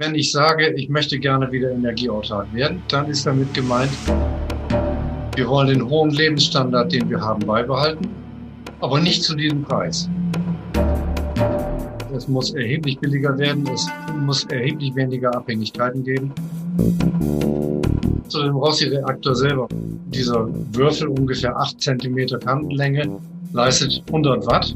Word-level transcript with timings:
Wenn 0.00 0.14
ich 0.14 0.32
sage, 0.32 0.70
ich 0.76 0.88
möchte 0.88 1.18
gerne 1.18 1.52
wieder 1.52 1.72
energieautark 1.72 2.46
werden, 2.54 2.82
dann 2.88 3.10
ist 3.10 3.26
damit 3.26 3.52
gemeint, 3.52 3.90
wir 5.36 5.46
wollen 5.46 5.68
den 5.68 5.86
hohen 5.90 6.08
Lebensstandard, 6.08 6.90
den 6.90 7.10
wir 7.10 7.20
haben, 7.20 7.44
beibehalten, 7.46 8.08
aber 8.80 8.98
nicht 8.98 9.22
zu 9.22 9.36
diesem 9.36 9.62
Preis. 9.62 10.08
Es 12.16 12.26
muss 12.28 12.54
erheblich 12.54 12.98
billiger 12.98 13.36
werden, 13.36 13.68
es 13.74 13.86
muss 14.24 14.44
erheblich 14.44 14.94
weniger 14.94 15.34
Abhängigkeiten 15.34 16.02
geben. 16.02 16.32
Zu 18.28 18.42
dem 18.42 18.56
Rossi-Reaktor 18.56 19.34
selber. 19.34 19.68
Dieser 20.14 20.48
Würfel 20.72 21.08
ungefähr 21.08 21.54
8 21.54 21.78
cm 21.78 22.40
Kantenlänge 22.40 23.18
leistet 23.52 24.02
100 24.06 24.46
Watt 24.46 24.74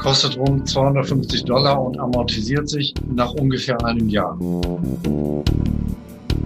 kostet 0.00 0.36
rund 0.38 0.68
250 0.68 1.44
Dollar 1.44 1.80
und 1.82 1.98
amortisiert 1.98 2.68
sich 2.68 2.94
nach 3.14 3.32
ungefähr 3.34 3.82
einem 3.84 4.08
Jahr. 4.08 4.38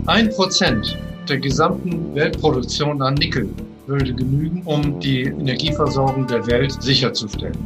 Ein 0.06 0.30
Prozent 0.30 0.98
der 1.28 1.38
gesamten 1.38 2.14
Weltproduktion 2.14 3.00
an 3.00 3.14
Nickel 3.14 3.48
würde 3.86 4.14
genügen, 4.14 4.62
um 4.64 4.98
die 5.00 5.22
Energieversorgung 5.22 6.26
der 6.26 6.46
Welt 6.46 6.82
sicherzustellen. 6.82 7.56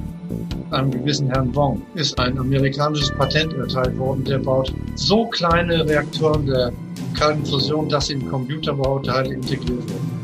Einem 0.70 0.90
gewissen 0.90 1.28
Herrn 1.28 1.54
Wong 1.54 1.80
ist 1.94 2.18
ein 2.18 2.38
amerikanisches 2.38 3.10
Patent 3.12 3.54
erteilt 3.54 3.98
worden, 3.98 4.24
der 4.24 4.38
baut 4.38 4.72
so 4.96 5.26
kleine 5.26 5.86
Reaktoren 5.86 6.46
der 6.46 6.72
kalten 7.18 7.44
Fusion, 7.46 7.88
dass 7.88 8.08
sie 8.08 8.14
in 8.14 8.28
Computerbauteile 8.28 9.34
integriert 9.34 9.88
werden. 9.88 10.18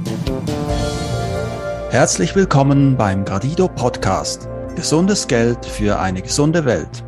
Herzlich 1.90 2.34
willkommen 2.36 2.96
beim 2.96 3.24
Gradido 3.24 3.68
Podcast. 3.68 4.48
Gesundes 4.76 5.28
Geld 5.28 5.64
für 5.64 6.00
eine 6.00 6.20
gesunde 6.20 6.64
Welt. 6.64 7.04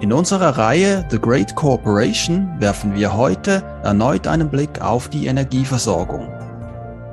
In 0.00 0.10
unserer 0.12 0.56
Reihe 0.56 1.04
The 1.10 1.20
Great 1.20 1.54
Corporation 1.54 2.48
werfen 2.58 2.94
wir 2.94 3.14
heute 3.14 3.62
erneut 3.84 4.26
einen 4.26 4.48
Blick 4.48 4.80
auf 4.80 5.08
die 5.08 5.26
Energieversorgung. 5.26 6.28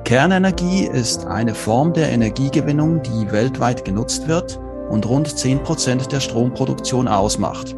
Kernenergie 0.04 0.86
ist 0.86 1.26
eine 1.26 1.54
Form 1.54 1.92
der 1.92 2.10
Energiegewinnung, 2.10 3.02
die 3.02 3.30
weltweit 3.30 3.84
genutzt 3.84 4.26
wird 4.28 4.58
und 4.88 5.06
rund 5.06 5.28
10% 5.28 6.08
der 6.08 6.20
Stromproduktion 6.20 7.06
ausmacht. 7.06 7.76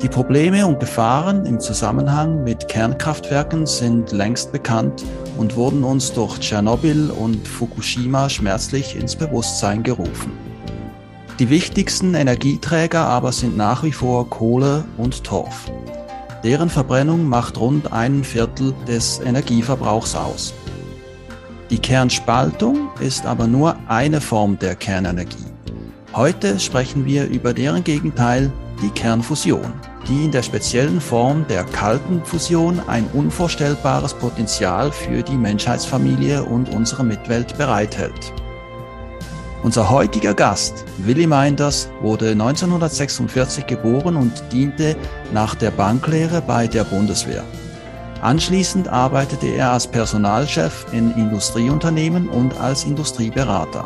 Die 0.00 0.08
Probleme 0.08 0.64
und 0.64 0.78
Gefahren 0.78 1.44
im 1.44 1.58
Zusammenhang 1.58 2.44
mit 2.44 2.68
Kernkraftwerken 2.68 3.66
sind 3.66 4.12
längst 4.12 4.52
bekannt 4.52 5.04
und 5.36 5.56
wurden 5.56 5.82
uns 5.82 6.12
durch 6.12 6.38
Tschernobyl 6.38 7.10
und 7.10 7.48
Fukushima 7.48 8.28
schmerzlich 8.28 8.94
ins 8.94 9.16
Bewusstsein 9.16 9.82
gerufen. 9.82 10.47
Die 11.38 11.50
wichtigsten 11.50 12.14
Energieträger 12.14 13.04
aber 13.04 13.30
sind 13.30 13.56
nach 13.56 13.84
wie 13.84 13.92
vor 13.92 14.28
Kohle 14.28 14.84
und 14.96 15.22
Torf. 15.22 15.70
Deren 16.42 16.68
Verbrennung 16.68 17.28
macht 17.28 17.58
rund 17.58 17.92
ein 17.92 18.24
Viertel 18.24 18.74
des 18.88 19.20
Energieverbrauchs 19.20 20.16
aus. 20.16 20.52
Die 21.70 21.78
Kernspaltung 21.78 22.88
ist 22.98 23.24
aber 23.24 23.46
nur 23.46 23.76
eine 23.86 24.20
Form 24.20 24.58
der 24.58 24.74
Kernenergie. 24.74 25.46
Heute 26.12 26.58
sprechen 26.58 27.04
wir 27.06 27.28
über 27.28 27.54
deren 27.54 27.84
Gegenteil, 27.84 28.50
die 28.82 28.90
Kernfusion, 28.90 29.72
die 30.08 30.24
in 30.24 30.32
der 30.32 30.42
speziellen 30.42 31.00
Form 31.00 31.46
der 31.48 31.62
kalten 31.62 32.24
Fusion 32.24 32.80
ein 32.88 33.06
unvorstellbares 33.12 34.14
Potenzial 34.14 34.90
für 34.90 35.22
die 35.22 35.36
Menschheitsfamilie 35.36 36.42
und 36.42 36.74
unsere 36.74 37.04
Mitwelt 37.04 37.56
bereithält. 37.58 38.32
Unser 39.64 39.90
heutiger 39.90 40.34
Gast, 40.34 40.84
Willy 40.98 41.26
Meinders, 41.26 41.88
wurde 42.00 42.30
1946 42.30 43.66
geboren 43.66 44.14
und 44.14 44.32
diente 44.52 44.96
nach 45.32 45.56
der 45.56 45.72
Banklehre 45.72 46.40
bei 46.40 46.68
der 46.68 46.84
Bundeswehr. 46.84 47.42
Anschließend 48.22 48.88
arbeitete 48.88 49.48
er 49.48 49.72
als 49.72 49.88
Personalchef 49.88 50.86
in 50.92 51.10
Industrieunternehmen 51.16 52.28
und 52.28 52.58
als 52.60 52.84
Industrieberater. 52.84 53.84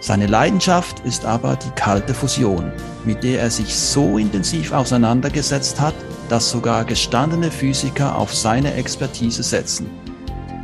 Seine 0.00 0.26
Leidenschaft 0.26 0.98
ist 1.00 1.24
aber 1.24 1.54
die 1.54 1.70
kalte 1.76 2.12
Fusion, 2.12 2.72
mit 3.04 3.22
der 3.22 3.40
er 3.40 3.50
sich 3.50 3.72
so 3.72 4.18
intensiv 4.18 4.72
auseinandergesetzt 4.72 5.80
hat, 5.80 5.94
dass 6.28 6.50
sogar 6.50 6.84
gestandene 6.84 7.52
Physiker 7.52 8.16
auf 8.16 8.34
seine 8.34 8.74
Expertise 8.74 9.44
setzen. 9.44 9.88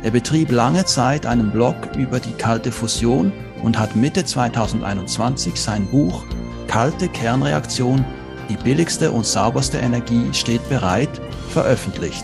Er 0.03 0.11
betrieb 0.11 0.51
lange 0.51 0.83
Zeit 0.83 1.25
einen 1.25 1.51
Blog 1.51 1.75
über 1.97 2.19
die 2.19 2.33
kalte 2.33 2.71
Fusion 2.71 3.31
und 3.63 3.77
hat 3.77 3.95
Mitte 3.95 4.25
2021 4.25 5.55
sein 5.55 5.87
Buch 5.87 6.25
Kalte 6.67 7.09
Kernreaktion, 7.09 8.05
die 8.47 8.55
billigste 8.55 9.11
und 9.11 9.25
sauberste 9.25 9.79
Energie 9.79 10.33
steht 10.33 10.67
bereit, 10.69 11.09
veröffentlicht. 11.49 12.23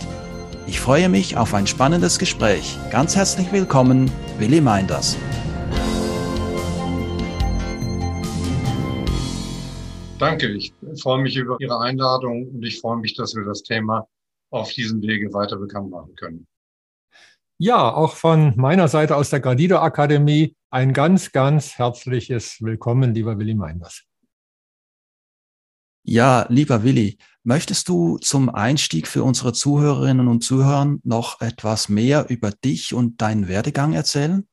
Ich 0.68 0.79
freue 0.79 1.09
mich 1.09 1.35
auf 1.35 1.53
ein 1.53 1.66
spannendes 1.66 2.19
Gespräch. 2.19 2.78
Ganz 2.91 3.16
herzlich 3.16 3.51
willkommen, 3.51 4.12
Willi 4.38 4.62
Meinders. 4.62 5.18
Danke, 10.19 10.47
ich 10.47 10.73
freue 11.02 11.22
mich 11.22 11.35
über 11.35 11.57
Ihre 11.59 11.79
Einladung 11.79 12.47
und 12.50 12.63
ich 12.63 12.79
freue 12.79 12.97
mich, 12.97 13.16
dass 13.16 13.35
wir 13.35 13.44
das 13.44 13.63
Thema 13.63 14.07
auf 14.50 14.72
diesem 14.72 15.02
Wege 15.02 15.34
weiter 15.34 15.57
bekannt 15.57 15.90
machen 15.90 16.16
können. 16.16 16.47
Ja, 17.57 17.93
auch 17.93 18.16
von 18.16 18.53
meiner 18.57 18.89
Seite 18.89 19.16
aus 19.16 19.29
der 19.29 19.39
Gradido 19.39 19.77
Akademie 19.77 20.57
ein 20.71 20.91
ganz, 20.91 21.31
ganz 21.31 21.77
herzliches 21.77 22.57
Willkommen, 22.59 23.13
lieber 23.13 23.39
Willi 23.39 23.55
Meinders. 23.55 24.03
Ja, 26.03 26.47
lieber 26.49 26.83
Willi, 26.83 27.17
möchtest 27.43 27.88
du 27.88 28.17
zum 28.17 28.49
Einstieg 28.49 29.07
für 29.07 29.23
unsere 29.23 29.53
Zuhörerinnen 29.53 30.27
und 30.27 30.43
Zuhörer 30.43 30.97
noch 31.03 31.39
etwas 31.39 31.88
mehr 31.88 32.25
über 32.27 32.51
dich 32.51 32.93
und 32.93 33.21
deinen 33.21 33.47
Werdegang 33.47 33.93
erzählen? 33.93 34.45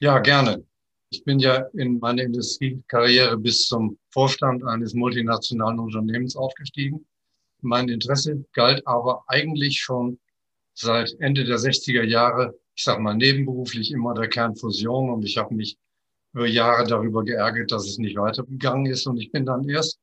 Ja, 0.00 0.18
gerne. 0.20 0.64
Ich 1.10 1.24
bin 1.24 1.38
ja 1.40 1.66
in 1.74 1.98
meiner 1.98 2.22
Industriekarriere 2.22 3.36
bis 3.36 3.66
zum 3.66 3.98
Vorstand 4.08 4.64
eines 4.64 4.94
multinationalen 4.94 5.78
Unternehmens 5.80 6.34
aufgestiegen. 6.34 7.06
Mein 7.60 7.90
Interesse 7.90 8.42
galt 8.54 8.86
aber 8.86 9.22
eigentlich 9.26 9.82
schon 9.82 10.18
seit 10.80 11.14
Ende 11.18 11.44
der 11.44 11.58
60er 11.58 12.04
Jahre, 12.04 12.54
ich 12.74 12.84
sage 12.84 13.00
mal 13.00 13.14
nebenberuflich 13.14 13.90
immer 13.90 14.14
der 14.14 14.28
Kernfusion. 14.28 15.10
Und 15.10 15.24
ich 15.24 15.36
habe 15.36 15.54
mich 15.54 15.76
über 16.32 16.46
Jahre 16.46 16.86
darüber 16.86 17.24
geärgert, 17.24 17.72
dass 17.72 17.86
es 17.86 17.98
nicht 17.98 18.16
weitergegangen 18.16 18.86
ist. 18.86 19.06
Und 19.06 19.18
ich 19.18 19.32
bin 19.32 19.44
dann 19.44 19.68
erst, 19.68 19.98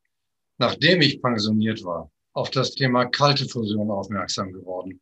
nachdem 0.58 1.00
ich 1.00 1.22
pensioniert 1.22 1.82
war, 1.84 2.10
auf 2.34 2.50
das 2.50 2.72
Thema 2.72 3.06
kalte 3.06 3.48
Fusion 3.48 3.90
aufmerksam 3.90 4.52
geworden. 4.52 5.00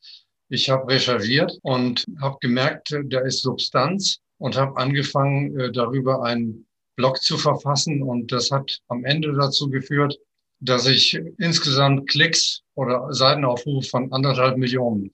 Ich 0.49 0.71
habe 0.71 0.93
recherchiert 0.93 1.59
und 1.63 2.05
habe 2.21 2.37
gemerkt, 2.41 2.97
da 3.07 3.21
ist 3.21 3.43
Substanz 3.43 4.21
und 4.39 4.57
habe 4.57 4.77
angefangen, 4.77 5.59
äh, 5.59 5.73
darüber 5.73 6.23
einen 6.23 6.67
Blog 6.97 7.21
zu 7.21 7.37
verfassen. 7.37 8.03
Und 8.03 8.31
das 8.31 8.53
hat 8.53 8.79
am 8.87 9.05
Ende 9.05 9.33
dazu 9.33 9.69
geführt, 9.69 10.17
dass 10.61 10.87
ich 10.87 11.21
insgesamt 11.39 12.09
Klicks 12.09 12.63
oder 12.75 13.13
Seitenaufrufe 13.13 13.89
von 13.89 14.13
anderthalb 14.13 14.57
Millionen 14.57 15.11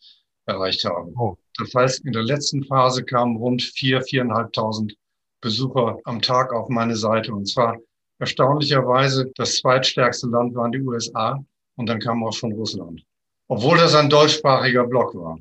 erreicht 0.50 0.84
haben. 0.84 1.14
Oh. 1.16 1.36
Das 1.56 1.74
heißt, 1.74 2.04
in 2.04 2.12
der 2.12 2.22
letzten 2.22 2.64
Phase 2.64 3.04
kamen 3.04 3.36
rund 3.36 3.62
vier, 3.62 4.02
viereinhalbtausend 4.02 4.94
Besucher 5.40 5.98
am 6.04 6.20
Tag 6.20 6.52
auf 6.52 6.68
meine 6.68 6.96
Seite. 6.96 7.32
Und 7.32 7.46
zwar 7.46 7.78
erstaunlicherweise 8.18 9.30
das 9.36 9.56
zweitstärkste 9.56 10.28
Land 10.28 10.54
waren 10.54 10.72
die 10.72 10.80
USA 10.80 11.42
und 11.76 11.88
dann 11.88 11.98
kam 11.98 12.22
auch 12.24 12.32
schon 12.32 12.52
Russland. 12.52 13.02
Obwohl 13.48 13.78
das 13.78 13.94
ein 13.94 14.10
deutschsprachiger 14.10 14.86
Blog 14.86 15.14
war. 15.14 15.38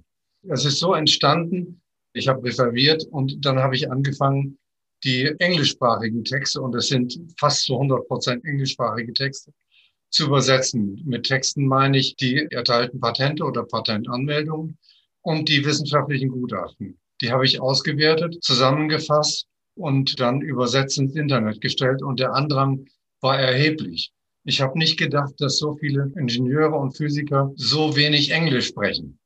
Es 0.48 0.66
ist 0.66 0.80
so 0.80 0.94
entstanden, 0.94 1.81
ich 2.14 2.28
habe 2.28 2.44
reserviert 2.44 3.03
und 3.12 3.46
dann 3.46 3.59
habe 3.59 3.75
ich 3.75 3.92
angefangen, 3.92 4.58
die 5.03 5.34
englischsprachigen 5.40 6.24
Texte, 6.24 6.62
und 6.62 6.75
es 6.75 6.88
sind 6.88 7.19
fast 7.38 7.64
zu 7.64 7.74
100 7.74 8.08
Prozent 8.08 8.44
englischsprachige 8.46 9.14
Texte, 9.14 9.53
zu 10.09 10.25
übersetzen. 10.25 11.02
Mit 11.06 11.28
Texten 11.28 11.68
meine 11.68 11.98
ich 11.98 12.16
die 12.16 12.48
erteilten 12.52 13.00
Patente 13.00 13.44
oder 13.44 13.64
Patentanmeldungen 13.64 14.78
und 15.21 15.50
die 15.50 15.66
wissenschaftlichen 15.66 16.30
Gutachten. 16.30 17.00
Die 17.21 17.31
habe 17.31 17.45
ich 17.45 17.62
ausgewertet, 17.62 18.44
zusammengefasst 18.44 19.48
und 19.75 20.19
dann 20.19 20.42
übersetzt 20.42 20.98
ins 20.98 21.16
Internet 21.16 21.62
gestellt 21.62 22.01
und 22.01 22.19
der 22.19 22.33
Andrang 22.33 22.86
war 23.21 23.39
erheblich. 23.39 24.12
Ich 24.45 24.62
habe 24.62 24.80
nicht 24.80 24.98
gedacht, 24.98 25.33
dass 25.39 25.57
so 25.57 25.75
viele 25.75 26.12
Ingenieure 26.16 26.75
und 26.75 26.95
Physiker 26.95 27.51
so 27.56 27.95
wenig 27.95 28.31
Englisch 28.31 28.68
sprechen. 28.68 29.19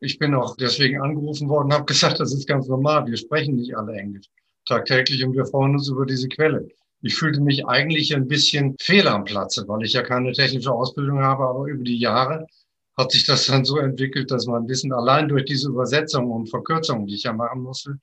Ich 0.00 0.18
bin 0.18 0.34
auch 0.34 0.56
deswegen 0.56 1.00
angerufen 1.00 1.48
worden, 1.48 1.72
habe 1.72 1.84
gesagt, 1.84 2.20
das 2.20 2.34
ist 2.34 2.46
ganz 2.46 2.68
normal. 2.68 3.06
Wir 3.06 3.16
sprechen 3.16 3.54
nicht 3.54 3.76
alle 3.76 3.94
Englisch 3.94 4.26
tagtäglich 4.66 5.24
und 5.24 5.34
wir 5.34 5.46
freuen 5.46 5.74
uns 5.74 5.88
über 5.88 6.04
diese 6.04 6.28
Quelle. 6.28 6.68
Ich 7.02 7.14
fühlte 7.14 7.40
mich 7.40 7.66
eigentlich 7.66 8.14
ein 8.14 8.26
bisschen 8.26 8.76
fehl 8.80 9.06
am 9.06 9.24
Platze, 9.24 9.64
weil 9.68 9.84
ich 9.84 9.92
ja 9.92 10.02
keine 10.02 10.32
technische 10.32 10.72
Ausbildung 10.72 11.20
habe, 11.20 11.44
aber 11.44 11.66
über 11.66 11.84
die 11.84 11.98
Jahre 11.98 12.46
hat 12.96 13.12
sich 13.12 13.24
das 13.24 13.46
dann 13.46 13.64
so 13.64 13.78
entwickelt, 13.78 14.30
dass 14.30 14.46
mein 14.46 14.68
Wissen 14.68 14.92
allein 14.92 15.28
durch 15.28 15.44
diese 15.44 15.68
Übersetzungen 15.68 16.30
und 16.30 16.48
Verkürzungen, 16.48 17.06
die 17.06 17.14
ich 17.14 17.24
ja 17.24 17.32
machen 17.32 17.62
musste, 17.62 17.98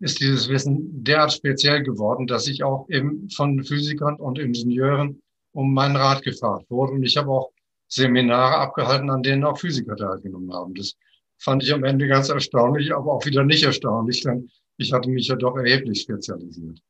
ist 0.00 0.20
dieses 0.20 0.48
Wissen 0.48 1.02
derart 1.02 1.32
speziell 1.32 1.82
geworden, 1.82 2.26
dass 2.26 2.46
ich 2.46 2.62
auch 2.62 2.88
eben 2.90 3.30
von 3.30 3.62
Physikern 3.64 4.16
und 4.16 4.38
Ingenieuren 4.38 5.22
um 5.52 5.72
meinen 5.72 5.96
Rat 5.96 6.22
gefragt 6.22 6.70
wurde. 6.70 6.92
Und 6.92 7.04
ich 7.04 7.16
habe 7.16 7.30
auch 7.30 7.50
Seminare 7.88 8.56
abgehalten, 8.56 9.08
an 9.08 9.22
denen 9.22 9.44
auch 9.44 9.58
Physiker 9.58 9.96
teilgenommen 9.96 10.52
haben. 10.52 10.74
Das 10.74 10.94
fand 11.38 11.62
ich 11.62 11.72
am 11.72 11.84
Ende 11.84 12.06
ganz 12.06 12.28
erstaunlich, 12.28 12.94
aber 12.94 13.12
auch 13.12 13.24
wieder 13.24 13.44
nicht 13.44 13.62
erstaunlich, 13.62 14.22
denn 14.22 14.50
ich 14.76 14.92
hatte 14.92 15.08
mich 15.08 15.28
ja 15.28 15.36
doch 15.36 15.56
erheblich 15.56 16.02
spezialisiert. 16.02 16.80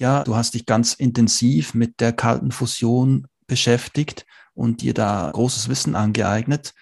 Ja, 0.00 0.24
du 0.24 0.34
hast 0.34 0.54
dich 0.54 0.66
ganz 0.66 0.94
intensiv 0.94 1.74
mit 1.74 2.00
der 2.00 2.12
kalten 2.12 2.50
Fusion 2.50 3.26
beschäftigt 3.46 4.26
und 4.54 4.82
dir 4.82 4.94
da 4.94 5.30
großes 5.32 5.68
Wissen 5.68 5.94
angeeignet 5.94 6.74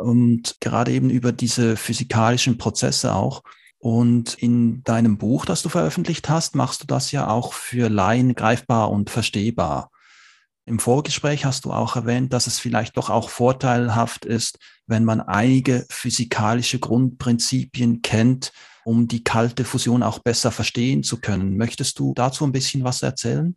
und 0.00 0.56
gerade 0.60 0.92
eben 0.92 1.10
über 1.10 1.32
diese 1.32 1.76
physikalischen 1.76 2.58
Prozesse 2.58 3.14
auch. 3.14 3.42
Und 3.78 4.34
in 4.34 4.82
deinem 4.82 5.18
Buch, 5.18 5.44
das 5.44 5.62
du 5.62 5.68
veröffentlicht 5.68 6.28
hast, 6.28 6.54
machst 6.54 6.82
du 6.82 6.86
das 6.86 7.12
ja 7.12 7.28
auch 7.28 7.52
für 7.52 7.88
Laien 7.88 8.34
greifbar 8.34 8.90
und 8.90 9.10
verstehbar. 9.10 9.90
Im 10.64 10.80
Vorgespräch 10.80 11.44
hast 11.44 11.64
du 11.64 11.72
auch 11.72 11.94
erwähnt, 11.94 12.32
dass 12.32 12.48
es 12.48 12.58
vielleicht 12.58 12.96
doch 12.96 13.10
auch 13.10 13.28
vorteilhaft 13.28 14.24
ist, 14.24 14.58
wenn 14.88 15.04
man 15.04 15.20
einige 15.20 15.86
physikalische 15.90 16.80
Grundprinzipien 16.80 18.02
kennt, 18.02 18.52
um 18.84 19.06
die 19.06 19.22
kalte 19.22 19.64
Fusion 19.64 20.02
auch 20.02 20.18
besser 20.18 20.50
verstehen 20.50 21.04
zu 21.04 21.20
können. 21.20 21.56
Möchtest 21.56 22.00
du 22.00 22.14
dazu 22.14 22.44
ein 22.44 22.52
bisschen 22.52 22.82
was 22.82 23.02
erzählen? 23.02 23.56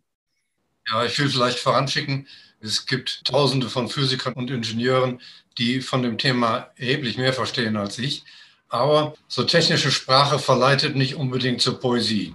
Ja, 0.92 1.04
ich 1.04 1.18
will 1.18 1.28
vielleicht 1.28 1.58
voranschicken, 1.58 2.26
es 2.60 2.84
gibt 2.86 3.24
Tausende 3.24 3.68
von 3.68 3.88
Physikern 3.88 4.34
und 4.34 4.50
Ingenieuren, 4.50 5.20
die 5.56 5.80
von 5.80 6.02
dem 6.02 6.18
Thema 6.18 6.70
erheblich 6.76 7.16
mehr 7.16 7.32
verstehen 7.32 7.76
als 7.76 7.98
ich. 7.98 8.24
Aber 8.68 9.14
so 9.28 9.44
technische 9.44 9.90
Sprache 9.90 10.38
verleitet 10.38 10.94
nicht 10.96 11.14
unbedingt 11.14 11.60
zur 11.60 11.80
Poesie. 11.80 12.34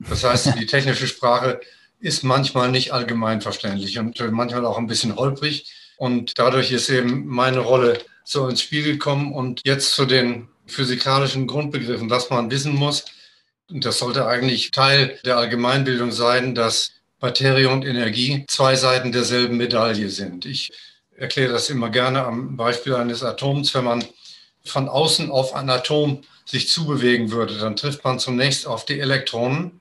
Das 0.00 0.24
heißt, 0.24 0.54
die 0.58 0.66
technische 0.66 1.06
Sprache 1.06 1.60
ist 2.00 2.22
manchmal 2.22 2.70
nicht 2.70 2.92
allgemein 2.92 3.40
verständlich 3.40 3.98
und 3.98 4.20
manchmal 4.30 4.64
auch 4.64 4.78
ein 4.78 4.86
bisschen 4.86 5.16
holprig. 5.16 5.72
Und 5.96 6.38
dadurch 6.38 6.70
ist 6.70 6.88
eben 6.88 7.26
meine 7.26 7.58
Rolle 7.58 8.00
so 8.24 8.48
ins 8.48 8.62
Spiel 8.62 8.84
gekommen. 8.84 9.32
Und 9.32 9.62
jetzt 9.64 9.92
zu 9.92 10.04
den 10.06 10.48
physikalischen 10.66 11.46
Grundbegriffen, 11.46 12.10
was 12.10 12.30
man 12.30 12.50
wissen 12.50 12.74
muss. 12.74 13.06
Und 13.70 13.84
das 13.84 13.98
sollte 13.98 14.26
eigentlich 14.26 14.70
Teil 14.70 15.18
der 15.24 15.36
Allgemeinbildung 15.38 16.12
sein, 16.12 16.54
dass 16.54 16.92
Materie 17.20 17.68
und 17.68 17.84
Energie 17.84 18.44
zwei 18.48 18.76
Seiten 18.76 19.12
derselben 19.12 19.56
Medaille 19.56 20.08
sind. 20.08 20.46
Ich 20.46 20.70
erkläre 21.16 21.52
das 21.52 21.68
immer 21.68 21.90
gerne 21.90 22.24
am 22.24 22.56
Beispiel 22.56 22.94
eines 22.94 23.22
Atoms. 23.22 23.74
Wenn 23.74 23.84
man 23.84 24.04
von 24.64 24.88
außen 24.88 25.30
auf 25.30 25.54
ein 25.54 25.68
Atom 25.68 26.22
sich 26.44 26.68
zubewegen 26.68 27.30
würde, 27.30 27.58
dann 27.58 27.76
trifft 27.76 28.04
man 28.04 28.18
zunächst 28.18 28.66
auf 28.66 28.84
die 28.84 29.00
Elektronen 29.00 29.80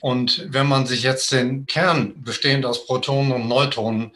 und 0.00 0.46
wenn 0.52 0.66
man 0.66 0.86
sich 0.86 1.02
jetzt 1.02 1.32
den 1.32 1.66
Kern 1.66 2.22
bestehend 2.22 2.64
aus 2.64 2.86
Protonen 2.86 3.32
und 3.32 3.48
Neutronen 3.48 4.12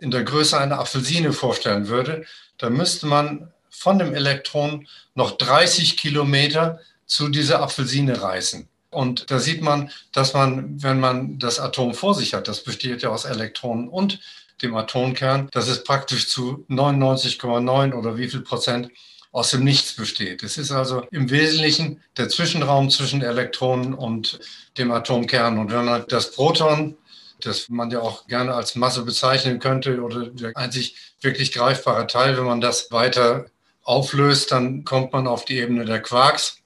in 0.00 0.10
der 0.10 0.24
Größe 0.24 0.58
einer 0.58 0.80
Apfelsine 0.80 1.32
vorstellen 1.32 1.88
würde, 1.88 2.24
dann 2.56 2.72
müsste 2.72 3.06
man 3.06 3.52
von 3.70 3.98
dem 3.98 4.14
Elektron 4.14 4.88
noch 5.14 5.32
30 5.32 5.96
Kilometer 5.96 6.80
zu 7.06 7.28
dieser 7.28 7.62
Apfelsine 7.62 8.20
reißen. 8.20 8.68
Und 8.98 9.30
da 9.30 9.38
sieht 9.38 9.62
man, 9.62 9.92
dass 10.10 10.34
man, 10.34 10.82
wenn 10.82 10.98
man 10.98 11.38
das 11.38 11.60
Atom 11.60 11.94
vor 11.94 12.16
sich 12.16 12.34
hat, 12.34 12.48
das 12.48 12.64
besteht 12.64 13.02
ja 13.02 13.10
aus 13.10 13.26
Elektronen 13.26 13.86
und 13.86 14.18
dem 14.60 14.74
Atomkern, 14.74 15.48
dass 15.52 15.68
es 15.68 15.84
praktisch 15.84 16.26
zu 16.26 16.66
99,9 16.68 17.94
oder 17.94 18.16
wie 18.16 18.26
viel 18.26 18.40
Prozent 18.40 18.90
aus 19.30 19.52
dem 19.52 19.62
Nichts 19.62 19.92
besteht. 19.92 20.42
Es 20.42 20.58
ist 20.58 20.72
also 20.72 21.02
im 21.12 21.30
Wesentlichen 21.30 22.02
der 22.16 22.28
Zwischenraum 22.28 22.90
zwischen 22.90 23.22
Elektronen 23.22 23.94
und 23.94 24.40
dem 24.78 24.90
Atomkern. 24.90 25.58
Und 25.58 25.70
wenn 25.70 25.84
man 25.84 26.04
das 26.08 26.32
Proton, 26.32 26.96
das 27.40 27.68
man 27.68 27.92
ja 27.92 28.00
auch 28.00 28.26
gerne 28.26 28.52
als 28.54 28.74
Masse 28.74 29.04
bezeichnen 29.04 29.60
könnte, 29.60 30.02
oder 30.02 30.26
der 30.26 30.56
einzig 30.56 30.96
wirklich 31.20 31.52
greifbare 31.52 32.08
Teil, 32.08 32.36
wenn 32.36 32.46
man 32.46 32.60
das 32.60 32.90
weiter 32.90 33.46
auflöst, 33.84 34.50
dann 34.50 34.82
kommt 34.84 35.12
man 35.12 35.28
auf 35.28 35.44
die 35.44 35.58
Ebene 35.58 35.84
der 35.84 36.02
Quarks. 36.02 36.56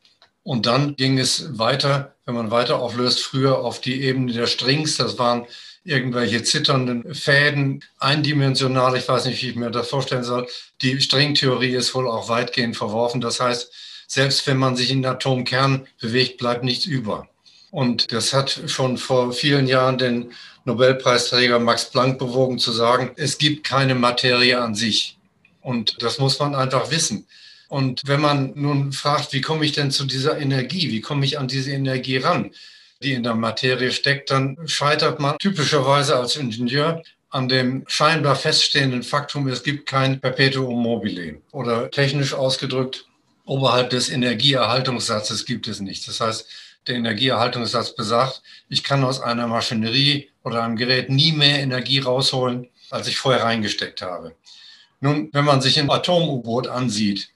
Und 0.44 0.64
dann 0.64 0.96
ging 0.96 1.18
es 1.18 1.58
weiter, 1.58 2.11
wenn 2.24 2.34
man 2.34 2.50
weiter 2.50 2.78
auflöst, 2.78 3.20
früher 3.20 3.58
auf 3.58 3.80
die 3.80 4.02
Ebene 4.02 4.32
der 4.32 4.46
Strings. 4.46 4.96
Das 4.96 5.18
waren 5.18 5.46
irgendwelche 5.84 6.42
zitternden 6.42 7.14
Fäden, 7.14 7.84
eindimensional, 7.98 8.96
ich 8.96 9.08
weiß 9.08 9.24
nicht, 9.26 9.42
wie 9.42 9.50
ich 9.50 9.56
mir 9.56 9.70
das 9.70 9.88
vorstellen 9.88 10.22
soll. 10.22 10.46
Die 10.80 11.00
Stringtheorie 11.00 11.74
ist 11.74 11.94
wohl 11.94 12.08
auch 12.08 12.28
weitgehend 12.28 12.76
verworfen. 12.76 13.20
Das 13.20 13.40
heißt, 13.40 13.72
selbst 14.06 14.46
wenn 14.46 14.58
man 14.58 14.76
sich 14.76 14.90
in 14.90 15.02
den 15.02 15.10
Atomkern 15.10 15.86
bewegt, 16.00 16.38
bleibt 16.38 16.64
nichts 16.64 16.84
über. 16.84 17.28
Und 17.70 18.12
das 18.12 18.32
hat 18.32 18.60
schon 18.66 18.98
vor 18.98 19.32
vielen 19.32 19.66
Jahren 19.66 19.98
den 19.98 20.32
Nobelpreisträger 20.64 21.58
Max 21.58 21.90
Planck 21.90 22.18
bewogen 22.18 22.58
zu 22.58 22.70
sagen, 22.70 23.12
es 23.16 23.38
gibt 23.38 23.64
keine 23.64 23.94
Materie 23.94 24.60
an 24.60 24.74
sich. 24.74 25.18
Und 25.60 26.02
das 26.02 26.18
muss 26.18 26.38
man 26.38 26.54
einfach 26.54 26.90
wissen. 26.90 27.26
Und 27.72 28.02
wenn 28.04 28.20
man 28.20 28.52
nun 28.54 28.92
fragt, 28.92 29.32
wie 29.32 29.40
komme 29.40 29.64
ich 29.64 29.72
denn 29.72 29.90
zu 29.90 30.04
dieser 30.04 30.38
Energie? 30.38 30.90
Wie 30.90 31.00
komme 31.00 31.24
ich 31.24 31.38
an 31.38 31.48
diese 31.48 31.72
Energie 31.72 32.18
ran? 32.18 32.50
die 33.02 33.14
in 33.14 33.22
der 33.22 33.34
Materie 33.34 33.90
steckt, 33.90 34.30
dann 34.30 34.56
scheitert 34.66 35.20
man 35.20 35.36
typischerweise 35.38 36.16
als 36.16 36.36
Ingenieur 36.36 37.02
an 37.30 37.48
dem 37.48 37.84
scheinbar 37.88 38.36
feststehenden 38.36 39.02
Faktum, 39.02 39.48
es 39.48 39.62
gibt 39.62 39.86
kein 39.86 40.20
Perpetuum 40.20 40.82
mobile. 40.82 41.40
Oder 41.50 41.90
technisch 41.90 42.34
ausgedrückt, 42.34 43.06
oberhalb 43.44 43.90
des 43.90 44.10
Energieerhaltungssatzes 44.10 45.46
gibt 45.46 45.66
es 45.66 45.80
nichts. 45.80 46.06
Das 46.06 46.20
heißt, 46.20 46.46
der 46.86 46.96
Energieerhaltungssatz 46.96 47.94
besagt, 47.94 48.42
ich 48.68 48.84
kann 48.84 49.02
aus 49.02 49.20
einer 49.20 49.46
Maschinerie 49.46 50.28
oder 50.44 50.62
einem 50.62 50.76
Gerät 50.76 51.08
nie 51.10 51.32
mehr 51.32 51.60
Energie 51.60 52.00
rausholen, 52.00 52.68
als 52.90 53.08
ich 53.08 53.16
vorher 53.16 53.44
reingesteckt 53.44 54.02
habe. 54.02 54.34
Nun, 55.00 55.30
wenn 55.32 55.44
man 55.44 55.60
sich 55.60 55.80
ein 55.80 55.90
Atom-U-Boot 55.90 56.68
ansieht, 56.68 57.31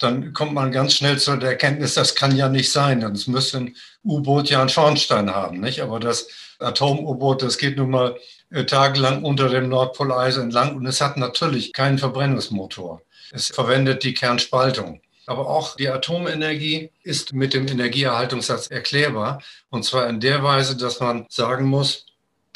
dann 0.00 0.32
kommt 0.32 0.54
man 0.54 0.72
ganz 0.72 0.94
schnell 0.94 1.18
zu 1.18 1.36
der 1.36 1.50
Erkenntnis, 1.50 1.94
das 1.94 2.14
kann 2.14 2.36
ja 2.36 2.48
nicht 2.48 2.72
sein. 2.72 3.00
Dann 3.00 3.18
müsste 3.26 3.58
ein 3.58 3.76
U-Boot 4.04 4.48
ja 4.48 4.60
einen 4.60 4.68
Schornstein 4.68 5.30
haben, 5.30 5.60
nicht? 5.60 5.80
Aber 5.80 6.00
das 6.00 6.28
Atom-U-Boot, 6.58 7.42
das 7.42 7.58
geht 7.58 7.76
nun 7.76 7.90
mal 7.90 8.16
äh, 8.50 8.64
tagelang 8.64 9.22
unter 9.24 9.48
dem 9.48 9.68
Nordpoleis 9.68 10.36
entlang 10.36 10.76
und 10.76 10.86
es 10.86 11.00
hat 11.00 11.16
natürlich 11.16 11.72
keinen 11.72 11.98
Verbrennungsmotor. 11.98 13.02
Es 13.30 13.48
verwendet 13.48 14.02
die 14.02 14.14
Kernspaltung. 14.14 15.00
Aber 15.26 15.48
auch 15.48 15.76
die 15.76 15.88
Atomenergie 15.88 16.90
ist 17.04 17.32
mit 17.32 17.54
dem 17.54 17.68
Energieerhaltungssatz 17.68 18.68
erklärbar. 18.68 19.40
Und 19.68 19.84
zwar 19.84 20.08
in 20.08 20.18
der 20.18 20.42
Weise, 20.42 20.76
dass 20.76 20.98
man 20.98 21.26
sagen 21.28 21.66
muss, 21.66 22.06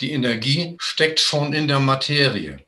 die 0.00 0.12
Energie 0.12 0.76
steckt 0.81 1.20
schon 1.20 1.52
in 1.52 1.69
der 1.69 1.79
Materie. 1.79 2.58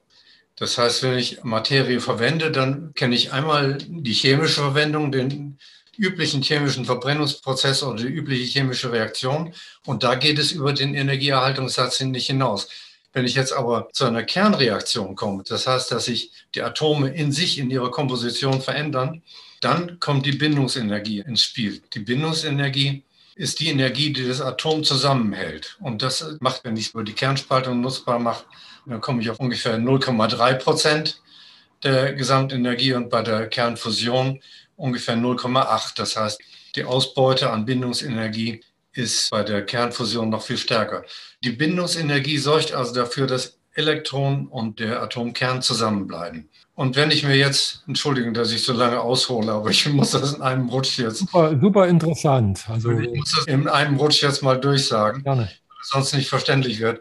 Das 0.57 0.79
heißt, 0.79 1.03
wenn 1.03 1.19
ich 1.19 1.45
Materie 1.45 2.01
verwende, 2.01 2.51
dann 2.51 2.95
kenne 2.95 3.15
ich 3.15 3.33
einmal 3.33 3.79
die 3.89 4.15
chemische 4.15 4.63
Verwendung, 4.63 5.13
den 5.13 5.59
üblichen 5.99 6.43
chemischen 6.43 6.85
Verbrennungsprozess 6.85 7.83
oder 7.83 8.03
die 8.03 8.09
übliche 8.09 8.45
chemische 8.45 8.93
Reaktion. 8.93 9.53
Und 9.85 10.03
da 10.03 10.15
geht 10.15 10.39
es 10.39 10.53
über 10.53 10.73
den 10.73 10.95
Energieerhaltungssatz 10.95 12.01
nicht 12.01 12.27
hinaus. 12.27 12.69
Wenn 13.13 13.25
ich 13.25 13.35
jetzt 13.35 13.53
aber 13.53 13.89
zu 13.93 14.05
einer 14.05 14.25
Kernreaktion 14.25 15.15
komme, 15.17 15.43
das 15.47 15.67
heißt, 15.67 15.91
dass 15.91 16.07
sich 16.07 16.33
die 16.55 16.63
Atome 16.63 17.09
in 17.09 17.33
sich, 17.33 17.59
in 17.59 17.71
ihrer 17.71 17.91
Komposition 17.91 18.61
verändern, 18.61 19.23
dann 19.61 19.99
kommt 20.01 20.27
die 20.27 20.33
Bindungsenergie 20.33 21.21
ins 21.21 21.43
Spiel. 21.43 21.83
Die 21.95 22.01
Bindungsenergie 22.01 23.03
ist 23.35 23.61
die 23.61 23.69
Energie, 23.69 24.13
die 24.13 24.27
das 24.27 24.41
Atom 24.41 24.85
zusammenhält. 24.85 25.77
Und 25.81 26.03
das 26.03 26.37
macht, 26.41 26.65
wenn 26.65 26.77
ich 26.77 26.87
es 26.87 26.93
über 26.93 27.05
die 27.05 27.15
Kernspaltung 27.15 27.81
nutzbar 27.81 28.19
mache, 28.19 28.45
dann 28.87 29.01
komme 29.01 29.21
ich 29.21 29.31
auf 29.31 29.41
ungefähr 29.41 29.79
0,3 29.79 30.55
Prozent 30.55 31.21
der 31.83 32.15
Gesamtenergie 32.15 32.95
und 32.95 33.11
bei 33.11 33.23
der 33.23 33.49
Kernfusion 33.49 34.41
ungefähr 34.77 35.17
0,8. 35.17 35.97
Das 35.97 36.17
heißt, 36.17 36.41
die 36.77 36.85
Ausbeute 36.85 37.51
an 37.51 37.65
Bindungsenergie 37.65 38.63
ist 38.93 39.31
bei 39.31 39.43
der 39.43 39.65
Kernfusion 39.65 40.31
noch 40.31 40.43
viel 40.43 40.57
stärker. 40.57 41.05
Die 41.45 41.51
Bindungsenergie 41.51 42.39
sorgt 42.39 42.73
also 42.73 42.95
dafür, 42.95 43.27
dass 43.27 43.59
Elektron 43.75 44.47
und 44.47 44.81
der 44.81 45.03
Atomkern 45.03 45.61
zusammenbleiben. 45.61 46.49
Und 46.75 46.97
wenn 46.97 47.11
ich 47.11 47.25
mir 47.25 47.37
jetzt, 47.37 47.83
Entschuldigung, 47.87 48.35
dass 48.35 48.53
ich 48.53 48.63
so 48.63 48.73
lange 48.73 49.01
aushole, 49.01 49.53
aber 49.53 49.71
ich 49.71 49.87
muss 49.89 50.13
das 50.13 50.35
in 50.35 50.43
einem 50.43 50.69
Rutsch 50.69 50.99
jetzt. 50.99 51.19
Super, 51.19 51.59
super 51.61 51.87
interessant. 51.89 52.65
Also 52.69 52.91
ich 52.91 53.15
muss 53.15 53.33
das 53.33 53.47
in 53.47 53.69
einem 53.69 53.97
Rutsch 53.97 54.23
jetzt 54.23 54.43
mal 54.43 54.59
durchsagen, 54.59 55.23
Gerne. 55.23 55.51
sonst 55.83 56.15
nicht 56.15 56.29
verständlich 56.29 56.81
wird 56.81 57.01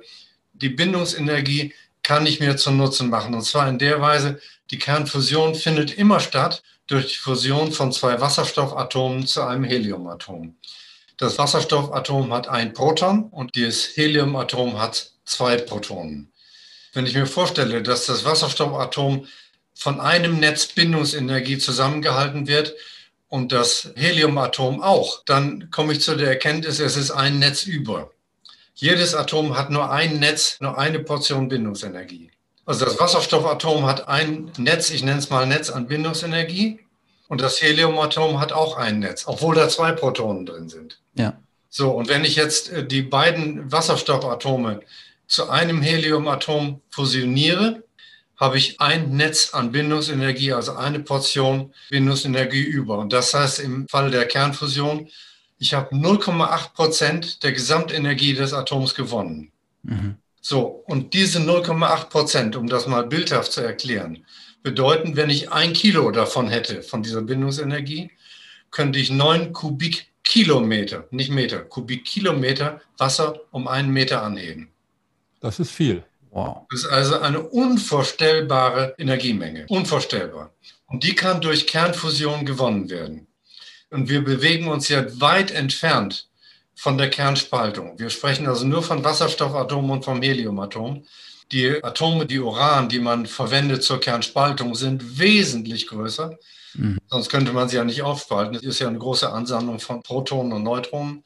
die 0.62 0.70
Bindungsenergie 0.70 1.74
kann 2.04 2.26
ich 2.26 2.40
mir 2.40 2.56
zum 2.58 2.78
Nutzen 2.78 3.10
machen. 3.10 3.34
Und 3.34 3.44
zwar 3.44 3.68
in 3.68 3.80
der 3.80 4.02
Weise, 4.02 4.40
die 4.72 4.80
Kernfusion 4.80 5.56
findet 5.56 5.98
immer 5.98 6.20
statt 6.20 6.64
durch 6.88 7.08
die 7.08 7.18
Fusion 7.18 7.72
von 7.72 7.92
zwei 7.92 8.22
Wasserstoffatomen 8.22 9.26
zu 9.26 9.42
einem 9.42 9.64
Heliumatom. 9.64 10.56
Das 11.18 11.38
Wasserstoffatom 11.38 12.34
hat 12.34 12.48
ein 12.48 12.74
Proton 12.74 13.24
und 13.32 13.56
das 13.58 13.96
Heliumatom 13.96 14.80
hat 14.80 15.12
zwei 15.24 15.58
Protonen. 15.58 16.32
Wenn 16.94 17.06
ich 17.06 17.16
mir 17.16 17.26
vorstelle, 17.26 17.82
dass 17.82 18.06
das 18.06 18.26
Wasserstoffatom 18.26 19.28
von 19.74 20.00
einem 20.00 20.40
Netz 20.40 20.68
Bindungsenergie 20.68 21.58
zusammengehalten 21.58 22.48
wird 22.48 22.76
und 23.28 23.52
das 23.52 23.92
Heliumatom 23.96 24.82
auch, 24.82 25.24
dann 25.26 25.70
komme 25.72 25.94
ich 25.94 26.02
zu 26.02 26.16
der 26.16 26.30
Erkenntnis, 26.30 26.80
es 26.80 26.96
ist 26.96 27.12
ein 27.12 27.40
Netz 27.40 27.64
über. 27.64 28.12
Jedes 28.76 29.16
Atom 29.16 29.58
hat 29.58 29.70
nur 29.70 29.90
ein 29.90 30.20
Netz, 30.20 30.58
nur 30.60 30.78
eine 30.78 31.00
Portion 31.00 31.48
Bindungsenergie. 31.48 32.30
Also 32.66 32.86
das 32.86 33.00
Wasserstoffatom 33.00 33.86
hat 33.86 34.08
ein 34.08 34.52
Netz, 34.58 34.90
ich 34.90 35.04
nenne 35.04 35.20
es 35.20 35.30
mal 35.30 35.46
Netzanbindungsenergie. 35.48 36.80
Und 37.28 37.42
das 37.42 37.62
Heliumatom 37.62 38.40
hat 38.40 38.52
auch 38.52 38.78
ein 38.78 39.00
Netz, 39.00 39.24
obwohl 39.26 39.56
da 39.56 39.68
zwei 39.70 39.94
Protonen 39.94 40.46
drin 40.46 40.70
sind. 40.70 41.00
Ja. 41.16 41.40
So, 41.70 41.92
und 41.92 42.08
wenn 42.08 42.24
ich 42.24 42.36
jetzt 42.36 42.72
äh, 42.72 42.86
die 42.86 43.02
beiden 43.02 43.72
Wasserstoffatome 43.72 44.82
zu 45.28 45.50
einem 45.50 45.82
Heliumatom 45.82 46.82
fusioniere, 46.90 47.84
habe 48.38 48.58
ich 48.58 48.80
ein 48.82 49.16
Netz 49.16 49.54
an 49.54 49.72
Bindungsenergie, 49.72 50.54
also 50.54 50.76
eine 50.76 51.00
Portion 51.00 51.74
Bindungsenergie 51.90 52.64
über. 52.64 52.98
Und 52.98 53.14
das 53.14 53.34
heißt 53.34 53.60
im 53.62 53.88
Fall 53.88 54.12
der 54.12 54.26
Kernfusion, 54.26 55.10
ich 55.58 55.74
habe 55.74 55.96
0,8 55.96 56.74
Prozent 56.74 57.44
der 57.44 57.54
Gesamtenergie 57.54 58.34
des 58.34 58.54
Atoms 58.54 58.96
gewonnen. 58.96 59.52
Mhm. 59.84 60.16
So, 60.42 60.84
und 60.86 61.14
diese 61.14 61.40
0,8 61.40 62.10
Prozent, 62.10 62.56
um 62.56 62.68
das 62.68 62.88
mal 62.88 63.08
bildhaft 63.08 63.52
zu 63.52 63.62
erklären, 63.62 64.26
bedeuten, 64.62 65.16
wenn 65.16 65.30
ich 65.30 65.52
ein 65.52 65.74
Kilo 65.74 66.12
davon 66.12 66.50
hätte, 66.50 66.84
von 66.84 67.04
dieser 67.04 67.22
Bindungsenergie, 67.22 68.12
könnte 68.72 69.00
ich 69.00 69.10
neun 69.10 69.54
Kubikkilometer, 69.54 71.08
nicht 71.12 71.32
Meter, 71.32 71.60
Kubikkilometer 71.60 72.82
Wasser 72.98 73.40
um 73.52 73.68
einen 73.68 73.90
Meter 73.90 74.22
anheben. 74.22 74.70
Das 75.40 75.60
ist 75.60 75.72
viel. 75.72 76.04
Wow. 76.32 76.68
Das 76.70 76.82
ist 76.82 76.88
also 76.88 77.20
eine 77.20 77.40
unvorstellbare 77.42 78.94
Energiemenge. 78.98 79.66
Unvorstellbar. 79.70 80.52
Und 80.88 81.04
die 81.04 81.16
kann 81.16 81.40
durch 81.40 81.66
Kernfusion 81.66 82.46
gewonnen 82.46 82.90
werden. 82.90 83.28
Und 83.96 84.10
wir 84.10 84.26
bewegen 84.26 84.68
uns 84.68 84.90
ja 84.90 85.06
weit 85.22 85.52
entfernt 85.52 86.28
von 86.76 86.98
der 86.98 87.10
Kernspaltung. 87.10 87.98
Wir 87.98 88.10
sprechen 88.10 88.46
also 88.46 88.68
nur 88.68 88.84
von 88.84 89.06
Wasserstoffatomen 89.06 89.90
und 89.90 90.04
vom 90.04 90.22
Heliumatom. 90.22 91.06
Die 91.54 91.82
Atome, 91.82 92.26
die 92.26 92.42
Uran, 92.42 92.90
die 92.90 93.00
man 93.00 93.26
verwendet 93.26 93.84
zur 93.84 94.02
Kernspaltung, 94.02 94.76
sind 94.76 95.18
wesentlich 95.18 95.88
größer. 95.88 96.38
Mhm. 96.74 96.98
Sonst 97.08 97.30
könnte 97.30 97.54
man 97.54 97.70
sie 97.70 97.78
ja 97.78 97.86
nicht 97.86 98.02
aufspalten. 98.02 98.56
Es 98.56 98.64
ist 98.64 98.80
ja 98.80 98.90
eine 98.90 99.00
große 99.00 99.32
Ansammlung 99.32 99.80
von 99.80 100.04
Protonen 100.04 100.52
und 100.52 100.64
Neutronen. 100.64 101.24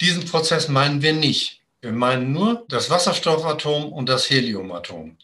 Diesen 0.00 0.24
Prozess 0.24 0.68
meinen 0.68 1.02
wir 1.02 1.12
nicht. 1.12 1.60
Wir 1.82 1.92
meinen 1.92 2.32
nur 2.32 2.64
das 2.68 2.88
Wasserstoffatom 2.88 3.92
und 3.92 4.08
das 4.08 4.30
Heliumatom. 4.30 5.18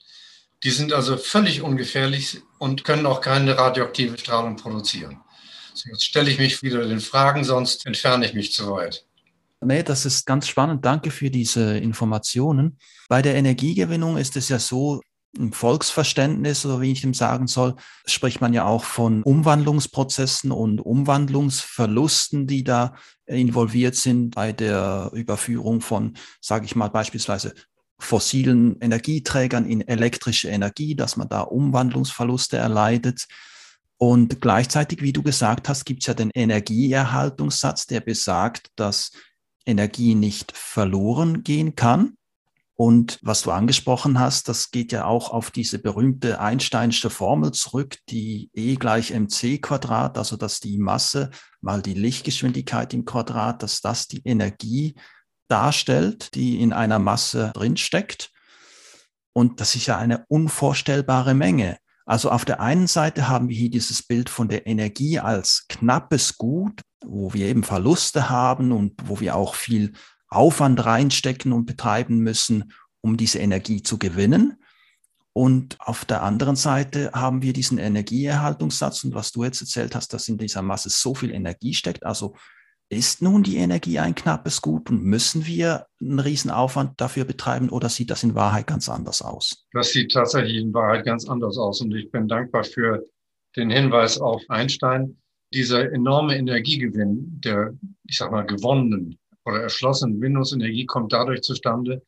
Die 0.63 0.71
sind 0.71 0.93
also 0.93 1.17
völlig 1.17 1.63
ungefährlich 1.63 2.43
und 2.59 2.85
können 2.85 3.07
auch 3.07 3.23
keine 3.23 3.57
radioaktive 3.57 4.19
Strahlung 4.19 4.57
produzieren. 4.57 5.23
Jetzt 5.75 6.05
stelle 6.05 6.31
ich 6.31 6.39
mich 6.39 6.63
wieder 6.63 6.87
den 6.87 7.01
Fragen, 7.01 7.45
sonst 7.45 7.87
entferne 7.87 8.27
ich 8.27 8.35
mich 8.35 8.53
zu 8.53 8.71
weit. 8.71 9.07
Nee, 9.63 9.83
das 9.83 10.07
ist 10.07 10.27
ganz 10.27 10.49
spannend. 10.49 10.85
Danke 10.85 11.11
für 11.11 11.31
diese 11.31 11.77
Informationen. 11.79 12.79
Bei 13.09 13.21
der 13.21 13.35
Energiegewinnung 13.35 14.17
ist 14.17 14.37
es 14.37 14.49
ja 14.49 14.59
so, 14.59 15.01
im 15.39 15.53
Volksverständnis 15.53 16.67
oder 16.67 16.81
wie 16.81 16.93
ich 16.93 17.05
ihm 17.05 17.15
sagen 17.15 17.47
soll, 17.47 17.77
spricht 18.05 18.41
man 18.41 18.53
ja 18.53 18.65
auch 18.65 18.85
von 18.85 19.23
Umwandlungsprozessen 19.23 20.51
und 20.51 20.81
Umwandlungsverlusten, 20.81 22.47
die 22.47 22.65
da 22.65 22.97
involviert 23.27 23.95
sind 23.95 24.35
bei 24.35 24.53
der 24.53 25.11
Überführung 25.15 25.81
von, 25.81 26.15
sage 26.41 26.65
ich 26.65 26.75
mal 26.75 26.89
beispielsweise, 26.89 27.55
fossilen 27.99 28.81
Energieträgern 28.81 29.67
in 29.67 29.87
elektrische 29.87 30.49
Energie, 30.49 30.97
dass 30.97 31.17
man 31.17 31.29
da 31.29 31.43
Umwandlungsverluste 31.43 32.57
erleidet. 32.57 33.29
Und 34.03 34.41
gleichzeitig, 34.41 35.03
wie 35.03 35.13
du 35.13 35.23
gesagt 35.23 35.69
hast, 35.69 35.85
gibt 35.85 36.03
es 36.03 36.07
ja 36.07 36.15
den 36.15 36.31
Energieerhaltungssatz, 36.31 37.87
der 37.87 38.01
besagt, 38.01 38.69
dass 38.77 39.11
Energie 39.67 40.15
nicht 40.15 40.57
verloren 40.57 41.43
gehen 41.43 41.75
kann. 41.75 42.15
Und 42.77 43.19
was 43.21 43.43
du 43.43 43.51
angesprochen 43.51 44.19
hast, 44.19 44.49
das 44.49 44.71
geht 44.71 44.91
ja 44.93 45.05
auch 45.05 45.31
auf 45.31 45.51
diese 45.51 45.79
berühmte 45.79 46.41
Einsteinsche 46.41 47.11
Formel 47.11 47.53
zurück, 47.53 47.99
die 48.09 48.49
E 48.55 48.77
gleich 48.77 49.11
mc 49.11 49.59
Quadrat, 49.59 50.17
also 50.17 50.39
dass 50.39 50.61
die 50.61 50.79
Masse 50.79 51.29
mal 51.61 51.83
die 51.83 51.93
Lichtgeschwindigkeit 51.93 52.95
im 52.95 53.05
Quadrat, 53.05 53.63
dass 53.63 53.83
das 53.83 54.09
die 54.09 54.23
Energie 54.25 54.95
darstellt, 55.49 56.35
die 56.35 56.63
in 56.63 56.73
einer 56.73 56.99
Masse 56.99 57.51
drinsteckt. 57.53 58.31
Und 59.35 59.61
das 59.61 59.75
ist 59.75 59.85
ja 59.85 59.99
eine 59.99 60.25
unvorstellbare 60.29 61.35
Menge. 61.35 61.77
Also 62.11 62.33
auf 62.33 62.45
der 62.45 62.61
einen 62.61 62.89
Seite 62.89 63.29
haben 63.29 63.49
wir 63.49 63.57
hier 63.57 63.71
dieses 63.71 64.03
Bild 64.03 64.31
von 64.31 64.49
der 64.49 64.67
Energie 64.67 65.21
als 65.21 65.67
knappes 65.69 66.39
Gut, 66.39 66.81
wo 67.07 67.33
wir 67.33 67.47
eben 67.47 67.63
Verluste 67.63 68.29
haben 68.29 68.73
und 68.73 68.95
wo 69.05 69.21
wir 69.21 69.37
auch 69.37 69.55
viel 69.55 69.93
Aufwand 70.27 70.85
reinstecken 70.85 71.53
und 71.53 71.67
betreiben 71.67 72.19
müssen, 72.19 72.73
um 73.01 73.17
diese 73.17 73.39
Energie 73.39 73.85
zu 73.85 73.97
gewinnen. 73.97 74.57
Und 75.33 75.81
auf 75.81 76.05
der 76.05 76.25
anderen 76.25 76.57
Seite 76.57 77.13
haben 77.15 77.43
wir 77.43 77.53
diesen 77.53 77.79
Energieerhaltungssatz 77.79 79.05
und 79.05 79.15
was 79.15 79.31
du 79.31 79.45
jetzt 79.45 79.61
erzählt 79.61 79.95
hast, 79.95 80.13
dass 80.13 80.27
in 80.27 80.37
dieser 80.37 80.63
Masse 80.63 80.91
so 80.91 81.15
viel 81.15 81.31
Energie 81.31 81.75
steckt. 81.75 82.05
Also 82.05 82.35
ist 82.91 83.23
nun 83.23 83.45
die 83.45 83.57
Energie 83.57 84.01
ein 84.01 84.17
knappes 84.17 84.61
Gut 84.61 84.91
und 84.91 85.05
müssen 85.05 85.47
wir 85.47 85.87
einen 86.01 86.19
Riesenaufwand 86.19 87.01
dafür 87.01 87.25
betreiben 87.25 87.71
oder 87.71 87.89
sieht 87.89 88.11
das 88.11 88.25
in 88.25 88.35
Wahrheit 88.35 88.67
ganz 88.67 88.89
anders 88.89 89.23
aus? 89.23 89.65
Das 89.73 89.91
sieht 89.93 90.13
tatsächlich 90.13 90.57
in 90.57 90.75
Wahrheit 90.75 91.05
ganz 91.05 91.29
anders 91.29 91.57
aus 91.57 91.81
und 91.81 91.95
ich 91.95 92.11
bin 92.11 92.27
dankbar 92.27 92.65
für 92.65 93.05
den 93.57 93.71
Hinweis 93.71 94.21
auf 94.21 94.43
Einstein. 94.49 95.17
Dieser 95.55 95.93
enorme 95.93 96.37
Energiegewinn 96.37 97.41
der, 97.45 97.75
ich 98.09 98.19
sag 98.19 98.33
mal, 98.33 98.43
gewonnenen 98.43 99.17
oder 99.45 99.63
erschlossenen 99.63 100.19
Bindungsenergie 100.19 100.85
kommt 100.87 101.13
dadurch 101.13 101.43
zustande, 101.43 102.03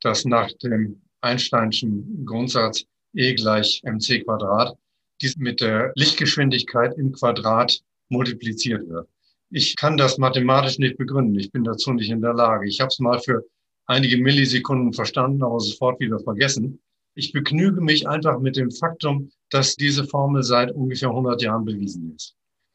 dass 0.00 0.24
nach 0.24 0.50
dem 0.62 1.02
Einsteinschen 1.20 2.24
Grundsatz 2.24 2.84
E 3.12 3.34
gleich 3.34 3.82
mc 3.84 4.24
Quadrat 4.24 4.76
dies 5.20 5.36
mit 5.36 5.60
der 5.60 5.92
Lichtgeschwindigkeit 5.96 6.96
im 6.96 7.12
Quadrat 7.12 7.80
multipliziert 8.08 8.88
wird. 8.88 9.08
Ich 9.50 9.76
kann 9.76 9.96
das 9.96 10.18
mathematisch 10.18 10.78
nicht 10.78 10.98
begründen. 10.98 11.38
Ich 11.38 11.52
bin 11.52 11.64
dazu 11.64 11.92
nicht 11.92 12.10
in 12.10 12.20
der 12.20 12.34
Lage. 12.34 12.68
Ich 12.68 12.80
habe 12.80 12.88
es 12.88 12.98
mal 12.98 13.20
für 13.20 13.44
einige 13.86 14.16
Millisekunden 14.16 14.92
verstanden, 14.92 15.42
aber 15.42 15.60
sofort 15.60 16.00
wieder 16.00 16.18
vergessen. 16.18 16.80
Ich 17.14 17.32
begnüge 17.32 17.80
mich 17.80 18.08
einfach 18.08 18.40
mit 18.40 18.56
dem 18.56 18.70
Faktum, 18.70 19.30
dass 19.50 19.76
diese 19.76 20.04
Formel 20.04 20.42
seit 20.42 20.72
ungefähr 20.72 21.08
100 21.08 21.42
Jahren 21.42 21.64
bewiesen 21.64 22.14
ist. 22.14 22.34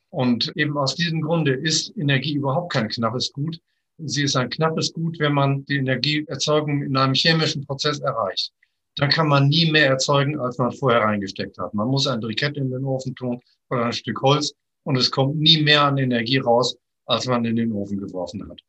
Und 0.09 0.51
eben 0.55 0.77
aus 0.77 0.95
diesem 0.95 1.21
Grunde 1.21 1.53
ist 1.53 1.95
Energie 1.97 2.33
überhaupt 2.33 2.71
kein 2.73 2.89
knappes 2.89 3.31
Gut, 3.31 3.59
Sie 4.03 4.23
ist 4.23 4.35
ein 4.35 4.49
knappes 4.49 4.93
Gut, 4.93 5.19
wenn 5.19 5.33
man 5.33 5.63
die 5.65 5.77
Energieerzeugung 5.77 6.81
in 6.81 6.97
einem 6.97 7.13
chemischen 7.13 7.65
Prozess 7.65 7.99
erreicht. 7.99 8.51
Dann 8.95 9.09
kann 9.09 9.27
man 9.27 9.47
nie 9.47 9.71
mehr 9.71 9.87
erzeugen, 9.87 10.39
als 10.39 10.57
man 10.57 10.71
vorher 10.71 11.01
reingesteckt 11.01 11.57
hat. 11.59 11.73
Man 11.73 11.87
muss 11.87 12.07
ein 12.07 12.19
Brikett 12.19 12.57
in 12.57 12.71
den 12.71 12.83
Ofen 12.83 13.15
tun 13.15 13.39
oder 13.69 13.85
ein 13.85 13.93
Stück 13.93 14.21
Holz 14.21 14.53
und 14.83 14.97
es 14.97 15.11
kommt 15.11 15.37
nie 15.37 15.61
mehr 15.61 15.83
an 15.83 15.97
Energie 15.97 16.37
raus, 16.37 16.77
als 17.05 17.25
man 17.27 17.45
in 17.45 17.55
den 17.55 17.71
Ofen 17.71 17.97
geworfen 17.97 18.47
hat. 18.49 18.61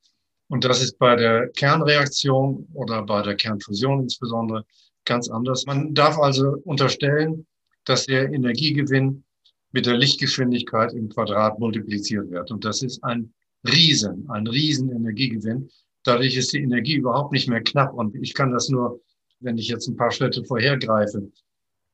Und 0.48 0.64
das 0.64 0.82
ist 0.82 0.98
bei 0.98 1.16
der 1.16 1.48
Kernreaktion 1.48 2.68
oder 2.74 3.02
bei 3.02 3.22
der 3.22 3.36
Kernfusion 3.36 4.02
insbesondere 4.02 4.64
ganz 5.04 5.30
anders. 5.30 5.64
Man 5.66 5.94
darf 5.94 6.18
also 6.18 6.58
unterstellen, 6.64 7.46
dass 7.84 8.06
der 8.06 8.32
Energiegewinn 8.32 9.24
mit 9.72 9.86
der 9.86 9.96
Lichtgeschwindigkeit 9.96 10.92
im 10.92 11.08
Quadrat 11.08 11.58
multipliziert 11.58 12.30
wird. 12.30 12.50
Und 12.50 12.64
das 12.64 12.82
ist 12.82 13.02
ein 13.02 13.32
Riesen, 13.66 14.28
ein 14.30 14.46
riesen 14.46 14.90
Energiegewinn. 14.90 15.70
Dadurch 16.04 16.36
ist 16.36 16.52
die 16.52 16.62
Energie 16.62 16.96
überhaupt 16.96 17.32
nicht 17.32 17.48
mehr 17.48 17.62
knapp. 17.62 17.94
Und 17.94 18.14
ich 18.16 18.34
kann 18.34 18.52
das 18.52 18.68
nur, 18.68 19.00
wenn 19.40 19.56
ich 19.56 19.68
jetzt 19.68 19.88
ein 19.88 19.96
paar 19.96 20.10
Schritte 20.10 20.44
vorhergreife, 20.44 21.30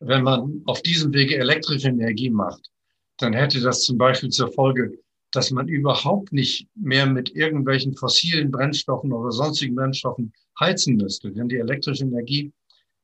wenn 0.00 0.22
man 0.22 0.62
auf 0.66 0.82
diesem 0.82 1.12
Wege 1.12 1.36
elektrische 1.36 1.88
Energie 1.88 2.30
macht, 2.30 2.70
dann 3.18 3.32
hätte 3.32 3.60
das 3.60 3.82
zum 3.82 3.98
Beispiel 3.98 4.30
zur 4.30 4.52
Folge, 4.52 4.92
dass 5.32 5.50
man 5.50 5.68
überhaupt 5.68 6.32
nicht 6.32 6.66
mehr 6.74 7.06
mit 7.06 7.34
irgendwelchen 7.34 7.94
fossilen 7.94 8.50
Brennstoffen 8.50 9.12
oder 9.12 9.30
sonstigen 9.30 9.74
Brennstoffen 9.74 10.32
heizen 10.58 10.96
müsste. 10.96 11.30
Denn 11.30 11.48
die 11.48 11.58
elektrische 11.58 12.04
Energie 12.04 12.52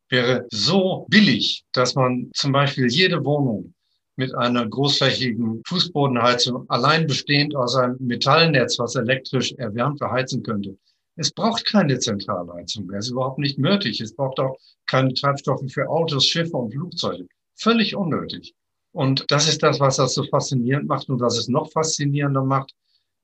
wäre 0.08 0.46
so 0.50 1.06
billig, 1.10 1.64
dass 1.72 1.94
man 1.94 2.30
zum 2.34 2.52
Beispiel 2.52 2.86
jede 2.90 3.24
Wohnung 3.24 3.74
mit 4.16 4.34
einer 4.34 4.66
großflächigen 4.66 5.62
Fußbodenheizung, 5.66 6.70
allein 6.70 7.06
bestehend 7.06 7.54
aus 7.56 7.74
einem 7.74 7.96
Metallnetz, 7.98 8.78
was 8.78 8.94
elektrisch 8.94 9.52
erwärmt 9.54 9.98
verheizen 9.98 10.42
könnte. 10.42 10.78
Es 11.16 11.32
braucht 11.32 11.64
keine 11.64 11.98
Zentralheizung 11.98 12.86
mehr. 12.86 12.98
Es 12.98 13.06
ist 13.06 13.12
überhaupt 13.12 13.38
nicht 13.38 13.58
nötig. 13.58 14.00
Es 14.00 14.14
braucht 14.14 14.38
auch 14.40 14.56
keine 14.86 15.14
Treibstoffe 15.14 15.64
für 15.68 15.88
Autos, 15.88 16.26
Schiffe 16.26 16.56
und 16.56 16.72
Flugzeuge. 16.72 17.26
Völlig 17.56 17.94
unnötig. 17.94 18.54
Und 18.94 19.24
das 19.28 19.48
ist 19.48 19.62
das, 19.64 19.80
was 19.80 19.96
das 19.96 20.14
so 20.14 20.22
faszinierend 20.24 20.86
macht. 20.86 21.08
Und 21.08 21.20
was 21.20 21.36
es 21.36 21.48
noch 21.48 21.70
faszinierender 21.72 22.44
macht, 22.44 22.72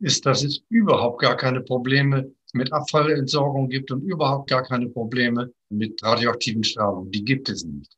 ist, 0.00 0.26
dass 0.26 0.42
es 0.42 0.62
überhaupt 0.68 1.20
gar 1.20 1.36
keine 1.36 1.60
Probleme 1.60 2.32
mit 2.52 2.72
Abfallentsorgung 2.72 3.68
gibt 3.68 3.92
und 3.92 4.02
überhaupt 4.02 4.50
gar 4.50 4.64
keine 4.64 4.88
Probleme 4.88 5.52
mit 5.68 6.02
radioaktiven 6.02 6.64
Strahlung. 6.64 7.10
Die 7.12 7.24
gibt 7.24 7.48
es 7.48 7.64
nicht. 7.64 7.96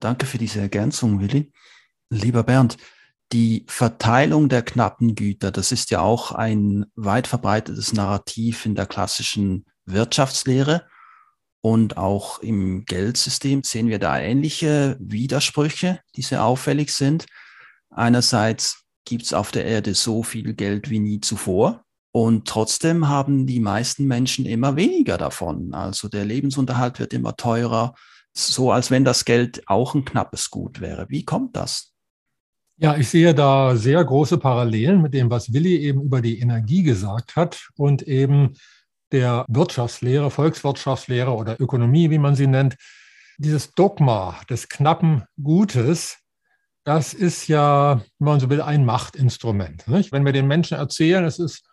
Danke 0.00 0.26
für 0.26 0.38
diese 0.38 0.60
Ergänzung, 0.60 1.20
Willi. 1.20 1.52
Lieber 2.10 2.42
Bernd, 2.42 2.76
die 3.30 3.64
Verteilung 3.68 4.48
der 4.48 4.62
knappen 4.62 5.14
Güter, 5.14 5.52
das 5.52 5.70
ist 5.70 5.92
ja 5.92 6.00
auch 6.00 6.32
ein 6.32 6.86
weit 6.96 7.28
verbreitetes 7.28 7.92
Narrativ 7.92 8.66
in 8.66 8.74
der 8.74 8.86
klassischen 8.86 9.64
Wirtschaftslehre. 9.86 10.88
Und 11.68 11.98
auch 11.98 12.38
im 12.38 12.86
Geldsystem 12.86 13.62
sehen 13.62 13.88
wir 13.88 13.98
da 13.98 14.18
ähnliche 14.18 14.96
Widersprüche, 15.00 16.00
die 16.16 16.22
sehr 16.22 16.42
auffällig 16.42 16.94
sind. 16.94 17.26
Einerseits 17.90 18.84
gibt 19.04 19.24
es 19.24 19.34
auf 19.34 19.50
der 19.50 19.66
Erde 19.66 19.92
so 19.92 20.22
viel 20.22 20.54
Geld 20.54 20.88
wie 20.88 20.98
nie 20.98 21.20
zuvor. 21.20 21.84
Und 22.10 22.48
trotzdem 22.48 23.08
haben 23.08 23.46
die 23.46 23.60
meisten 23.60 24.06
Menschen 24.06 24.46
immer 24.46 24.76
weniger 24.76 25.18
davon. 25.18 25.74
Also 25.74 26.08
der 26.08 26.24
Lebensunterhalt 26.24 27.00
wird 27.00 27.12
immer 27.12 27.36
teurer, 27.36 27.94
so 28.32 28.72
als 28.72 28.90
wenn 28.90 29.04
das 29.04 29.26
Geld 29.26 29.68
auch 29.68 29.94
ein 29.94 30.06
knappes 30.06 30.48
Gut 30.48 30.80
wäre. 30.80 31.04
Wie 31.10 31.26
kommt 31.26 31.54
das? 31.54 31.92
Ja, 32.78 32.96
ich 32.96 33.10
sehe 33.10 33.34
da 33.34 33.76
sehr 33.76 34.02
große 34.02 34.38
Parallelen 34.38 35.02
mit 35.02 35.12
dem, 35.12 35.28
was 35.28 35.52
Willi 35.52 35.76
eben 35.76 36.00
über 36.00 36.22
die 36.22 36.38
Energie 36.40 36.82
gesagt 36.82 37.36
hat 37.36 37.68
und 37.76 38.00
eben 38.08 38.54
der 39.12 39.44
Wirtschaftslehre, 39.48 40.30
Volkswirtschaftslehre 40.30 41.32
oder 41.32 41.60
Ökonomie, 41.60 42.10
wie 42.10 42.18
man 42.18 42.34
sie 42.34 42.46
nennt. 42.46 42.76
Dieses 43.38 43.72
Dogma 43.74 44.40
des 44.50 44.68
knappen 44.68 45.24
Gutes, 45.42 46.18
das 46.84 47.14
ist 47.14 47.48
ja, 47.48 48.00
wenn 48.18 48.26
man 48.26 48.40
so 48.40 48.50
will, 48.50 48.60
ein 48.60 48.84
Machtinstrument. 48.84 49.86
Nicht? 49.88 50.12
Wenn 50.12 50.24
wir 50.24 50.32
den 50.32 50.46
Menschen 50.46 50.76
erzählen, 50.76 51.24
es 51.24 51.38
ist 51.38 51.64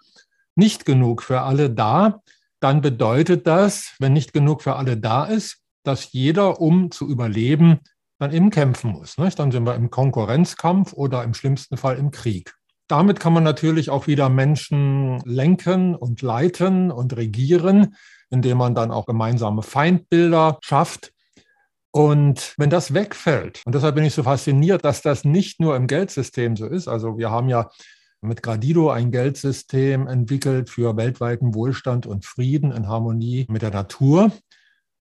nicht 0.56 0.86
genug 0.86 1.24
für 1.24 1.42
alle 1.42 1.70
da, 1.70 2.22
dann 2.60 2.82
bedeutet 2.82 3.48
das, 3.48 3.96
wenn 4.00 4.14
nicht 4.14 4.34
genug 4.34 4.62
für 4.62 4.76
alle 4.76 4.98
da 4.98 5.26
ist, 5.26 5.58
dass 5.84 6.12
jeder, 6.14 6.62
um 6.62 6.92
zu 6.92 7.08
überleben, 7.08 7.80
dann 8.20 8.32
eben 8.32 8.50
kämpfen 8.50 8.92
muss. 8.92 9.18
Nicht? 9.18 9.38
Dann 9.40 9.52
sind 9.52 9.66
wir 9.66 9.76
im 9.76 9.90
Konkurrenzkampf 9.90 10.94
oder 10.94 11.24
im 11.24 11.34
schlimmsten 11.34 11.78
Fall 11.78 11.98
im 11.98 12.12
Krieg. 12.12 12.56
Damit 12.88 13.20
kann 13.20 13.34
man 13.34 13.44
natürlich 13.44 13.90
auch 13.90 14.08
wieder 14.08 14.30
Menschen 14.30 15.20
lenken 15.26 15.96
und 15.96 16.22
leiten 16.22 16.92
und 16.92 17.16
regieren, 17.16 17.96
indem 18.30 18.58
man 18.58 18.76
dann 18.76 18.92
auch 18.92 19.06
gemeinsame 19.06 19.64
Feindbilder 19.64 20.60
schafft. 20.62 21.12
Und 21.92 22.54
wenn 22.58 22.70
das 22.70 22.94
wegfällt, 22.94 23.62
und 23.66 23.74
deshalb 23.74 23.96
bin 23.96 24.04
ich 24.04 24.14
so 24.14 24.24
fasziniert, 24.24 24.84
dass 24.84 25.02
das 25.02 25.24
nicht 25.24 25.60
nur 25.60 25.76
im 25.76 25.88
Geldsystem 25.88 26.58
so 26.58 26.68
ist, 26.68 26.88
also 26.88 27.18
wir 27.18 27.32
haben 27.32 27.48
ja 27.50 27.70
mit 28.22 28.44
Gradido 28.44 28.90
ein 28.90 29.12
Geldsystem 29.12 30.08
entwickelt 30.08 30.70
für 30.70 30.98
weltweiten 30.98 31.56
Wohlstand 31.56 32.06
und 32.06 32.26
Frieden 32.26 32.72
in 32.72 32.88
Harmonie 32.88 33.46
mit 33.50 33.62
der 33.62 33.72
Natur. 33.72 34.32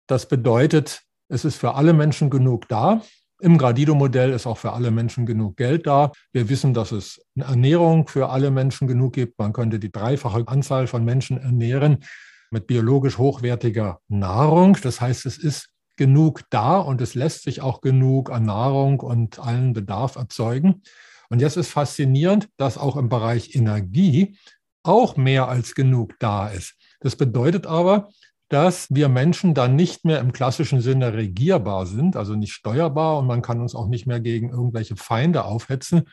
Das 0.07 0.27
bedeutet, 0.27 1.01
es 1.27 1.45
ist 1.45 1.57
für 1.57 1.75
alle 1.75 1.93
Menschen 1.93 2.29
genug 2.29 2.67
da. 2.67 3.01
Im 3.41 3.57
Gradido-Modell 3.57 4.31
ist 4.31 4.45
auch 4.45 4.57
für 4.57 4.73
alle 4.73 4.91
Menschen 4.91 5.25
genug 5.25 5.55
Geld 5.55 5.87
da. 5.87 6.11
Wir 6.33 6.49
wissen, 6.49 6.73
dass 6.73 6.91
es 6.91 7.21
Ernährung 7.35 8.07
für 8.07 8.29
alle 8.29 8.51
Menschen 8.51 8.85
genug 8.85 9.13
gibt. 9.13 9.39
Man 9.39 9.53
könnte 9.53 9.79
die 9.79 9.91
dreifache 9.91 10.45
Anzahl 10.47 10.87
von 10.87 11.05
Menschen 11.05 11.37
ernähren 11.37 12.03
mit 12.51 12.67
biologisch 12.67 13.17
hochwertiger 13.17 13.99
Nahrung. 14.09 14.77
Das 14.83 14.99
heißt, 14.99 15.25
es 15.25 15.37
ist 15.37 15.69
genug 15.95 16.41
da 16.49 16.79
und 16.79 16.99
es 16.99 17.15
lässt 17.15 17.43
sich 17.43 17.61
auch 17.61 17.79
genug 17.79 18.29
an 18.29 18.45
Nahrung 18.45 18.99
und 18.99 19.39
allen 19.39 19.71
Bedarf 19.71 20.17
erzeugen. 20.17 20.81
Und 21.29 21.41
jetzt 21.41 21.55
ist 21.55 21.69
faszinierend, 21.69 22.49
dass 22.57 22.77
auch 22.77 22.97
im 22.97 23.07
Bereich 23.07 23.55
Energie 23.55 24.37
auch 24.83 25.15
mehr 25.15 25.47
als 25.47 25.75
genug 25.75 26.15
da 26.19 26.49
ist. 26.49 26.75
Das 26.99 27.15
bedeutet 27.15 27.67
aber, 27.67 28.09
dass 28.49 28.87
wir 28.89 29.09
Menschen 29.09 29.53
dann 29.53 29.75
nicht 29.75 30.05
mehr 30.05 30.19
im 30.19 30.33
klassischen 30.33 30.81
Sinne 30.81 31.13
regierbar 31.13 31.85
sind, 31.85 32.15
also 32.15 32.35
nicht 32.35 32.53
steuerbar 32.53 33.19
und 33.19 33.27
man 33.27 33.41
kann 33.41 33.61
uns 33.61 33.75
auch 33.75 33.87
nicht 33.87 34.07
mehr 34.07 34.19
gegen 34.19 34.49
irgendwelche 34.49 34.95
Feinde 34.95 35.45
aufhetzen, 35.45 36.09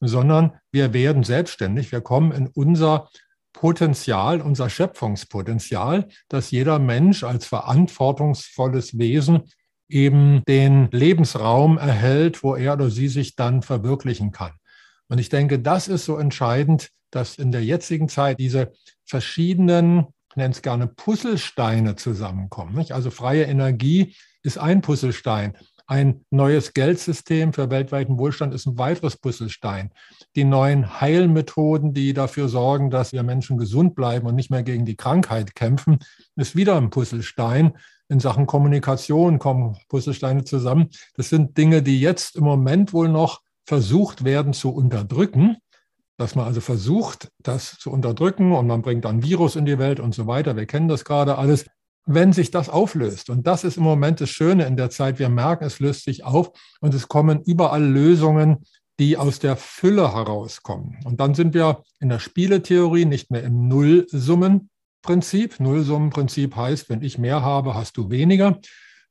sondern 0.00 0.52
wir 0.72 0.92
werden 0.92 1.22
selbstständig. 1.22 1.92
Wir 1.92 2.00
kommen 2.00 2.32
in 2.32 2.48
unser 2.48 3.08
Potenzial, 3.52 4.42
unser 4.42 4.68
Schöpfungspotenzial, 4.68 6.08
dass 6.28 6.50
jeder 6.50 6.78
Mensch 6.78 7.24
als 7.24 7.46
verantwortungsvolles 7.46 8.98
Wesen 8.98 9.44
eben 9.88 10.42
den 10.46 10.88
Lebensraum 10.90 11.78
erhält, 11.78 12.42
wo 12.42 12.56
er 12.56 12.74
oder 12.74 12.90
sie 12.90 13.08
sich 13.08 13.36
dann 13.36 13.62
verwirklichen 13.62 14.32
kann. 14.32 14.52
Und 15.08 15.18
ich 15.18 15.28
denke, 15.28 15.60
das 15.60 15.88
ist 15.88 16.04
so 16.04 16.18
entscheidend, 16.18 16.90
dass 17.10 17.38
in 17.38 17.52
der 17.52 17.64
jetzigen 17.64 18.08
Zeit 18.08 18.40
diese 18.40 18.72
verschiedenen 19.04 20.08
nenne 20.36 20.52
es 20.52 20.62
gerne 20.62 20.86
Puzzlesteine 20.86 21.96
zusammenkommen. 21.96 22.74
Nicht? 22.74 22.92
Also 22.92 23.10
freie 23.10 23.44
Energie 23.44 24.14
ist 24.42 24.58
ein 24.58 24.82
Puzzlestein. 24.82 25.56
Ein 25.88 26.24
neues 26.30 26.74
Geldsystem 26.74 27.52
für 27.52 27.70
weltweiten 27.70 28.18
Wohlstand 28.18 28.52
ist 28.52 28.66
ein 28.66 28.76
weiteres 28.76 29.16
Puzzlestein. 29.16 29.92
Die 30.34 30.42
neuen 30.42 31.00
Heilmethoden, 31.00 31.94
die 31.94 32.12
dafür 32.12 32.48
sorgen, 32.48 32.90
dass 32.90 33.12
wir 33.12 33.22
Menschen 33.22 33.56
gesund 33.56 33.94
bleiben 33.94 34.26
und 34.26 34.34
nicht 34.34 34.50
mehr 34.50 34.64
gegen 34.64 34.84
die 34.84 34.96
Krankheit 34.96 35.54
kämpfen, 35.54 35.98
ist 36.34 36.56
wieder 36.56 36.76
ein 36.76 36.90
Puzzlestein. 36.90 37.76
In 38.08 38.18
Sachen 38.18 38.46
Kommunikation 38.46 39.38
kommen 39.38 39.76
Puzzlesteine 39.88 40.44
zusammen. 40.44 40.88
Das 41.14 41.28
sind 41.28 41.56
Dinge, 41.56 41.82
die 41.82 42.00
jetzt 42.00 42.36
im 42.36 42.44
Moment 42.44 42.92
wohl 42.92 43.08
noch 43.08 43.42
versucht 43.64 44.24
werden 44.24 44.52
zu 44.52 44.72
unterdrücken 44.72 45.56
dass 46.18 46.34
man 46.34 46.46
also 46.46 46.60
versucht, 46.60 47.30
das 47.42 47.78
zu 47.78 47.90
unterdrücken 47.90 48.52
und 48.52 48.66
man 48.66 48.82
bringt 48.82 49.04
dann 49.04 49.22
Virus 49.22 49.56
in 49.56 49.66
die 49.66 49.78
Welt 49.78 50.00
und 50.00 50.14
so 50.14 50.26
weiter. 50.26 50.56
Wir 50.56 50.66
kennen 50.66 50.88
das 50.88 51.04
gerade 51.04 51.36
alles. 51.38 51.66
Wenn 52.06 52.32
sich 52.32 52.50
das 52.50 52.68
auflöst, 52.68 53.30
und 53.30 53.46
das 53.46 53.64
ist 53.64 53.76
im 53.76 53.82
Moment 53.82 54.20
das 54.20 54.30
Schöne 54.30 54.64
in 54.66 54.76
der 54.76 54.90
Zeit, 54.90 55.18
wir 55.18 55.28
merken, 55.28 55.64
es 55.64 55.80
löst 55.80 56.04
sich 56.04 56.24
auf 56.24 56.52
und 56.80 56.94
es 56.94 57.08
kommen 57.08 57.42
überall 57.42 57.84
Lösungen, 57.84 58.58
die 58.98 59.16
aus 59.16 59.40
der 59.40 59.56
Fülle 59.56 60.14
herauskommen. 60.14 60.98
Und 61.04 61.20
dann 61.20 61.34
sind 61.34 61.52
wir 61.52 61.82
in 62.00 62.08
der 62.08 62.18
Spieletheorie 62.18 63.04
nicht 63.04 63.30
mehr 63.30 63.42
im 63.42 63.68
Nullsummenprinzip. 63.68 65.60
Nullsummenprinzip 65.60 66.56
heißt, 66.56 66.88
wenn 66.88 67.02
ich 67.02 67.18
mehr 67.18 67.42
habe, 67.42 67.74
hast 67.74 67.96
du 67.96 68.08
weniger, 68.08 68.58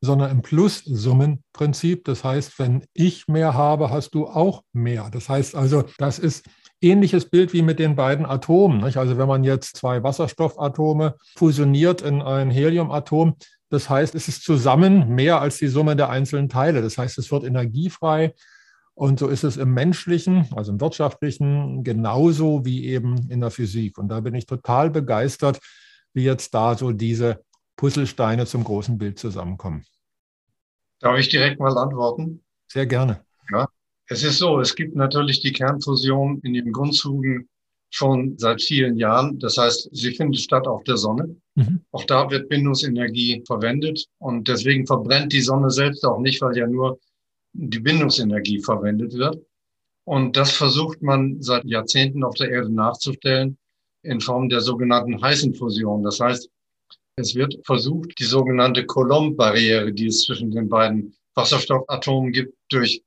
sondern 0.02 0.32
im 0.32 0.41
Plussummenprinzip. 0.41 2.06
Das 2.06 2.24
heißt, 2.24 2.58
wenn 2.58 2.86
ich 2.94 3.28
mehr 3.28 3.54
habe, 3.54 3.91
hast 3.91 4.15
du 4.15 4.28
auch 4.28 4.63
mehr. 4.74 5.10
Das 5.12 5.30
heißt 5.30 5.56
also, 5.56 5.84
das 5.98 6.18
ist 6.18 6.46
ähnliches 6.86 7.30
Bild 7.30 7.54
wie 7.54 7.62
mit 7.62 7.80
den 7.80 7.95
beiden 7.95 8.26
Atomen. 8.26 8.82
Nicht? 8.82 8.98
Also 8.98 9.17
wenn 9.17 9.28
man 9.28 9.43
jetzt 9.43 9.78
zwei 9.78 10.04
Wasserstoffatome 10.04 11.15
fusioniert 11.36 12.02
in 12.02 12.21
ein 12.21 12.52
Heliumatom, 12.52 13.36
das 13.69 13.89
heißt, 13.89 14.15
es 14.15 14.28
ist 14.28 14.43
zusammen 14.43 15.10
mehr 15.10 15.41
als 15.41 15.58
die 15.58 15.67
Summe 15.67 15.95
der 15.95 16.10
einzelnen 16.10 16.50
Teile. 16.50 16.82
Das 16.82 16.98
heißt, 16.98 17.17
es 17.17 17.32
wird 17.32 17.43
energiefrei. 17.43 18.34
Und 18.93 19.19
so 19.19 19.28
ist 19.28 19.43
es 19.43 19.58
im 19.58 19.74
menschlichen, 19.74 20.48
also 20.56 20.71
im 20.71 20.80
wirtschaftlichen, 20.80 21.84
genauso 21.84 22.63
wie 22.63 22.86
eben 22.86 23.30
in 23.30 23.41
der 23.41 23.52
Physik. 23.52 23.98
Und 23.98 24.08
da 24.08 24.21
bin 24.21 24.36
ich 24.36 24.45
total 24.45 24.89
begeistert, 24.89 25.60
wie 26.13 26.24
jetzt 26.24 26.54
da 26.54 26.78
so 26.78 26.93
diese 26.93 27.43
Puzzlesteine 27.76 28.45
zum 28.45 28.63
großen 28.63 28.98
Bild 28.98 29.19
zusammenkommen. 29.19 29.84
Darf 31.00 31.17
ich 31.17 31.28
direkt 31.28 31.60
mal 31.60 31.78
antworten? 31.78 32.41
Sehr 32.67 32.86
gerne. 32.86 33.21
Ja, 33.52 33.67
es 34.08 34.24
ist 34.24 34.38
so, 34.38 34.60
es 34.60 34.76
gibt 34.76 34.96
natürlich 34.96 35.41
die 35.41 35.52
Kernfusion 35.52 36.39
in 36.44 36.54
den 36.54 36.72
Grundzügen 36.72 37.50
schon 37.89 38.38
seit 38.38 38.62
vielen 38.62 38.98
Jahren. 38.98 39.39
Das 39.39 39.58
heißt, 39.58 39.89
sie 39.91 40.12
findet 40.12 40.41
statt 40.41 40.68
auf 40.68 40.84
der 40.84 40.98
Sonne. 40.98 41.36
Mhm. 41.56 41.86
Auch 41.91 42.04
da 42.04 42.30
wird 42.30 42.50
Bindungsenergie 42.50 43.44
verwendet 43.48 44.06
und 44.20 44.48
deswegen 44.48 44.86
verbrennt 44.86 45.34
die 45.34 45.41
Sonne 45.41 45.72
selbst 45.72 46.06
auch 46.06 46.20
nicht, 46.20 46.41
weil 46.41 46.58
ja 46.58 46.68
nur 46.68 47.00
die 47.54 47.80
Bindungsenergie 47.80 48.60
verwendet 48.60 49.13
wird. 49.13 49.41
Und 50.04 50.38
das 50.38 50.52
versucht 50.52 51.02
man 51.02 51.41
seit 51.41 51.65
Jahrzehnten 51.65 52.24
auf 52.24 52.36
der 52.36 52.52
Erde 52.52 52.72
nachzustellen 52.72 53.58
in 54.04 54.22
Form 54.22 54.50
der 54.50 54.62
sogenannten 54.62 55.20
heißen 55.20 55.56
Fusion. 55.56 56.04
Das 56.04 56.20
heißt, 56.20 56.50
es 57.15 57.34
wird 57.34 57.56
versucht, 57.65 58.20
die 58.20 58.26
sogenannte 58.26 58.86
Coulomb-Barriere, 58.86 59.94
die 59.94 60.08
es 60.08 60.24
zwischen 60.24 60.52
den 60.52 60.70
beiden 60.70 61.15
Wasserstoffatomen 61.34 62.34
gibt, 62.34 62.54
durch 62.70 63.02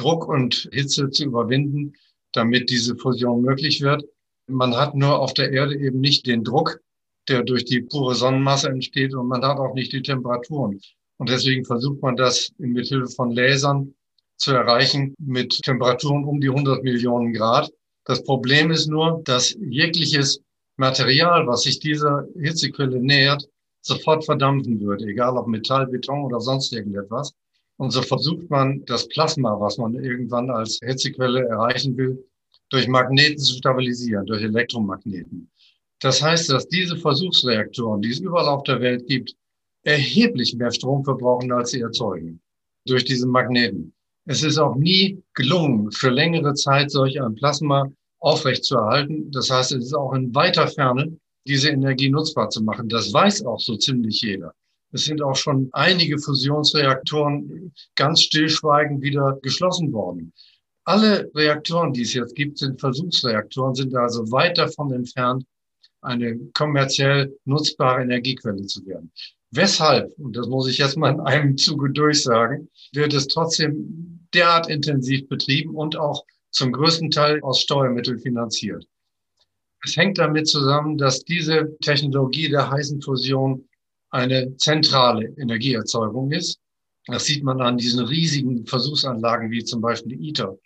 Druck 0.00 0.28
und 0.28 0.68
Hitze 0.72 1.10
zu 1.10 1.24
überwinden, 1.24 1.92
damit 2.32 2.70
diese 2.70 2.96
Fusion 2.96 3.42
möglich 3.42 3.80
wird. 3.82 4.04
Man 4.46 4.74
hat 4.74 4.94
nur 4.94 5.18
auf 5.18 5.34
der 5.34 5.52
Erde 5.52 5.78
eben 5.78 6.00
nicht 6.00 6.26
den 6.26 6.44
Druck, 6.44 6.80
der 7.28 7.42
durch 7.42 7.64
die 7.64 7.82
pure 7.82 8.14
Sonnenmasse 8.14 8.68
entsteht 8.68 9.14
und 9.14 9.28
man 9.28 9.44
hat 9.44 9.58
auch 9.58 9.74
nicht 9.74 9.92
die 9.92 10.02
Temperaturen. 10.02 10.80
Und 11.18 11.28
deswegen 11.28 11.64
versucht 11.64 12.00
man 12.02 12.16
das 12.16 12.50
mit 12.58 12.88
Hilfe 12.88 13.08
von 13.08 13.30
Lasern 13.30 13.94
zu 14.36 14.52
erreichen 14.52 15.14
mit 15.18 15.60
Temperaturen 15.62 16.24
um 16.24 16.40
die 16.40 16.48
100 16.48 16.82
Millionen 16.82 17.32
Grad. 17.34 17.70
Das 18.04 18.24
Problem 18.24 18.70
ist 18.70 18.86
nur, 18.88 19.20
dass 19.24 19.54
jegliches 19.60 20.40
Material, 20.76 21.46
was 21.46 21.62
sich 21.62 21.78
dieser 21.78 22.26
Hitzequelle 22.34 23.00
nähert, 23.00 23.46
sofort 23.82 24.24
verdampfen 24.24 24.80
würde, 24.80 25.04
egal 25.04 25.36
ob 25.36 25.46
Metall, 25.46 25.86
Beton 25.86 26.24
oder 26.24 26.40
sonst 26.40 26.72
irgendetwas. 26.72 27.34
Und 27.80 27.92
so 27.92 28.02
versucht 28.02 28.50
man 28.50 28.84
das 28.84 29.08
Plasma, 29.08 29.58
was 29.58 29.78
man 29.78 29.94
irgendwann 29.94 30.50
als 30.50 30.80
Hitzequelle 30.84 31.48
erreichen 31.48 31.96
will, 31.96 32.22
durch 32.68 32.86
Magneten 32.86 33.38
zu 33.38 33.54
stabilisieren, 33.54 34.26
durch 34.26 34.42
Elektromagneten. 34.42 35.50
Das 35.98 36.22
heißt, 36.22 36.50
dass 36.50 36.68
diese 36.68 36.98
Versuchsreaktoren, 36.98 38.02
die 38.02 38.10
es 38.10 38.20
überall 38.20 38.48
auf 38.48 38.64
der 38.64 38.82
Welt 38.82 39.06
gibt, 39.06 39.34
erheblich 39.82 40.54
mehr 40.54 40.70
Strom 40.70 41.02
verbrauchen, 41.04 41.50
als 41.52 41.70
sie 41.70 41.80
erzeugen, 41.80 42.42
durch 42.84 43.06
diese 43.06 43.26
Magneten. 43.26 43.94
Es 44.26 44.42
ist 44.42 44.58
auch 44.58 44.76
nie 44.76 45.22
gelungen, 45.32 45.90
für 45.90 46.10
längere 46.10 46.52
Zeit 46.52 46.90
solch 46.90 47.18
ein 47.18 47.34
Plasma 47.34 47.90
aufrecht 48.18 48.64
zu 48.64 48.76
erhalten. 48.76 49.30
Das 49.30 49.50
heißt, 49.50 49.72
es 49.72 49.86
ist 49.86 49.94
auch 49.94 50.12
in 50.12 50.34
weiter 50.34 50.68
Ferne, 50.68 51.18
diese 51.46 51.70
Energie 51.70 52.10
nutzbar 52.10 52.50
zu 52.50 52.62
machen. 52.62 52.90
Das 52.90 53.10
weiß 53.10 53.46
auch 53.46 53.58
so 53.58 53.78
ziemlich 53.78 54.20
jeder. 54.20 54.52
Es 54.92 55.04
sind 55.04 55.22
auch 55.22 55.36
schon 55.36 55.68
einige 55.72 56.18
Fusionsreaktoren 56.18 57.72
ganz 57.94 58.22
stillschweigend 58.22 59.02
wieder 59.02 59.38
geschlossen 59.42 59.92
worden. 59.92 60.32
Alle 60.84 61.30
Reaktoren, 61.34 61.92
die 61.92 62.02
es 62.02 62.14
jetzt 62.14 62.34
gibt, 62.34 62.58
sind 62.58 62.80
Versuchsreaktoren, 62.80 63.74
sind 63.74 63.94
also 63.94 64.30
weit 64.32 64.58
davon 64.58 64.92
entfernt, 64.92 65.44
eine 66.00 66.38
kommerziell 66.54 67.36
nutzbare 67.44 68.02
Energiequelle 68.02 68.66
zu 68.66 68.84
werden. 68.86 69.12
Weshalb, 69.52 70.12
und 70.18 70.36
das 70.36 70.48
muss 70.48 70.68
ich 70.68 70.78
jetzt 70.78 70.96
mal 70.96 71.12
in 71.12 71.20
einem 71.20 71.56
Zuge 71.56 71.90
durchsagen, 71.90 72.68
wird 72.92 73.12
es 73.12 73.28
trotzdem 73.28 74.26
derart 74.32 74.68
intensiv 74.68 75.28
betrieben 75.28 75.74
und 75.74 75.96
auch 75.96 76.24
zum 76.50 76.72
größten 76.72 77.10
Teil 77.10 77.40
aus 77.42 77.60
Steuermitteln 77.60 78.18
finanziert. 78.18 78.86
Es 79.84 79.96
hängt 79.96 80.18
damit 80.18 80.48
zusammen, 80.48 80.98
dass 80.98 81.24
diese 81.24 81.76
Technologie 81.80 82.48
der 82.48 82.70
heißen 82.70 83.00
Fusion 83.02 83.66
eine 84.10 84.56
zentrale 84.56 85.28
Energieerzeugung 85.38 86.32
ist. 86.32 86.58
Das 87.06 87.24
sieht 87.24 87.42
man 87.42 87.60
an 87.60 87.78
diesen 87.78 88.04
riesigen 88.04 88.66
Versuchsanlagen 88.66 89.50
wie 89.50 89.64
zum 89.64 89.80
Beispiel 89.80 90.16
die 90.16 90.28
ITER 90.28 90.58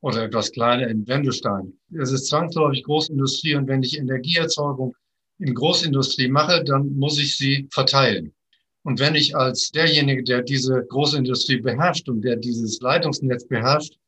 oder 0.00 0.24
etwas 0.24 0.52
kleiner 0.52 0.88
in 0.88 1.06
Wendelstein. 1.06 1.72
Es 1.98 2.12
ist 2.12 2.26
zwangsläufig 2.26 2.82
Großindustrie 2.84 3.54
und 3.54 3.68
wenn 3.68 3.82
ich 3.82 3.98
Energieerzeugung 3.98 4.94
in 5.38 5.54
Großindustrie 5.54 6.28
mache, 6.28 6.64
dann 6.64 6.96
muss 6.96 7.18
ich 7.18 7.36
sie 7.36 7.68
verteilen. 7.70 8.34
Und 8.82 9.00
wenn 9.00 9.14
ich 9.14 9.36
als 9.36 9.70
derjenige, 9.70 10.22
der 10.22 10.42
diese 10.42 10.84
Großindustrie 10.88 11.60
beherrscht 11.60 12.08
und 12.08 12.22
der 12.22 12.36
dieses 12.36 12.80
Leitungsnetz 12.80 13.46
beherrscht, 13.46 13.98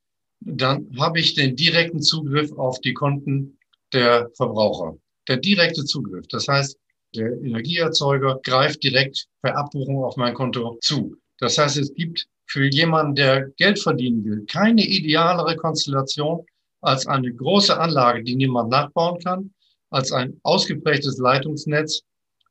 dann 0.41 0.89
habe 0.99 1.21
ich 1.21 1.35
den 1.35 1.55
direkten 1.55 2.01
Zugriff 2.01 2.51
auf 2.53 2.81
die 2.81 2.95
Konten 2.95 3.59
der 3.93 4.31
Verbraucher. 4.35 4.97
Der 5.29 5.37
direkte 5.37 5.85
Zugriff. 5.85 6.27
Das 6.29 6.49
heißt, 6.49 6.79
der 7.15 7.33
Energieerzeuger 7.43 8.41
greift 8.43 8.83
direkt 8.83 9.27
per 9.43 9.57
Abbuchung 9.57 10.05
auf 10.05 10.17
mein 10.17 10.35
Konto 10.35 10.79
zu. 10.81 11.17
Das 11.39 11.59
heißt, 11.59 11.77
es 11.79 11.93
gibt 11.95 12.27
für 12.47 12.67
jemanden, 12.67 13.15
der 13.15 13.49
Geld 13.57 13.79
verdienen 13.79 14.25
will, 14.25 14.45
keine 14.47 14.83
idealere 14.83 15.57
Konstellation 15.57 16.45
als 16.81 17.07
eine 17.07 17.33
große 17.33 17.79
Anlage, 17.79 18.23
die 18.23 18.37
niemand 18.37 18.71
nachbauen 18.71 19.21
kann, 19.21 19.55
als 19.91 20.13
ein 20.13 20.39
ausgeprägtes 20.43 21.19
Leitungsnetz 21.19 22.03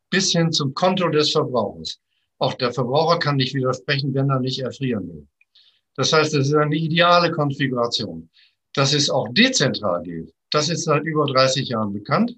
bis 0.09 0.31
hin 0.31 0.51
zum 0.51 0.73
Konto 0.73 1.09
des 1.09 1.31
Verbrauchers. 1.31 1.99
Auch 2.37 2.53
der 2.53 2.71
Verbraucher 2.71 3.19
kann 3.19 3.35
nicht 3.35 3.53
widersprechen, 3.53 4.13
wenn 4.13 4.29
er 4.29 4.39
nicht 4.39 4.59
erfrieren 4.59 5.07
will. 5.07 5.27
Das 5.95 6.13
heißt, 6.13 6.33
es 6.33 6.47
ist 6.47 6.55
eine 6.55 6.75
ideale 6.75 7.31
Konfiguration. 7.31 8.29
Dass 8.73 8.93
es 8.93 9.09
auch 9.09 9.27
dezentral 9.31 10.03
geht, 10.03 10.33
das 10.51 10.69
ist 10.69 10.85
seit 10.85 11.03
über 11.03 11.25
30 11.25 11.69
Jahren 11.69 11.91
bekannt 11.91 12.35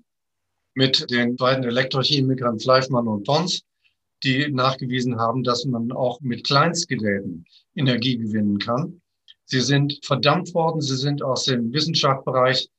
mit 0.74 1.10
den 1.12 1.36
beiden 1.36 1.64
Elektrochemikern 1.64 2.60
Fleischmann 2.60 3.08
und 3.08 3.26
Pons, 3.26 3.64
die 4.24 4.50
nachgewiesen 4.52 5.20
haben, 5.20 5.44
dass 5.44 5.66
man 5.66 5.92
auch 5.92 6.20
mit 6.22 6.46
Kleinstgeräten 6.46 7.46
Energie 7.76 8.18
gewinnen 8.18 8.60
kann. 8.60 9.02
Sie 9.46 9.62
sind 9.62 10.00
verdammt 10.04 10.54
worden, 10.54 10.82
sie 10.82 10.96
sind 10.96 11.22
aus 11.24 11.46
dem 11.46 11.74
Wissenschaftsbereich 11.74 12.70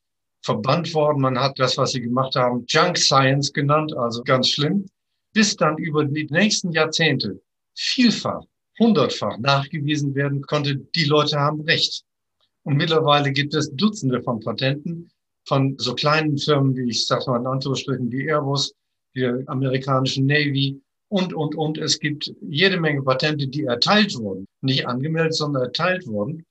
verbannt 0.43 0.93
worden. 0.95 1.21
Man 1.21 1.39
hat 1.39 1.59
das, 1.59 1.77
was 1.77 1.93
sie 1.93 2.01
gemacht 2.01 2.35
haben, 2.37 2.65
Junk 2.69 2.97
Science 2.97 3.53
genannt, 3.53 3.95
also 3.97 4.23
ganz 4.23 4.49
schlimm, 4.49 4.87
bis 5.33 5.57
dann 5.57 5.77
über 5.79 6.05
die 6.05 6.27
nächsten 6.31 6.73
Jahrzehnte 6.73 7.41
vielfach, 7.75 8.43
hundertfach 8.79 9.39
nachgewiesen 9.39 10.15
werden 10.15 10.43
konnte, 10.43 10.77
die 10.77 11.05
Leute 11.05 11.39
haben 11.39 11.61
recht. 11.63 12.05
Und 12.65 12.77
mittlerweile 12.77 13.33
gibt 13.33 13.55
es 13.55 13.71
Dutzende 13.75 14.23
von 14.23 14.41
Patenten, 14.41 15.11
von 15.47 15.77
so 15.79 15.95
kleinen 15.95 16.39
Firmen 16.39 16.77
wie 16.77 16.91
ich 16.91 17.07
sage 17.07 17.31
mal 17.31 17.41
in 17.41 17.47
Anführungsstrichen 17.47 18.11
wie 18.11 18.29
Airbus, 18.29 18.75
der 19.15 19.43
amerikanischen 19.47 20.27
Navy 20.27 20.81
und, 21.09 21.35
und, 21.35 21.55
und. 21.55 21.79
Es 21.79 21.99
gibt 21.99 22.33
jede 22.41 22.81
Menge 22.81 23.03
Patente, 23.03 23.47
die 23.47 23.65
erteilt 23.65 24.17
wurden. 24.17 24.47
Nicht 24.63 24.87
angemeldet, 24.87 25.35
sondern 25.35 25.65
erteilt 25.65 26.07
wurden. 26.07 26.45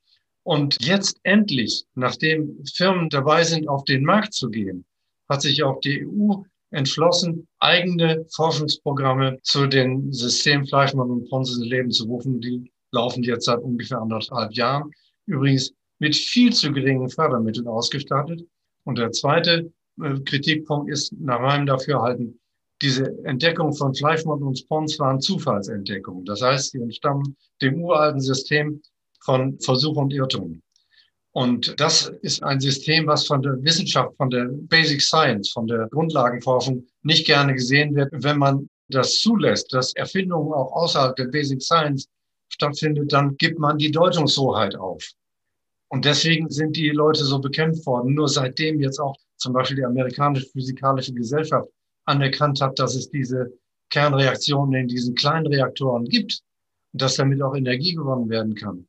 Und 0.43 0.77
jetzt 0.85 1.19
endlich, 1.23 1.85
nachdem 1.95 2.63
Firmen 2.75 3.09
dabei 3.09 3.43
sind, 3.43 3.67
auf 3.67 3.83
den 3.85 4.03
Markt 4.03 4.33
zu 4.33 4.49
gehen, 4.49 4.85
hat 5.29 5.41
sich 5.41 5.63
auch 5.63 5.79
die 5.81 6.05
EU 6.05 6.43
entschlossen, 6.71 7.47
eigene 7.59 8.25
Forschungsprogramme 8.33 9.39
zu 9.43 9.67
den 9.67 10.11
Systemen 10.11 10.65
Fleischmann 10.65 11.09
und 11.09 11.29
Ponce 11.29 11.57
ins 11.57 11.67
Leben 11.67 11.91
zu 11.91 12.05
rufen. 12.05 12.39
Die 12.41 12.71
laufen 12.91 13.23
jetzt 13.23 13.45
seit 13.45 13.59
ungefähr 13.59 13.99
anderthalb 13.99 14.53
Jahren. 14.53 14.91
Übrigens 15.25 15.73
mit 15.99 16.15
viel 16.15 16.51
zu 16.53 16.71
geringen 16.71 17.09
Fördermitteln 17.09 17.67
ausgestattet. 17.67 18.41
Und 18.83 18.97
der 18.97 19.11
zweite 19.11 19.71
äh, 20.01 20.19
Kritikpunkt 20.25 20.91
ist 20.91 21.13
nach 21.19 21.39
meinem 21.39 21.65
Dafürhalten, 21.65 22.39
diese 22.81 23.15
Entdeckung 23.25 23.73
von 23.73 23.93
Fleischmann 23.93 24.41
und 24.41 24.57
Spons 24.57 24.97
waren 24.97 25.21
Zufallsentdeckungen. 25.21 26.25
Das 26.25 26.41
heißt, 26.41 26.71
sie 26.71 26.79
entstammen 26.79 27.37
dem 27.61 27.83
uralten 27.83 28.19
System 28.19 28.81
von 29.19 29.59
Versuch 29.59 29.95
und 29.97 30.11
Irrtum. 30.11 30.61
Und 31.33 31.79
das 31.79 32.11
ist 32.21 32.43
ein 32.43 32.59
System, 32.59 33.07
was 33.07 33.25
von 33.25 33.41
der 33.41 33.61
Wissenschaft, 33.63 34.15
von 34.17 34.29
der 34.29 34.49
Basic 34.51 35.01
Science, 35.01 35.51
von 35.51 35.67
der 35.67 35.87
Grundlagenforschung 35.89 36.85
nicht 37.03 37.25
gerne 37.25 37.53
gesehen 37.53 37.95
wird. 37.95 38.09
Wenn 38.11 38.37
man 38.37 38.67
das 38.89 39.21
zulässt, 39.21 39.71
dass 39.73 39.93
Erfindungen 39.95 40.51
auch 40.51 40.73
außerhalb 40.73 41.15
der 41.15 41.25
Basic 41.25 41.61
Science 41.61 42.07
stattfindet, 42.49 43.13
dann 43.13 43.37
gibt 43.37 43.59
man 43.59 43.77
die 43.77 43.91
Deutungshoheit 43.91 44.75
auf. 44.75 45.07
Und 45.91 46.05
deswegen 46.05 46.49
sind 46.49 46.77
die 46.77 46.89
Leute 46.89 47.25
so 47.25 47.39
bekämpft 47.39 47.85
worden. 47.85 48.13
Nur 48.13 48.29
seitdem 48.29 48.79
jetzt 48.79 48.99
auch 48.99 49.17
zum 49.35 49.51
Beispiel 49.51 49.75
die 49.75 49.83
amerikanische 49.83 50.47
physikalische 50.47 51.13
Gesellschaft 51.13 51.67
anerkannt 52.05 52.61
hat, 52.61 52.79
dass 52.79 52.95
es 52.95 53.09
diese 53.09 53.51
Kernreaktionen 53.89 54.73
in 54.73 54.87
diesen 54.87 55.15
kleinen 55.15 55.47
Reaktoren 55.47 56.05
gibt 56.05 56.39
und 56.93 57.01
dass 57.01 57.15
damit 57.15 57.41
auch 57.41 57.55
Energie 57.55 57.93
gewonnen 57.93 58.29
werden 58.29 58.55
kann. 58.55 58.87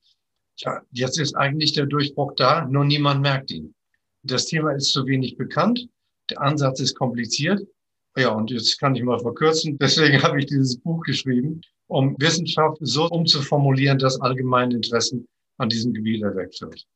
Ja, 0.59 0.81
jetzt 0.93 1.19
ist 1.19 1.35
eigentlich 1.35 1.73
der 1.73 1.87
Durchbruch 1.87 2.35
da, 2.37 2.67
nur 2.67 2.85
niemand 2.85 3.21
merkt 3.21 3.51
ihn. 3.51 3.75
Das 4.23 4.47
Thema 4.47 4.71
ist 4.71 4.93
zu 4.93 5.05
wenig 5.05 5.37
bekannt. 5.37 5.89
Der 6.31 6.41
Ansatz 6.41 6.79
ist 6.79 6.95
kompliziert. 6.95 7.67
Ja, 8.17 8.29
und 8.29 8.53
jetzt 8.53 8.79
kann 8.79 8.95
ich 8.95 9.03
mal 9.03 9.19
verkürzen. 9.19 9.77
Deswegen 9.81 10.23
habe 10.23 10.39
ich 10.39 10.47
dieses 10.47 10.79
Buch 10.79 11.03
geschrieben, 11.03 11.63
um 11.89 12.15
Wissenschaft 12.21 12.79
so 12.81 13.09
umzuformulieren, 13.09 13.99
dass 13.99 14.21
allgemeine 14.21 14.77
Interessen 14.77 15.27
an 15.59 15.69
diesem 15.69 15.93
Gebiet 15.93 16.23
wird. 16.23 16.87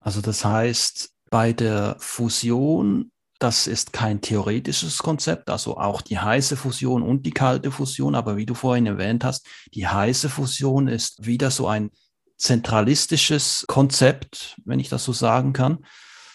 Also 0.00 0.20
das 0.20 0.44
heißt, 0.44 1.10
bei 1.30 1.52
der 1.52 1.96
Fusion, 1.98 3.12
das 3.38 3.66
ist 3.66 3.92
kein 3.92 4.20
theoretisches 4.20 4.98
Konzept, 4.98 5.48
also 5.48 5.76
auch 5.76 6.02
die 6.02 6.18
heiße 6.18 6.56
Fusion 6.56 7.02
und 7.02 7.24
die 7.24 7.30
kalte 7.30 7.70
Fusion, 7.70 8.14
aber 8.14 8.36
wie 8.36 8.46
du 8.46 8.54
vorhin 8.54 8.86
erwähnt 8.86 9.24
hast, 9.24 9.46
die 9.74 9.86
heiße 9.86 10.28
Fusion 10.28 10.88
ist 10.88 11.24
wieder 11.24 11.50
so 11.50 11.66
ein 11.66 11.90
zentralistisches 12.36 13.64
Konzept, 13.68 14.56
wenn 14.64 14.80
ich 14.80 14.88
das 14.88 15.04
so 15.04 15.12
sagen 15.12 15.52
kann. 15.52 15.84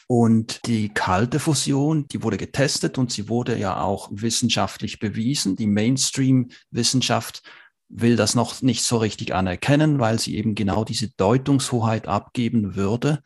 Und 0.08 0.68
die 0.68 0.90
kalte 0.90 1.40
Fusion, 1.40 2.08
die 2.08 2.22
wurde 2.22 2.38
getestet 2.38 3.00
und 3.00 3.12
sie 3.12 3.28
wurde 3.28 3.58
ja 3.58 3.82
auch 3.82 4.10
wissenschaftlich 4.12 5.00
bewiesen. 5.00 5.56
Die 5.56 5.66
Mainstream-Wissenschaft 5.66 7.42
will 7.90 8.16
das 8.16 8.36
noch 8.36 8.62
nicht 8.62 8.84
so 8.84 8.98
richtig 8.98 9.34
anerkennen, 9.34 10.00
weil 10.00 10.20
sie 10.20 10.36
eben 10.36 10.56
genau 10.56 10.84
diese 10.84 11.10
Deutungshoheit 11.10 12.08
abgeben 12.08 12.76
würde. 12.76 13.22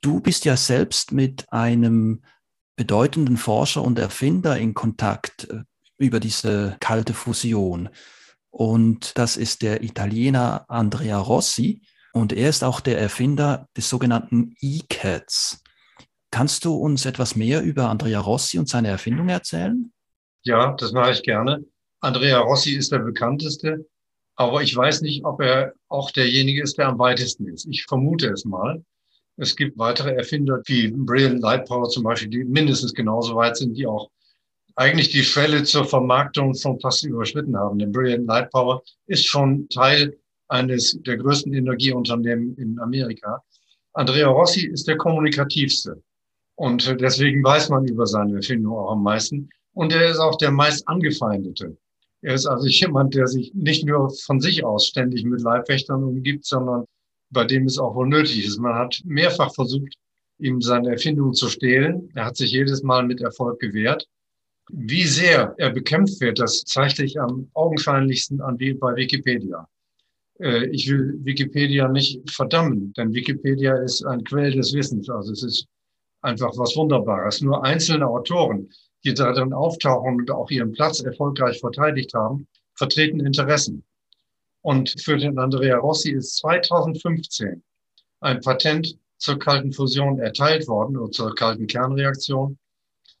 Du 0.00 0.20
bist 0.20 0.44
ja 0.44 0.56
selbst 0.56 1.12
mit 1.12 1.52
einem 1.52 2.22
bedeutenden 2.76 3.36
Forscher 3.36 3.82
und 3.82 3.98
Erfinder 3.98 4.56
in 4.56 4.72
Kontakt 4.72 5.48
äh, 5.50 5.64
über 5.98 6.18
diese 6.18 6.76
kalte 6.80 7.12
Fusion. 7.12 7.90
Und 8.48 9.16
das 9.18 9.36
ist 9.36 9.62
der 9.62 9.82
Italiener 9.82 10.64
Andrea 10.68 11.18
Rossi. 11.18 11.82
Und 12.12 12.32
er 12.32 12.48
ist 12.48 12.64
auch 12.64 12.80
der 12.80 12.98
Erfinder 12.98 13.68
des 13.76 13.88
sogenannten 13.88 14.54
E-Cats. 14.60 15.62
Kannst 16.30 16.64
du 16.64 16.74
uns 16.74 17.04
etwas 17.04 17.36
mehr 17.36 17.62
über 17.62 17.88
Andrea 17.88 18.20
Rossi 18.20 18.58
und 18.58 18.68
seine 18.68 18.88
Erfindung 18.88 19.28
erzählen? 19.28 19.92
Ja, 20.42 20.72
das 20.72 20.92
mache 20.92 21.12
ich 21.12 21.22
gerne. 21.22 21.64
Andrea 22.00 22.40
Rossi 22.40 22.72
ist 22.72 22.92
der 22.92 23.00
bekannteste, 23.00 23.86
aber 24.36 24.62
ich 24.62 24.74
weiß 24.74 25.02
nicht, 25.02 25.24
ob 25.24 25.42
er 25.42 25.74
auch 25.88 26.10
derjenige 26.10 26.62
ist, 26.62 26.78
der 26.78 26.88
am 26.88 26.98
weitesten 26.98 27.46
ist. 27.46 27.66
Ich 27.66 27.84
vermute 27.84 28.28
es 28.28 28.46
mal. 28.46 28.82
Es 29.36 29.54
gibt 29.54 29.78
weitere 29.78 30.14
Erfinder 30.14 30.62
wie 30.64 30.90
Brilliant 30.90 31.42
Light 31.42 31.66
Power 31.66 31.88
zum 31.90 32.04
Beispiel, 32.04 32.30
die 32.30 32.44
mindestens 32.44 32.94
genauso 32.94 33.36
weit 33.36 33.58
sind, 33.58 33.76
die 33.76 33.86
auch 33.86 34.10
eigentlich 34.76 35.10
die 35.10 35.22
Schwelle 35.22 35.62
zur 35.64 35.84
Vermarktung 35.84 36.54
schon 36.54 36.80
fast 36.80 37.04
überschritten 37.04 37.54
haben. 37.56 37.78
Denn 37.78 37.92
Brilliant 37.92 38.26
Light 38.26 38.50
Power 38.50 38.82
ist 39.06 39.26
schon 39.26 39.68
Teil 39.68 40.16
eines 40.48 40.98
der 41.02 41.18
größten 41.18 41.52
Energieunternehmen 41.52 42.56
in 42.56 42.78
Amerika. 42.80 43.42
Andrea 43.92 44.28
Rossi 44.28 44.66
ist 44.66 44.88
der 44.88 44.96
kommunikativste. 44.96 46.02
Und 46.54 47.00
deswegen 47.00 47.44
weiß 47.44 47.68
man 47.68 47.86
über 47.86 48.06
seine 48.06 48.36
Erfindung 48.36 48.74
auch 48.74 48.92
am 48.92 49.02
meisten. 49.02 49.50
Und 49.74 49.92
er 49.92 50.10
ist 50.10 50.18
auch 50.18 50.36
der 50.36 50.50
meist 50.50 50.86
angefeindete. 50.88 51.76
Er 52.22 52.34
ist 52.34 52.46
also 52.46 52.66
jemand, 52.68 53.14
der 53.14 53.26
sich 53.26 53.52
nicht 53.54 53.84
nur 53.84 54.10
von 54.10 54.40
sich 54.40 54.64
aus 54.64 54.86
ständig 54.86 55.24
mit 55.24 55.40
Leibwächtern 55.40 56.02
umgibt, 56.04 56.44
sondern 56.44 56.84
bei 57.30 57.44
dem 57.44 57.66
es 57.66 57.78
auch 57.78 57.94
wohl 57.94 58.08
nötig 58.08 58.44
ist. 58.44 58.58
Man 58.58 58.74
hat 58.74 59.00
mehrfach 59.04 59.54
versucht, 59.54 59.94
ihm 60.38 60.60
seine 60.60 60.90
Erfindung 60.90 61.32
zu 61.32 61.48
stehlen. 61.48 62.10
Er 62.14 62.26
hat 62.26 62.36
sich 62.36 62.52
jedes 62.52 62.82
Mal 62.82 63.06
mit 63.06 63.20
Erfolg 63.20 63.60
gewehrt. 63.60 64.06
Wie 64.72 65.04
sehr 65.04 65.54
er 65.58 65.70
bekämpft 65.70 66.20
wird, 66.20 66.38
das 66.38 66.64
zeigt 66.64 66.96
sich 66.96 67.20
am 67.20 67.50
augenscheinlichsten 67.54 68.40
an 68.40 68.58
wie 68.58 68.74
bei 68.74 68.94
Wikipedia. 68.94 69.68
Äh, 70.40 70.66
ich 70.66 70.88
will 70.88 71.18
Wikipedia 71.22 71.88
nicht 71.88 72.28
verdammen, 72.30 72.92
denn 72.94 73.12
Wikipedia 73.12 73.76
ist 73.76 74.04
ein 74.04 74.24
Quell 74.24 74.52
des 74.52 74.72
Wissens. 74.72 75.08
Also 75.10 75.32
es 75.32 75.42
ist 75.42 75.66
einfach 76.22 76.52
was 76.56 76.76
Wunderbares. 76.76 77.40
Nur 77.40 77.64
einzelne 77.64 78.06
Autoren, 78.06 78.68
die 79.04 79.14
darin 79.14 79.52
auftauchen 79.52 80.16
und 80.16 80.30
auch 80.30 80.50
ihren 80.50 80.72
Platz 80.72 81.00
erfolgreich 81.00 81.60
verteidigt 81.60 82.14
haben, 82.14 82.46
vertreten 82.74 83.20
Interessen. 83.20 83.84
Und 84.62 85.00
für 85.00 85.16
den 85.16 85.38
Andrea 85.38 85.78
Rossi 85.78 86.10
ist 86.10 86.36
2015 86.36 87.62
ein 88.20 88.40
Patent 88.40 88.98
zur 89.16 89.38
kalten 89.38 89.72
Fusion 89.72 90.18
erteilt 90.18 90.66
worden 90.68 90.96
oder 90.96 91.10
zur 91.10 91.34
kalten 91.34 91.66
Kernreaktion 91.66 92.58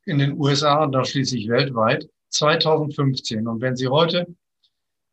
in 0.04 0.18
den 0.18 0.38
USA 0.38 0.84
und 0.84 0.92
dann 0.92 1.04
schließlich 1.04 1.48
weltweit 1.48 2.08
2015. 2.30 3.46
Und 3.46 3.60
wenn 3.60 3.76
Sie 3.76 3.88
heute 3.88 4.26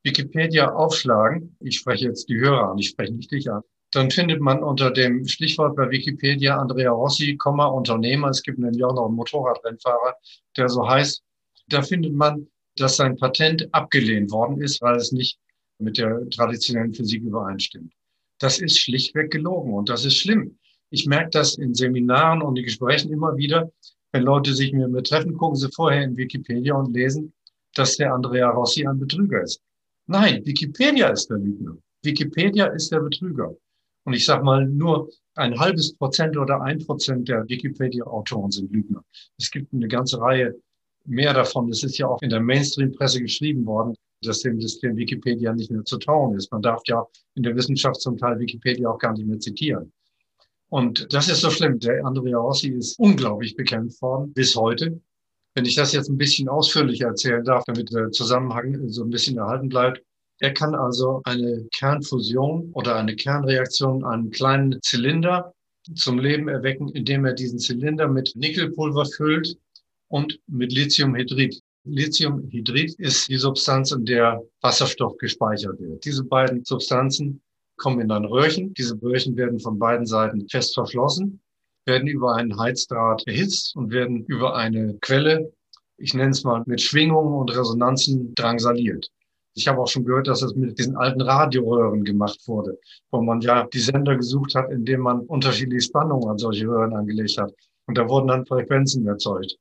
Wikipedia 0.03 0.71
aufschlagen, 0.71 1.57
ich 1.59 1.77
spreche 1.77 2.05
jetzt 2.05 2.29
die 2.29 2.39
Hörer 2.39 2.71
an, 2.71 2.77
ich 2.77 2.89
spreche 2.89 3.13
nicht 3.13 3.31
dich 3.31 3.49
an, 3.51 3.61
dann 3.91 4.11
findet 4.11 4.41
man 4.41 4.63
unter 4.63 4.91
dem 4.91 5.25
Stichwort 5.27 5.75
bei 5.75 5.89
Wikipedia 5.89 6.57
Andrea 6.57 6.91
Rossi, 6.91 7.37
Unternehmer, 7.45 8.29
es 8.29 8.43
gibt 8.43 8.59
nämlich 8.59 8.83
auch 8.83 8.93
noch 8.93 9.05
einen 9.05 9.15
Motorradrennfahrer, 9.15 10.15
der 10.57 10.69
so 10.69 10.87
heißt, 10.87 11.23
da 11.67 11.81
findet 11.81 12.13
man, 12.13 12.47
dass 12.75 12.97
sein 12.97 13.15
Patent 13.15 13.67
abgelehnt 13.73 14.31
worden 14.31 14.61
ist, 14.61 14.81
weil 14.81 14.97
es 14.97 15.11
nicht 15.11 15.39
mit 15.79 15.97
der 15.97 16.29
traditionellen 16.29 16.93
Physik 16.93 17.23
übereinstimmt. 17.23 17.93
Das 18.39 18.59
ist 18.59 18.79
schlichtweg 18.79 19.31
gelogen 19.31 19.73
und 19.73 19.89
das 19.89 20.05
ist 20.05 20.17
schlimm. 20.17 20.57
Ich 20.89 21.05
merke 21.05 21.31
das 21.31 21.57
in 21.57 21.73
Seminaren 21.73 22.41
und 22.41 22.57
in 22.57 22.63
Gesprächen 22.63 23.11
immer 23.11 23.35
wieder, 23.35 23.71
wenn 24.11 24.23
Leute 24.23 24.53
sich 24.53 24.71
mit 24.73 24.89
mir 24.89 25.03
treffen, 25.03 25.33
gucken 25.33 25.55
sie 25.55 25.69
vorher 25.73 26.03
in 26.03 26.15
Wikipedia 26.15 26.75
und 26.75 26.93
lesen, 26.93 27.33
dass 27.73 27.97
der 27.97 28.13
Andrea 28.13 28.49
Rossi 28.49 28.85
ein 28.85 28.99
Betrüger 28.99 29.41
ist. 29.43 29.61
Nein, 30.07 30.45
Wikipedia 30.45 31.09
ist 31.09 31.29
der 31.29 31.37
Lügner. 31.37 31.77
Wikipedia 32.03 32.67
ist 32.67 32.91
der 32.91 32.99
Betrüger. 33.01 33.55
Und 34.07 34.13
ich 34.13 34.25
sage 34.25 34.41
mal, 34.41 34.65
nur 34.65 35.09
ein 35.35 35.59
halbes 35.59 35.93
Prozent 35.93 36.37
oder 36.37 36.61
ein 36.61 36.79
Prozent 36.79 37.27
der 37.27 37.45
Wikipedia-Autoren 37.49 38.49
sind 38.51 38.71
Lügner. 38.71 39.03
Es 39.37 39.51
gibt 39.51 39.73
eine 39.73 39.89
ganze 39.89 40.21
Reihe 40.21 40.55
mehr 41.03 41.33
davon. 41.33 41.69
Es 41.69 41.83
ist 41.83 41.97
ja 41.97 42.07
auch 42.07 42.21
in 42.21 42.29
der 42.29 42.39
Mainstream-Presse 42.39 43.21
geschrieben 43.21 43.65
worden, 43.65 43.95
dass 44.21 44.39
dem 44.39 44.61
System 44.61 44.95
Wikipedia 44.95 45.51
nicht 45.51 45.71
mehr 45.71 45.83
zu 45.83 45.97
trauen 45.97 46.37
ist. 46.37 46.49
Man 46.53 46.61
darf 46.61 46.81
ja 46.85 47.05
in 47.35 47.43
der 47.43 47.53
Wissenschaft 47.57 47.99
zum 47.99 48.15
Teil 48.15 48.39
Wikipedia 48.39 48.89
auch 48.89 48.97
gar 48.97 49.11
nicht 49.11 49.27
mehr 49.27 49.41
zitieren. 49.41 49.91
Und 50.69 51.13
das 51.13 51.27
ist 51.27 51.41
so 51.41 51.49
schlimm. 51.49 51.77
Der 51.79 52.05
Andrea 52.05 52.37
Rossi 52.37 52.69
ist 52.69 52.97
unglaublich 52.97 53.57
bekämpft 53.57 54.01
worden 54.01 54.31
bis 54.31 54.55
heute. 54.55 55.01
Wenn 55.53 55.65
ich 55.65 55.75
das 55.75 55.91
jetzt 55.91 56.07
ein 56.07 56.17
bisschen 56.17 56.47
ausführlicher 56.47 57.07
erzählen 57.07 57.43
darf, 57.43 57.65
damit 57.65 57.91
der 57.91 58.11
Zusammenhang 58.11 58.87
so 58.87 59.03
ein 59.03 59.09
bisschen 59.09 59.37
erhalten 59.37 59.67
bleibt. 59.67 60.01
Er 60.39 60.53
kann 60.53 60.75
also 60.75 61.21
eine 61.23 61.67
Kernfusion 61.73 62.71
oder 62.73 62.95
eine 62.95 63.15
Kernreaktion, 63.15 64.03
einen 64.03 64.29
kleinen 64.29 64.79
Zylinder 64.81 65.53
zum 65.95 66.19
Leben 66.19 66.47
erwecken, 66.47 66.89
indem 66.89 67.25
er 67.25 67.33
diesen 67.33 67.59
Zylinder 67.59 68.07
mit 68.07 68.33
Nickelpulver 68.35 69.05
füllt 69.05 69.57
und 70.09 70.39
mit 70.47 70.71
Lithiumhydrid. 70.71 71.59
Lithiumhydrid 71.85 72.95
ist 72.99 73.29
die 73.29 73.37
Substanz, 73.37 73.91
in 73.91 74.05
der 74.05 74.43
Wasserstoff 74.61 75.17
gespeichert 75.17 75.79
wird. 75.79 76.05
Diese 76.05 76.23
beiden 76.23 76.63
Substanzen 76.65 77.41
kommen 77.77 78.01
in 78.01 78.11
ein 78.11 78.25
Röhrchen. 78.25 78.73
Diese 78.73 79.01
Röhrchen 79.01 79.37
werden 79.37 79.59
von 79.59 79.79
beiden 79.79 80.05
Seiten 80.05 80.47
fest 80.49 80.73
verschlossen, 80.73 81.39
werden 81.85 82.07
über 82.07 82.35
einen 82.35 82.59
Heizdraht 82.59 83.25
erhitzt 83.25 83.75
und 83.75 83.91
werden 83.91 84.25
über 84.25 84.55
eine 84.55 84.97
Quelle, 85.01 85.51
ich 85.97 86.13
nenne 86.13 86.31
es 86.31 86.43
mal, 86.43 86.63
mit 86.65 86.81
Schwingungen 86.81 87.33
und 87.33 87.55
Resonanzen 87.55 88.35
drangsaliert. 88.35 89.09
Ich 89.57 89.67
habe 89.67 89.81
auch 89.81 89.87
schon 89.87 90.05
gehört, 90.05 90.27
dass 90.27 90.41
das 90.41 90.53
mit 90.53 90.77
diesen 90.77 90.95
alten 90.97 91.19
Radioröhren 91.19 92.03
gemacht 92.03 92.39
wurde, 92.45 92.77
wo 93.09 93.23
man 93.23 93.41
ja 93.41 93.65
die 93.73 93.79
Sender 93.79 94.15
gesucht 94.15 94.53
hat, 94.53 94.69
indem 94.71 95.01
man 95.01 95.21
unterschiedliche 95.21 95.87
Spannungen 95.87 96.29
an 96.29 96.37
solche 96.37 96.67
Röhren 96.67 96.93
angelegt 96.93 97.39
hat. 97.39 97.51
Und 97.87 97.97
da 97.97 98.07
wurden 98.07 98.27
dann 98.27 98.45
Frequenzen 98.45 99.07
erzeugt. 99.07 99.57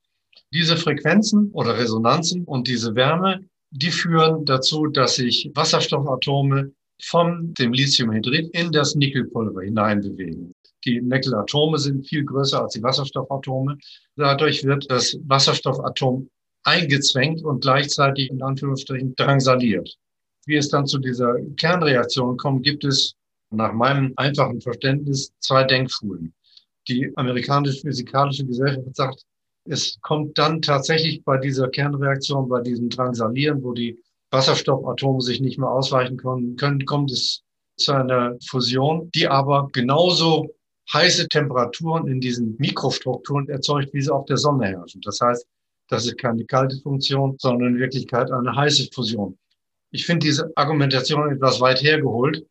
Diese 0.52 0.76
Frequenzen 0.76 1.50
oder 1.52 1.78
Resonanzen 1.78 2.44
und 2.44 2.68
diese 2.68 2.94
Wärme, 2.94 3.40
die 3.70 3.90
führen 3.90 4.44
dazu, 4.44 4.86
dass 4.86 5.16
sich 5.16 5.50
Wasserstoffatome 5.54 6.72
von 7.02 7.54
dem 7.54 7.72
Lithiumhydrid 7.72 8.50
in 8.54 8.72
das 8.72 8.96
Nickelpulver 8.96 9.62
hineinbewegen. 9.62 10.52
Die 10.84 11.00
Nickelatome 11.00 11.78
sind 11.78 12.06
viel 12.06 12.22
größer 12.22 12.62
als 12.62 12.74
die 12.74 12.82
Wasserstoffatome. 12.82 13.78
Dadurch 14.16 14.62
wird 14.62 14.90
das 14.90 15.18
Wasserstoffatom 15.26 16.28
eingezwängt 16.66 17.42
und 17.44 17.62
gleichzeitig 17.62 18.30
in 18.30 18.42
Anführungsstrichen 18.42 19.14
drangsaliert. 19.16 19.96
Wie 20.46 20.56
es 20.56 20.68
dann 20.68 20.86
zu 20.86 20.98
dieser 20.98 21.34
Kernreaktion 21.56 22.36
kommt, 22.36 22.64
gibt 22.64 22.84
es 22.84 23.14
nach 23.50 23.72
meinem 23.72 24.12
einfachen 24.16 24.60
Verständnis 24.60 25.32
zwei 25.40 25.64
Denkschulen. 25.64 26.34
Die 26.88 27.12
amerikanische 27.16 27.80
physikalische 27.80 28.44
Gesellschaft 28.44 28.94
sagt, 28.94 29.22
es 29.64 29.98
kommt 30.02 30.38
dann 30.38 30.62
tatsächlich 30.62 31.24
bei 31.24 31.38
dieser 31.38 31.68
Kernreaktion, 31.68 32.48
bei 32.48 32.60
diesem 32.60 32.88
Drangsalieren, 32.88 33.62
wo 33.62 33.72
die 33.72 33.98
Wasserstoffatome 34.30 35.20
sich 35.20 35.40
nicht 35.40 35.58
mehr 35.58 35.70
ausweichen 35.70 36.16
können, 36.16 36.56
können 36.56 36.84
kommt 36.84 37.10
es 37.10 37.42
zu 37.76 37.92
einer 37.92 38.36
Fusion, 38.48 39.10
die 39.14 39.28
aber 39.28 39.68
genauso 39.72 40.54
heiße 40.92 41.28
Temperaturen 41.28 42.06
in 42.08 42.20
diesen 42.20 42.56
Mikrostrukturen 42.58 43.48
erzeugt, 43.48 43.92
wie 43.92 44.00
sie 44.00 44.12
auf 44.12 44.24
der 44.26 44.36
Sonne 44.36 44.66
herrschen. 44.66 45.00
Das 45.02 45.20
heißt, 45.20 45.46
das 45.88 46.06
ist 46.06 46.18
keine 46.18 46.44
kalte 46.44 46.76
Funktion, 46.80 47.36
sondern 47.38 47.74
in 47.74 47.78
Wirklichkeit 47.78 48.30
eine 48.30 48.54
heiße 48.54 48.88
Fusion. 48.92 49.38
Ich 49.90 50.04
finde 50.04 50.26
diese 50.26 50.50
Argumentation 50.56 51.30
etwas 51.32 51.60
weit 51.60 51.82
hergeholt, 51.82 52.44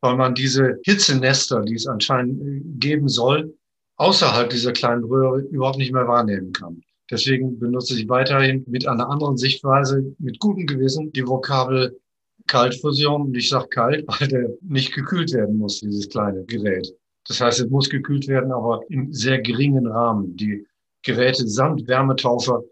weil 0.00 0.16
man 0.16 0.34
diese 0.34 0.78
Hitzenester, 0.84 1.62
die 1.62 1.74
es 1.74 1.86
anscheinend 1.86 2.42
äh, 2.42 2.60
geben 2.78 3.08
soll, 3.08 3.56
außerhalb 3.96 4.50
dieser 4.50 4.72
kleinen 4.72 5.04
Röhre 5.04 5.40
überhaupt 5.40 5.78
nicht 5.78 5.92
mehr 5.92 6.08
wahrnehmen 6.08 6.52
kann. 6.52 6.82
Deswegen 7.10 7.58
benutze 7.58 7.94
ich 7.94 8.08
weiterhin 8.08 8.64
mit 8.66 8.86
einer 8.86 9.08
anderen 9.08 9.36
Sichtweise, 9.36 10.14
mit 10.18 10.38
gutem 10.40 10.66
Gewissen, 10.66 11.12
die 11.12 11.26
Vokabel 11.26 11.98
Kaltfusion. 12.46 13.22
Und 13.22 13.36
ich 13.36 13.48
sage 13.48 13.68
kalt, 13.68 14.04
weil 14.08 14.28
der 14.28 14.50
nicht 14.60 14.94
gekühlt 14.94 15.32
werden 15.32 15.56
muss, 15.56 15.80
dieses 15.80 16.08
kleine 16.08 16.44
Gerät. 16.44 16.92
Das 17.28 17.40
heißt, 17.40 17.60
es 17.60 17.70
muss 17.70 17.88
gekühlt 17.88 18.26
werden, 18.26 18.50
aber 18.50 18.80
in 18.88 19.12
sehr 19.12 19.40
geringen 19.40 19.86
Rahmen. 19.86 20.36
Die 20.36 20.66
Geräte 21.04 21.46
samt 21.46 21.86
Wärmetaufer, 21.86 22.62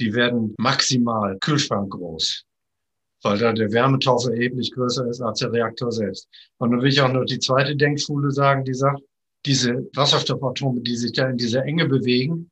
die 0.00 0.14
werden 0.14 0.54
maximal 0.58 1.38
kühlschrankgroß, 1.38 2.44
weil 3.22 3.38
da 3.38 3.52
der 3.52 3.70
Wärmetaufer 3.70 4.32
erheblich 4.32 4.72
größer 4.72 5.06
ist 5.08 5.20
als 5.20 5.40
der 5.40 5.52
Reaktor 5.52 5.92
selbst. 5.92 6.28
Und 6.58 6.70
dann 6.70 6.80
will 6.80 6.88
ich 6.88 7.00
auch 7.00 7.12
noch 7.12 7.24
die 7.24 7.38
zweite 7.38 7.76
Denkschule 7.76 8.30
sagen, 8.30 8.64
die 8.64 8.74
sagt, 8.74 9.00
diese 9.46 9.88
Wasserstoffatome, 9.94 10.80
die 10.80 10.96
sich 10.96 11.12
da 11.12 11.28
in 11.28 11.36
dieser 11.36 11.64
Enge 11.64 11.86
bewegen, 11.86 12.50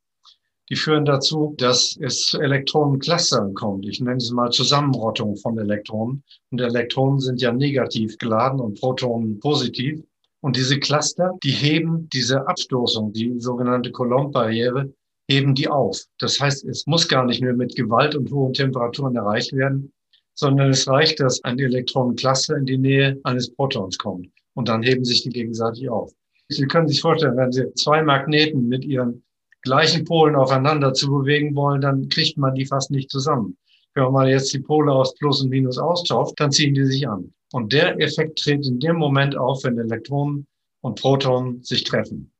die 0.71 0.77
führen 0.77 1.07
dazu, 1.07 1.55
dass 1.57 1.97
es 2.01 2.27
zu 2.27 2.41
Elektronenclustern 2.41 3.55
kommt. 3.55 3.87
Ich 3.87 4.01
nenne 4.01 4.19
es 4.19 4.31
mal 4.31 4.51
Zusammenrottung 4.51 5.37
von 5.37 5.59
Elektronen. 5.59 6.23
Und 6.51 6.61
Elektronen 6.61 7.21
sind 7.21 7.41
ja 7.41 7.53
negativ 7.53 8.19
geladen 8.19 8.61
und 8.61 8.79
Protonen 8.79 9.41
positiv. 9.41 10.03
Und 10.41 10.57
diese 10.57 10.79
Cluster, 10.79 11.37
die 11.43 11.51
heben 11.51 12.09
diese 12.11 12.47
Abstoßung, 12.47 13.13
die 13.15 13.41
sogenannte 13.41 13.91
Coulomb-Barriere, 13.91 14.93
heben 15.29 15.55
die 15.55 15.69
auf. 15.69 16.01
Das 16.19 16.41
heißt, 16.41 16.65
es 16.65 16.87
muss 16.87 17.07
gar 17.07 17.25
nicht 17.25 17.43
mehr 17.43 17.55
mit 17.55 17.77
Gewalt 17.77 18.15
und 18.17 18.31
hohen 18.31 18.53
Temperaturen 18.53 19.17
erreicht 19.17 19.53
werden, 19.53 19.93
sondern 20.35 20.71
es 20.71 20.89
reicht, 20.89 21.21
dass 21.21 21.43
ein 21.45 21.59
Elektronencluster 21.59 22.57
in 22.57 22.67
die 22.67 22.79
Nähe 22.79 23.19
eines 23.25 23.55
Protons 23.55 23.99
kommt. 23.99 24.29
Und 24.55 24.69
dann 24.69 24.83
heben 24.83 25.05
sich 25.05 25.23
die 25.23 25.31
gegenseitig 25.31 25.89
auf. 25.89 26.13
Sie 26.49 26.67
können 26.67 26.89
sich 26.89 27.01
vorstellen, 27.01 27.37
wenn 27.37 27.53
Sie 27.53 27.73
zwei 27.75 28.03
Magneten 28.03 28.69
mit 28.69 28.85
ihren 28.85 29.23
gleichen 29.63 30.05
Polen 30.05 30.35
aufeinander 30.35 30.95
zu 30.95 31.11
bewegen 31.11 31.55
wollen, 31.55 31.81
dann 31.81 32.09
kriegt 32.09 32.39
man 32.39 32.55
die 32.55 32.65
fast 32.65 32.91
nicht 32.91 33.11
zusammen. 33.11 33.57
Wenn 33.95 34.13
man 34.13 34.29
jetzt 34.29 34.53
die 34.55 34.61
Pole 34.61 34.93
aus 34.93 35.15
Plus 35.15 35.43
und 35.43 35.51
Minus 35.51 35.79
austauscht, 35.79 36.35
dann 36.39 36.53
ziehen 36.53 36.75
die 36.75 36.85
sich 36.85 37.09
an. 37.09 37.33
Und 37.53 37.73
der 37.73 38.01
Effekt 38.01 38.39
tritt 38.39 38.67
in 38.67 38.79
dem 38.79 38.97
Moment 38.97 39.37
auf, 39.37 39.65
wenn 39.65 39.79
Elektronen 39.79 40.47
und 40.83 41.01
Protonen 41.01 41.63
sich 41.63 41.85
treffen. 41.85 42.31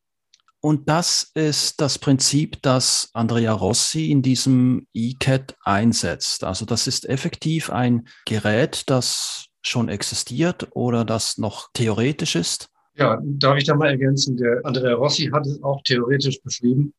Und 0.69 0.87
das 0.87 1.31
ist 1.33 1.81
das 1.81 1.99
Prinzip, 1.99 2.61
das 2.61 3.09
Andrea 3.15 3.55
Rossi 3.55 4.11
in 4.11 4.21
diesem 4.21 4.87
ECAT 4.93 5.57
einsetzt. 5.65 6.45
Also 6.45 6.67
das 6.67 6.87
ist 6.87 7.09
effektiv 7.09 7.71
ein 7.71 8.07
Gerät, 8.27 8.83
das 8.91 9.47
schon 9.63 9.89
existiert 9.89 10.69
oder 10.73 11.07
das 11.07 11.39
noch 11.39 11.71
theoretisch 11.73 12.37
ist. 12.37 12.69
Ja, 12.97 13.19
darf 13.25 13.57
ich 13.57 13.65
da 13.65 13.77
mal 13.77 13.89
ergänzen? 13.89 14.37
Der 14.37 14.61
Andrea 14.63 14.93
Rossi 14.93 15.31
hat 15.33 15.47
es 15.47 15.63
auch 15.63 15.81
theoretisch 15.85 16.39
beschrieben. 16.43 16.93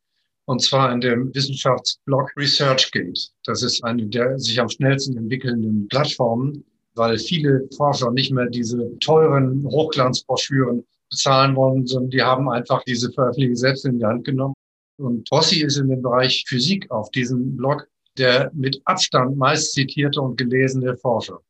Und 0.46 0.60
zwar 0.60 0.92
in 0.92 1.00
dem 1.00 1.32
Wissenschaftsblog 1.32 2.32
ResearchGate. 2.36 3.28
Das 3.44 3.62
ist 3.62 3.84
eine 3.84 4.04
der 4.04 4.36
sich 4.36 4.60
am 4.60 4.68
schnellsten 4.68 5.16
entwickelnden 5.16 5.86
Plattformen, 5.86 6.64
weil 6.96 7.18
viele 7.18 7.68
Forscher 7.76 8.10
nicht 8.10 8.32
mehr 8.32 8.46
diese 8.46 8.98
teuren 8.98 9.64
Hochglanzbroschüren 9.64 10.84
bezahlen 11.10 11.56
wollen, 11.56 11.86
sondern 11.86 12.10
die 12.10 12.22
haben 12.22 12.48
einfach 12.48 12.82
diese 12.84 13.10
Veröffentlichung 13.12 13.56
selbst 13.56 13.84
in 13.84 13.98
die 13.98 14.04
Hand 14.04 14.24
genommen. 14.24 14.54
Und 14.98 15.30
Rossi 15.32 15.62
ist 15.62 15.76
in 15.76 15.88
dem 15.88 16.02
Bereich 16.02 16.44
Physik 16.46 16.90
auf 16.90 17.10
diesem 17.10 17.56
Blog 17.56 17.86
der 18.18 18.50
mit 18.54 18.80
Abstand 18.84 19.36
meist 19.36 19.72
zitierte 19.72 20.20
und 20.20 20.36
gelesene 20.36 20.96
Forscher 20.96 21.40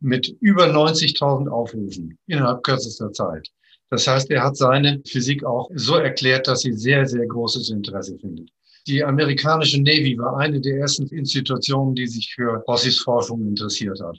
mit 0.00 0.28
über 0.40 0.66
90.000 0.66 1.48
Aufrufen 1.48 2.18
innerhalb 2.26 2.62
kürzester 2.62 3.12
Zeit. 3.12 3.48
Das 3.90 4.06
heißt, 4.06 4.30
er 4.30 4.44
hat 4.44 4.56
seine 4.56 5.00
Physik 5.06 5.44
auch 5.44 5.70
so 5.74 5.96
erklärt, 5.96 6.46
dass 6.46 6.60
sie 6.60 6.72
sehr, 6.72 7.06
sehr 7.06 7.26
großes 7.26 7.70
Interesse 7.70 8.18
findet. 8.18 8.50
Die 8.86 9.02
amerikanische 9.02 9.80
Navy 9.80 10.16
war 10.18 10.38
eine 10.38 10.60
der 10.60 10.78
ersten 10.78 11.06
Institutionen, 11.08 11.94
die 11.94 12.06
sich 12.06 12.32
für 12.34 12.62
Rossis 12.68 13.00
Forschung 13.00 13.46
interessiert 13.46 14.00
hat. 14.00 14.18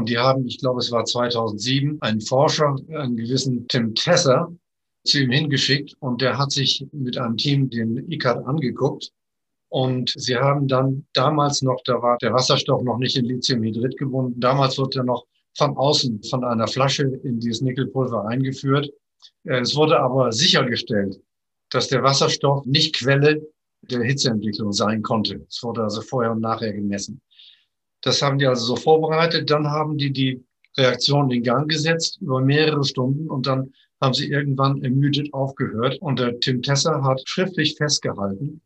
Und 0.00 0.08
die 0.08 0.16
haben, 0.16 0.46
ich 0.46 0.56
glaube, 0.56 0.80
es 0.80 0.90
war 0.90 1.04
2007, 1.04 2.00
einen 2.00 2.22
Forscher, 2.22 2.74
einen 2.88 3.18
gewissen 3.18 3.68
Tim 3.68 3.94
Tesser, 3.94 4.50
zu 5.04 5.20
ihm 5.20 5.30
hingeschickt 5.30 5.94
und 6.00 6.22
der 6.22 6.38
hat 6.38 6.52
sich 6.52 6.86
mit 6.92 7.18
einem 7.18 7.36
Team 7.36 7.68
den 7.68 8.10
ICAT 8.10 8.46
angeguckt. 8.46 9.10
Und 9.68 10.14
sie 10.16 10.36
haben 10.36 10.68
dann 10.68 11.06
damals 11.12 11.60
noch, 11.60 11.82
da 11.84 12.00
war 12.00 12.16
der 12.16 12.32
Wasserstoff 12.32 12.82
noch 12.82 12.96
nicht 12.96 13.14
in 13.18 13.26
Lithiumhydrid 13.26 13.98
gebunden, 13.98 14.40
damals 14.40 14.78
wurde 14.78 15.00
er 15.00 15.04
noch 15.04 15.26
von 15.54 15.76
außen 15.76 16.22
von 16.22 16.44
einer 16.44 16.66
Flasche 16.66 17.02
in 17.22 17.38
dieses 17.38 17.60
Nickelpulver 17.60 18.26
eingeführt. 18.26 18.90
Äh, 19.44 19.60
es 19.60 19.76
wurde 19.76 20.00
aber 20.00 20.32
sichergestellt, 20.32 21.20
dass 21.68 21.88
der 21.88 22.02
Wasserstoff 22.02 22.64
nicht 22.64 22.96
Quelle 22.96 23.46
der 23.82 24.02
Hitzeentwicklung 24.02 24.72
sein 24.72 25.02
konnte. 25.02 25.44
Es 25.46 25.62
wurde 25.62 25.82
also 25.82 26.00
vorher 26.00 26.32
und 26.32 26.40
nachher 26.40 26.72
gemessen. 26.72 27.20
Das 28.02 28.22
haben 28.22 28.38
die 28.38 28.46
also 28.46 28.64
so 28.64 28.76
vorbereitet. 28.76 29.50
Dann 29.50 29.66
haben 29.68 29.98
die 29.98 30.12
die 30.12 30.44
Reaktion 30.76 31.30
in 31.30 31.42
Gang 31.42 31.68
gesetzt 31.68 32.18
über 32.20 32.40
mehrere 32.40 32.84
Stunden 32.84 33.28
und 33.28 33.46
dann 33.46 33.72
haben 34.00 34.14
sie 34.14 34.30
irgendwann 34.30 34.82
ermüdet 34.82 35.32
aufgehört. 35.34 35.98
Und 36.00 36.18
der 36.18 36.38
Tim 36.40 36.62
Tesser 36.62 37.02
hat 37.02 37.22
schriftlich 37.26 37.76
festgehalten, 37.76 38.62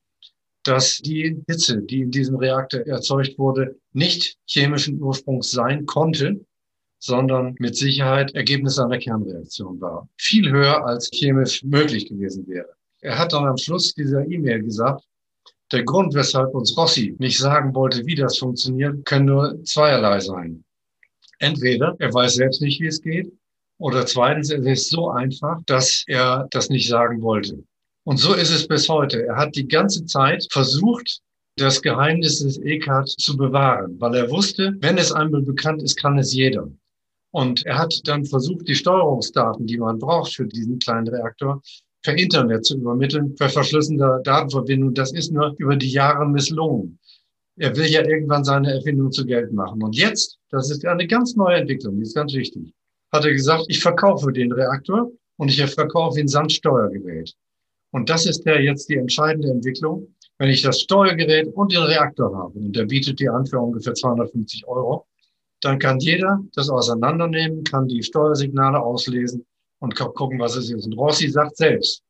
dass 0.63 0.99
die 0.99 1.43
Hitze, 1.49 1.83
die 1.83 2.03
in 2.03 2.11
diesem 2.11 2.37
Reaktor 2.37 2.81
erzeugt 2.87 3.39
wurde, 3.39 3.77
nicht 3.93 4.37
chemischen 4.47 5.01
Ursprungs 5.01 5.51
sein 5.51 5.87
konnte, 5.87 6.41
sondern 6.99 7.55
mit 7.59 7.77
Sicherheit 7.77 8.35
Ergebnis 8.35 8.79
einer 8.79 8.99
Kernreaktion 8.99 9.81
war. 9.81 10.09
Viel 10.17 10.51
höher 10.51 10.87
als 10.87 11.11
chemisch 11.13 11.63
möglich 11.63 12.09
gewesen 12.09 12.47
wäre. 12.47 12.69
Er 13.01 13.19
hat 13.19 13.35
dann 13.35 13.45
am 13.45 13.59
Schluss 13.59 13.93
dieser 13.93 14.27
E-Mail 14.27 14.63
gesagt, 14.63 15.05
der 15.73 15.85
Grund, 15.85 16.15
weshalb 16.15 16.55
uns 16.55 16.77
Rossi 16.77 17.17
nicht 17.19 17.39
sagen 17.39 17.75
wollte, 17.75 18.05
wie 18.07 18.15
das 18.15 18.39
funktioniert, 18.39 19.05
können 19.05 19.27
nur 19.27 19.63
zweierlei 19.65 20.21
sein. 20.21 20.65
Entweder 21.39 21.97
er 21.99 22.13
weiß 22.13 22.35
selbst 22.35 22.63
nicht, 22.63 22.81
wie 22.81 22.87
es 22.87 23.01
geht, 23.01 23.33
oder 23.79 24.07
zweitens, 24.07 24.51
es 24.51 24.65
ist 24.65 24.91
so 24.91 25.11
einfach, 25.11 25.59
dass 25.67 26.05
er 26.07 26.47
das 26.51 26.71
nicht 26.71 26.89
sagen 26.89 27.23
wollte. 27.23 27.63
Und 28.05 28.19
so 28.19 28.35
ist 28.35 28.51
es 28.51 28.69
bis 28.69 28.89
heute. 28.89 29.27
Er 29.27 29.37
hat 29.37 29.57
die 29.57 29.67
ganze 29.67 30.05
Zeit 30.07 30.47
versucht, 30.51 31.21
das 31.57 31.83
Geheimnis 31.83 32.41
des 32.41 32.59
ECAT 32.59 33.09
zu 33.09 33.37
bewahren, 33.37 34.01
weil 34.01 34.15
er 34.15 34.31
wusste, 34.31 34.75
wenn 34.81 34.99
es 34.99 35.13
einmal 35.13 35.43
bekannt 35.43 35.83
ist, 35.83 35.97
kann 35.97 36.19
es 36.19 36.33
jeder. 36.35 36.69
Und 37.33 37.65
er 37.67 37.79
hat 37.79 37.95
dann 38.05 38.25
versucht, 38.25 38.69
die 38.69 38.75
Steuerungsdaten, 38.75 39.67
die 39.67 39.79
man 39.79 39.99
braucht 39.99 40.35
für 40.35 40.47
diesen 40.47 40.79
kleinen 40.79 41.09
Reaktor, 41.09 41.61
per 42.05 42.17
Internet 42.17 42.67
zu 42.67 42.77
übermitteln, 42.77 43.35
per 43.35 43.49
verschlüsselter 43.49 44.21
Datenverbindung. 44.23 44.95
Das 44.95 45.13
ist 45.13 45.33
nur 45.33 45.55
über 45.59 45.75
die 45.75 45.91
Jahre 45.91 46.29
misslungen. 46.29 46.99
Er 47.57 47.75
will 47.77 47.87
ja 47.87 48.07
irgendwann 48.07 48.45
seine 48.45 48.75
Erfindung 48.75 49.11
zu 49.11 49.25
Geld 49.25 49.53
machen. 49.53 49.83
Und 49.83 49.97
jetzt, 49.97 50.39
das 50.51 50.71
ist 50.71 50.85
eine 50.85 51.07
ganz 51.07 51.35
neue 51.35 51.57
Entwicklung, 51.57 51.97
die 51.97 52.03
ist 52.03 52.15
ganz 52.15 52.35
wichtig, 52.35 52.73
hat 53.13 53.25
er 53.25 53.33
gesagt, 53.33 53.65
ich 53.69 53.81
verkaufe 53.81 54.33
den 54.33 54.53
Reaktor 54.53 55.11
und 55.39 55.49
ich 55.49 55.65
verkaufe 55.65 56.21
ihn 56.21 56.29
samt 56.29 56.53
Steuergerät. 56.53 57.33
Und 57.93 58.11
das 58.11 58.27
ist 58.27 58.45
ja 58.45 58.59
jetzt 58.59 58.89
die 58.89 58.97
entscheidende 58.97 59.49
Entwicklung. 59.49 60.15
Wenn 60.39 60.51
ich 60.51 60.63
das 60.63 60.81
Steuergerät 60.81 61.47
und 61.55 61.73
den 61.73 61.85
Reaktor 61.85 62.37
habe, 62.37 62.59
und 62.59 62.75
der 62.75 62.87
bietet 62.87 63.21
die 63.21 63.29
an 63.29 63.47
für 63.47 63.61
ungefähr 63.61 63.95
250 63.95 64.67
Euro, 64.67 65.07
dann 65.61 65.79
kann 65.79 66.01
jeder 66.01 66.41
das 66.55 66.69
auseinandernehmen, 66.69 67.63
kann 67.63 67.87
die 67.87 68.03
Steuersignale 68.03 68.81
auslesen 68.81 69.47
und 69.85 69.95
gucken, 69.95 70.39
was 70.39 70.57
es 70.57 70.71
ist. 70.71 70.87
Und 70.87 70.95
Rossi 70.95 71.29
sagt 71.29 71.57
selbst, 71.57 72.03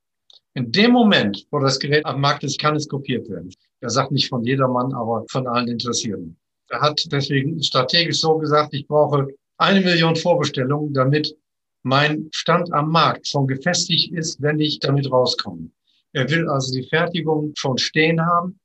in 0.54 0.70
dem 0.70 0.92
Moment, 0.92 1.46
wo 1.50 1.58
das 1.58 1.78
Gerät 1.78 2.06
am 2.06 2.20
Markt 2.20 2.44
ist, 2.44 2.60
kann 2.60 2.76
es 2.76 2.88
kopiert 2.88 3.28
werden. 3.28 3.52
Er 3.80 3.90
sagt 3.90 4.12
nicht 4.12 4.28
von 4.28 4.44
jedermann, 4.44 4.92
aber 4.94 5.24
von 5.28 5.46
allen 5.46 5.68
Interessierten. 5.68 6.36
Er 6.70 6.80
hat 6.80 7.00
deswegen 7.12 7.62
strategisch 7.62 8.20
so 8.20 8.38
gesagt, 8.38 8.72
ich 8.72 8.86
brauche 8.86 9.28
eine 9.58 9.80
Million 9.80 10.16
Vorbestellungen, 10.16 10.94
damit 10.94 11.36
mein 11.82 12.28
Stand 12.32 12.72
am 12.72 12.90
Markt 12.90 13.26
schon 13.26 13.46
gefestigt 13.46 14.12
ist, 14.12 14.40
wenn 14.40 14.58
ich 14.58 14.78
damit 14.78 15.10
rauskomme. 15.10 15.70
Er 16.12 16.28
will 16.30 16.48
also 16.48 16.72
die 16.72 16.88
Fertigung 16.88 17.52
schon 17.56 17.76
stehen 17.76 18.24
haben. 18.24 18.58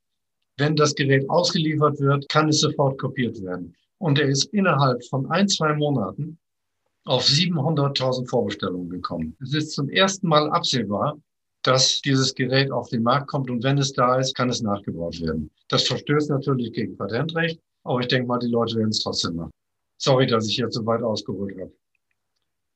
Wenn 0.58 0.76
das 0.76 0.96
Gerät 0.96 1.30
ausgeliefert 1.30 2.00
wird, 2.00 2.30
kann 2.30 2.50
es 2.50 2.62
sofort 2.62 2.98
kopiert 3.00 3.42
werden. 3.44 3.76
Und 3.98 4.20
er 4.20 4.30
ist 4.30 4.46
innerhalb 4.54 5.04
von 5.06 5.30
ein, 5.30 5.48
zwei 5.48 5.74
Monaten 5.74 6.39
auf 7.10 7.26
700.000 7.26 8.30
Vorbestellungen 8.30 8.88
gekommen. 8.88 9.36
Es 9.42 9.56
ist 9.56 9.72
zum 9.72 9.90
ersten 9.90 10.28
Mal 10.28 10.48
absehbar, 10.52 11.18
dass 11.64 12.02
dieses 12.02 12.36
Gerät 12.36 12.72
auf 12.72 12.90
den 12.90 13.02
Markt 13.02 13.28
kommt 13.28 13.50
und 13.50 13.64
wenn 13.64 13.80
es 13.80 13.94
da 13.94 14.20
ist, 14.20 14.36
kann 14.36 14.50
es 14.50 14.62
nachgebaut 14.62 15.20
werden. 15.20 15.50
Das 15.70 15.88
verstößt 15.88 16.30
natürlich 16.30 16.72
gegen 16.72 16.96
Patentrecht, 16.98 17.60
aber 17.84 18.02
ich 18.02 18.08
denke 18.10 18.28
mal, 18.28 18.38
die 18.38 18.48
Leute 18.48 18.76
werden 18.76 18.90
es 18.90 19.00
trotzdem 19.00 19.38
machen. 19.38 19.50
Sorry, 19.98 20.28
dass 20.28 20.48
ich 20.48 20.58
jetzt 20.58 20.76
so 20.76 20.86
weit 20.86 21.02
ausgeholt 21.02 21.60
habe. 21.60 21.72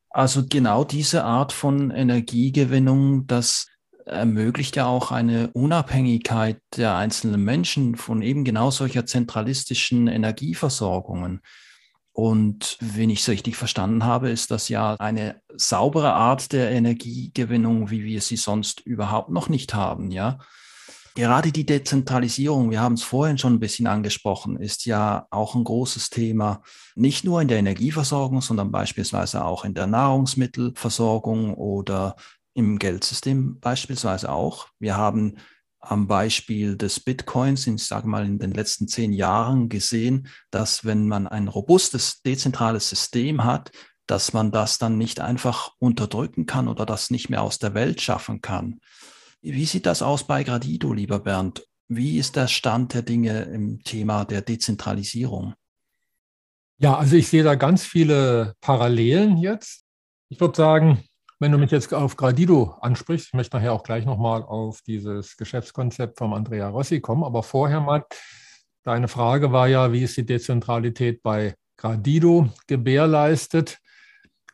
Also 0.10 0.44
genau 0.50 0.84
diese 0.84 1.24
Art 1.24 1.52
von 1.54 1.92
Energiegewinnung, 1.92 3.28
das 3.28 3.68
ermöglicht 4.06 4.76
ja 4.76 4.88
auch 4.88 5.12
eine 5.12 5.52
Unabhängigkeit 5.54 6.60
der 6.76 6.96
einzelnen 6.96 7.44
Menschen 7.44 7.96
von 7.96 8.24
eben 8.24 8.44
genau 8.44 8.72
solcher 8.72 9.06
zentralistischen 9.06 10.08
Energieversorgungen. 10.08 11.42
Und 12.14 12.78
wenn 12.80 13.10
ich 13.10 13.22
es 13.22 13.30
richtig 13.30 13.58
verstanden 13.58 14.06
habe, 14.06 14.30
ist 14.30 14.52
das 14.52 14.70
ja 14.70 14.96
eine 15.00 15.42
saubere 15.56 16.14
Art 16.14 16.54
der 16.54 16.70
Energiegewinnung, 16.72 17.90
wie 17.90 18.04
wir 18.04 18.22
sie 18.22 18.38
sonst 18.38 18.82
überhaupt 18.82 19.30
noch 19.30 19.50
nicht 19.50 19.74
haben, 19.74 20.12
ja. 20.12 20.38
Gerade 21.16 21.52
die 21.52 21.66
Dezentralisierung, 21.66 22.72
wir 22.72 22.82
haben 22.82 22.94
es 22.94 23.04
vorhin 23.04 23.38
schon 23.38 23.54
ein 23.54 23.60
bisschen 23.60 23.86
angesprochen, 23.86 24.58
ist 24.58 24.86
ja 24.86 25.28
auch 25.30 25.54
ein 25.54 25.64
großes 25.64 26.10
Thema, 26.10 26.64
nicht 26.96 27.24
nur 27.24 27.40
in 27.40 27.48
der 27.48 27.60
Energieversorgung, 27.60 28.42
sondern 28.42 28.72
beispielsweise 28.72 29.44
auch 29.46 29.64
in 29.64 29.76
der 29.76 29.86
Nahrungsmittelversorgung 29.86 31.54
oder 31.54 32.16
im 32.56 32.80
Geldsystem 32.80 33.60
beispielsweise 33.60 34.32
auch. 34.32 34.68
Wir 34.80 34.98
haben 34.98 35.38
am 35.84 36.08
Beispiel 36.08 36.78
des 36.78 37.00
Bitcoins, 37.00 37.68
ich 37.68 37.84
sage 37.84 38.08
mal 38.08 38.26
in 38.26 38.40
den 38.40 38.52
letzten 38.52 38.88
zehn 38.88 39.12
Jahren 39.12 39.70
gesehen, 39.70 40.28
dass 40.50 40.86
wenn 40.86 41.08
man 41.08 41.28
ein 41.28 41.48
robustes, 41.48 42.22
dezentrales 42.22 42.90
System 42.90 43.44
hat, 43.44 43.72
dass 44.08 44.34
man 44.34 44.52
das 44.52 44.78
dann 44.78 44.98
nicht 44.98 45.20
einfach 45.20 45.72
unterdrücken 45.80 46.46
kann 46.46 46.68
oder 46.68 46.86
das 46.86 47.12
nicht 47.12 47.30
mehr 47.30 47.42
aus 47.42 47.60
der 47.60 47.74
Welt 47.74 48.02
schaffen 48.02 48.42
kann. 48.42 48.80
Wie 49.42 49.66
sieht 49.66 49.86
das 49.86 50.02
aus 50.02 50.26
bei 50.26 50.44
Gradido, 50.44 50.94
lieber 50.94 51.20
Bernd? 51.20 51.66
Wie 51.90 52.18
ist 52.18 52.36
der 52.36 52.48
Stand 52.48 52.94
der 52.94 53.02
Dinge 53.02 53.44
im 53.44 53.84
Thema 53.84 54.26
der 54.26 54.42
Dezentralisierung? 54.42 55.54
Ja, 56.78 56.98
also 56.98 57.16
ich 57.16 57.28
sehe 57.28 57.44
da 57.44 57.56
ganz 57.56 57.84
viele 57.86 58.56
Parallelen 58.62 59.38
jetzt. 59.38 59.84
Ich 60.30 60.40
würde 60.40 60.56
sagen, 60.56 61.04
wenn 61.40 61.52
du 61.52 61.58
mich 61.58 61.72
jetzt 61.72 61.94
auf 61.94 62.16
Gradido 62.16 62.76
ansprichst, 62.82 63.28
ich 63.28 63.34
möchte 63.34 63.58
nachher 63.58 63.74
auch 63.74 63.84
gleich 63.84 64.06
nochmal 64.06 64.44
auf 64.44 64.82
dieses 64.82 65.38
Geschäftskonzept 65.38 66.18
vom 66.18 66.34
Andrea 66.34 66.70
Rossi 66.70 67.02
kommen, 67.02 67.24
aber 67.24 67.44
vorher 67.44 67.82
mal, 67.82 68.06
deine 68.84 69.08
Frage 69.08 69.52
war 69.52 69.68
ja, 69.68 69.92
wie 69.92 70.04
ist 70.04 70.18
die 70.18 70.26
Dezentralität 70.26 71.22
bei 71.24 71.56
Gradido 71.78 72.50
gewährleistet? 72.68 73.80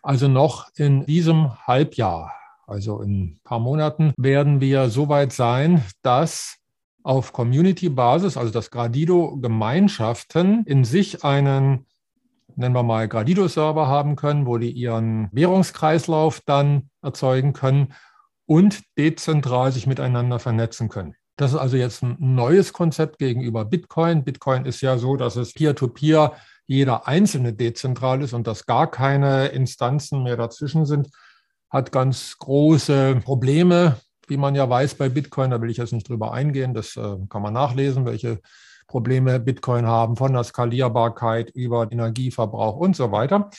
Also 0.02 0.28
noch 0.28 0.70
in 0.76 1.06
diesem 1.06 1.58
Halbjahr, 1.68 2.34
also 2.66 3.02
in 3.02 3.22
ein 3.22 3.40
paar 3.44 3.60
Monaten, 3.60 4.14
werden 4.18 4.62
wir 4.62 4.90
so 4.90 5.10
weit 5.10 5.34
sein, 5.34 5.84
dass 6.02 6.58
auf 7.04 7.34
Community-Basis, 7.34 8.38
also 8.38 8.52
dass 8.52 8.72
Gradido-Gemeinschaften 8.72 10.64
in 10.66 10.86
sich 10.86 11.24
einen 11.24 11.86
nennen 12.56 12.76
wir 12.76 12.84
mal 12.84 13.08
Gradido-Server 13.08 13.88
haben 13.88 14.16
können, 14.16 14.46
wo 14.46 14.58
die 14.58 14.72
ihren 14.72 15.30
Währungskreislauf 15.32 16.42
dann 16.46 16.90
erzeugen 17.02 17.54
können 17.54 17.94
und 18.46 18.82
dezentral 18.98 19.72
sich 19.72 19.88
miteinander 19.88 20.40
vernetzen 20.40 20.90
können. 20.90 21.16
Das 21.38 21.54
ist 21.54 21.58
also 21.58 21.78
jetzt 21.78 22.04
ein 22.04 22.18
neues 22.20 22.74
Konzept 22.74 23.18
gegenüber 23.18 23.64
Bitcoin. 23.64 24.24
Bitcoin 24.24 24.66
ist 24.66 24.82
ja 24.82 24.98
so, 24.98 25.16
dass 25.16 25.36
es 25.36 25.54
peer-to-peer 25.54 26.32
-peer 26.32 26.36
jeder 26.70 27.08
einzelne 27.08 27.54
dezentral 27.54 28.22
ist 28.22 28.34
und 28.34 28.46
dass 28.46 28.68
gar 28.68 28.92
keine 28.92 29.48
Instanzen 29.48 30.22
mehr 30.22 30.38
dazwischen 30.38 30.86
sind, 30.86 31.10
hat 31.70 31.92
ganz 31.92 32.38
große 32.38 33.22
Probleme, 33.24 33.98
wie 34.28 34.38
man 34.38 34.54
ja 34.54 34.70
weiß 34.70 34.94
bei 34.96 35.10
Bitcoin. 35.10 35.50
Da 35.50 35.62
will 35.62 35.72
ich 35.72 35.78
jetzt 35.78 35.94
nicht 35.94 36.08
drüber 36.08 36.32
eingehen. 36.32 36.76
Das 36.76 36.96
äh, 36.96 37.16
kann 37.28 37.42
man 37.42 37.54
nachlesen, 37.54 38.06
welche 38.06 38.40
Probleme 38.90 39.40
Bitcoin 39.40 39.86
haben, 39.86 40.18
von 40.18 40.34
der 40.34 40.44
Skalierbarkeit 40.44 41.52
über 41.52 41.90
Energieverbrauch 41.90 42.76
und 42.76 42.96
so 42.96 43.12
weiter. 43.14 43.50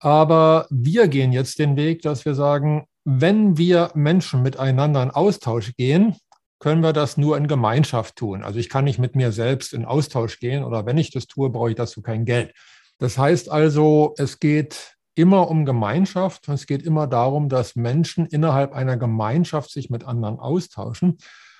Aber 0.00 0.66
wir 0.70 1.08
gehen 1.08 1.32
jetzt 1.32 1.58
den 1.58 1.76
Weg, 1.76 2.02
dass 2.02 2.24
wir 2.24 2.34
sagen, 2.34 2.86
wenn 3.04 3.58
wir 3.58 3.90
Menschen 3.94 4.42
miteinander 4.42 5.02
in 5.02 5.10
Austausch 5.10 5.74
gehen, 5.76 6.16
können 6.60 6.82
wir 6.82 6.92
das 6.92 7.16
nur 7.16 7.36
in 7.36 7.48
Gemeinschaft 7.48 8.16
tun. 8.16 8.42
Also 8.42 8.58
ich 8.58 8.68
kann 8.68 8.84
nicht 8.84 8.98
mit 8.98 9.16
mir 9.16 9.32
selbst 9.32 9.72
in 9.72 9.84
Austausch 9.84 10.38
gehen 10.38 10.64
oder 10.64 10.86
wenn 10.86 10.98
ich 10.98 11.10
das 11.10 11.26
tue, 11.26 11.50
brauche 11.50 11.70
ich 11.70 11.76
dazu 11.76 12.00
kein 12.02 12.24
Geld. 12.24 12.52
Das 12.98 13.18
heißt 13.18 13.50
also, 13.50 14.14
es 14.18 14.40
geht 14.40 14.96
immer 15.14 15.50
um 15.50 15.64
Gemeinschaft 15.64 16.48
und 16.48 16.54
es 16.54 16.66
geht 16.66 16.82
immer 16.82 17.06
darum, 17.06 17.48
dass 17.48 17.76
Menschen 17.76 18.26
innerhalb 18.26 18.72
einer 18.72 18.96
Gemeinschaft 18.96 19.70
sich 19.70 19.90
mit 19.90 20.04
anderen 20.04 20.38
austauschen. 20.38 21.18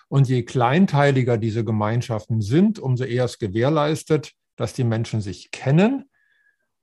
Und 0.09 0.29
je 0.29 0.43
kleinteiliger 0.43 1.37
diese 1.37 1.65
Gemeinschaften 1.65 2.41
sind, 2.41 2.79
umso 2.79 3.05
eher 3.05 3.27
ist 3.27 3.39
gewährleistet, 3.39 4.33
dass 4.57 4.73
die 4.73 4.85
Menschen 4.85 5.21
sich 5.21 5.51
kennen 5.51 6.09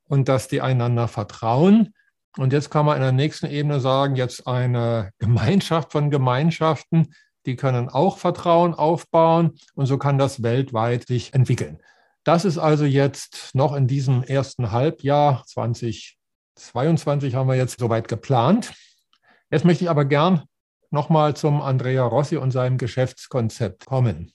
und 0.07 0.29
dass 0.29 0.47
die 0.47 0.61
einander 0.61 1.07
vertrauen. 1.07 1.93
Und 2.37 2.53
jetzt 2.53 2.69
kann 2.69 2.85
man 2.85 2.97
in 2.97 3.01
der 3.01 3.11
nächsten 3.11 3.47
Ebene 3.47 3.79
sagen, 3.79 4.15
jetzt 4.15 4.47
eine 4.47 5.11
Gemeinschaft 5.19 5.91
von 5.91 6.09
Gemeinschaften, 6.11 7.13
die 7.45 7.55
können 7.55 7.89
auch 7.89 8.17
Vertrauen 8.17 8.73
aufbauen 8.73 9.57
und 9.75 9.85
so 9.85 9.97
kann 9.97 10.17
das 10.17 10.41
weltweit 10.41 11.07
sich 11.07 11.33
entwickeln. 11.33 11.79
Das 12.23 12.43
ist 12.43 12.57
also 12.57 12.85
jetzt 12.85 13.51
noch 13.53 13.75
in 13.75 13.87
diesem 13.87 14.23
ersten 14.23 14.71
Halbjahr 14.71 15.43
2022 15.45 17.35
haben 17.35 17.47
wir 17.47 17.55
jetzt 17.55 17.79
soweit 17.79 18.07
geplant. 18.07 18.73
Jetzt 19.51 19.63
möchte 19.63 19.83
ich 19.83 19.91
aber 19.91 20.05
gern 20.05 20.43
nochmal 20.95 21.35
zum 21.35 21.61
Andrea 21.61 22.03
Rossi 22.03 22.37
und 22.37 22.49
seinem 22.49 22.79
Geschäftskonzept 22.79 23.85
kommen. 23.85 24.31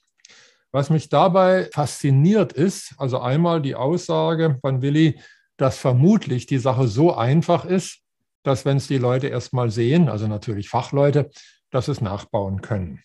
Was 0.70 0.90
mich 0.90 1.08
dabei 1.08 1.68
fasziniert 1.72 2.52
ist, 2.52 2.94
also 2.98 3.18
einmal 3.18 3.60
die 3.60 3.74
Aussage 3.74 4.58
von 4.60 4.82
Willi, 4.82 5.18
dass 5.56 5.78
vermutlich 5.78 6.46
die 6.46 6.58
Sache 6.58 6.86
so 6.86 7.12
einfach 7.14 7.64
ist, 7.64 7.98
dass 8.44 8.64
wenn 8.64 8.76
es 8.76 8.86
die 8.86 8.98
Leute 8.98 9.26
erstmal 9.26 9.70
sehen, 9.70 10.08
also 10.08 10.28
natürlich 10.28 10.68
Fachleute, 10.68 11.30
dass 11.70 11.88
es 11.88 12.00
nachbauen 12.00 12.62
können. 12.62 13.02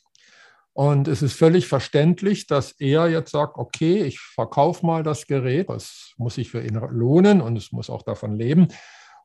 Und 0.73 1.07
es 1.07 1.21
ist 1.21 1.33
völlig 1.33 1.67
verständlich, 1.67 2.47
dass 2.47 2.73
er 2.73 3.07
jetzt 3.07 3.31
sagt, 3.31 3.57
okay, 3.57 4.03
ich 4.03 4.19
verkaufe 4.19 4.85
mal 4.85 5.03
das 5.03 5.25
Gerät, 5.25 5.69
das 5.69 6.13
muss 6.17 6.35
sich 6.35 6.51
für 6.51 6.61
ihn 6.61 6.75
lohnen 6.75 7.41
und 7.41 7.57
es 7.57 7.71
muss 7.71 7.89
auch 7.89 8.03
davon 8.03 8.35
leben. 8.35 8.67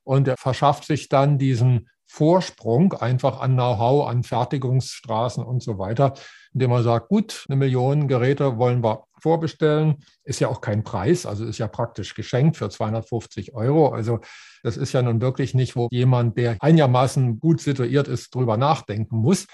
Und 0.04 0.28
er 0.28 0.36
verschafft 0.36 0.84
sich 0.84 1.08
dann 1.08 1.38
diesen 1.38 1.88
Vorsprung 2.12 2.92
einfach 2.92 3.40
an 3.40 3.54
Know-how, 3.54 4.08
an 4.08 4.24
Fertigungsstraßen 4.24 5.44
und 5.44 5.62
so 5.62 5.78
weiter, 5.78 6.14
indem 6.52 6.72
er 6.72 6.82
sagt, 6.82 7.08
gut, 7.08 7.44
eine 7.48 7.54
Million 7.56 8.08
Geräte 8.08 8.58
wollen 8.58 8.82
wir 8.82 9.04
vorbestellen. 9.20 10.02
Ist 10.24 10.40
ja 10.40 10.48
auch 10.48 10.60
kein 10.60 10.82
Preis, 10.82 11.24
also 11.24 11.44
ist 11.44 11.58
ja 11.58 11.68
praktisch 11.68 12.14
geschenkt 12.14 12.56
für 12.56 12.68
250 12.68 13.54
Euro. 13.54 13.90
Also 13.90 14.18
das 14.64 14.76
ist 14.76 14.92
ja 14.92 15.02
nun 15.02 15.20
wirklich 15.20 15.54
nicht, 15.54 15.76
wo 15.76 15.86
jemand, 15.92 16.36
der 16.36 16.56
einigermaßen 16.58 17.38
gut 17.38 17.60
situiert 17.60 18.08
ist, 18.08 18.34
drüber 18.34 18.56
nachdenken 18.56 19.18
muss. 19.18 19.46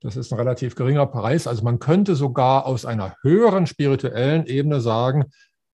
Das 0.00 0.16
ist 0.16 0.32
ein 0.32 0.38
relativ 0.38 0.76
geringer 0.76 1.06
Preis. 1.06 1.46
Also 1.46 1.62
man 1.64 1.80
könnte 1.80 2.16
sogar 2.16 2.64
aus 2.64 2.86
einer 2.86 3.14
höheren 3.20 3.66
spirituellen 3.66 4.46
Ebene 4.46 4.80
sagen, 4.80 5.26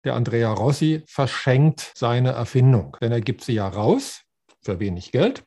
der 0.05 0.14
Andrea 0.14 0.53
Rossi 0.53 1.05
verschenkt 1.07 1.93
seine 1.95 2.33
Erfindung, 2.33 2.97
denn 3.01 3.12
er 3.12 3.20
gibt 3.20 3.45
sie 3.45 3.55
ja 3.55 3.68
raus 3.68 4.22
für 4.64 4.81
wenig 4.81 5.12
Geld. 5.12 5.45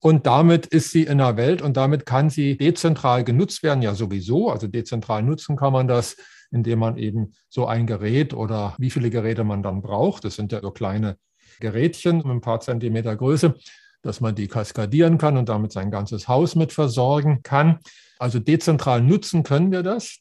Und 0.00 0.26
damit 0.26 0.66
ist 0.66 0.90
sie 0.90 1.02
in 1.02 1.18
der 1.18 1.36
Welt 1.36 1.60
und 1.60 1.76
damit 1.76 2.06
kann 2.06 2.30
sie 2.30 2.56
dezentral 2.56 3.22
genutzt 3.22 3.62
werden, 3.62 3.82
ja 3.82 3.94
sowieso. 3.94 4.50
Also 4.50 4.66
dezentral 4.66 5.22
nutzen 5.22 5.56
kann 5.56 5.72
man 5.72 5.88
das, 5.88 6.16
indem 6.50 6.78
man 6.78 6.96
eben 6.96 7.34
so 7.48 7.66
ein 7.66 7.86
Gerät 7.86 8.32
oder 8.32 8.74
wie 8.78 8.90
viele 8.90 9.10
Geräte 9.10 9.44
man 9.44 9.62
dann 9.62 9.82
braucht. 9.82 10.24
Das 10.24 10.36
sind 10.36 10.52
ja 10.52 10.60
so 10.60 10.70
kleine 10.70 11.16
Gerätchen 11.60 12.18
mit 12.18 12.26
ein 12.26 12.40
paar 12.40 12.60
Zentimeter 12.60 13.14
Größe 13.14 13.54
dass 14.02 14.20
man 14.20 14.34
die 14.34 14.48
kaskadieren 14.48 15.18
kann 15.18 15.36
und 15.36 15.48
damit 15.48 15.72
sein 15.72 15.90
ganzes 15.90 16.28
Haus 16.28 16.54
mit 16.54 16.72
versorgen 16.72 17.42
kann. 17.42 17.78
Also 18.18 18.38
dezentral 18.38 19.02
nutzen 19.02 19.42
können 19.42 19.70
wir 19.72 19.82
das. 19.82 20.18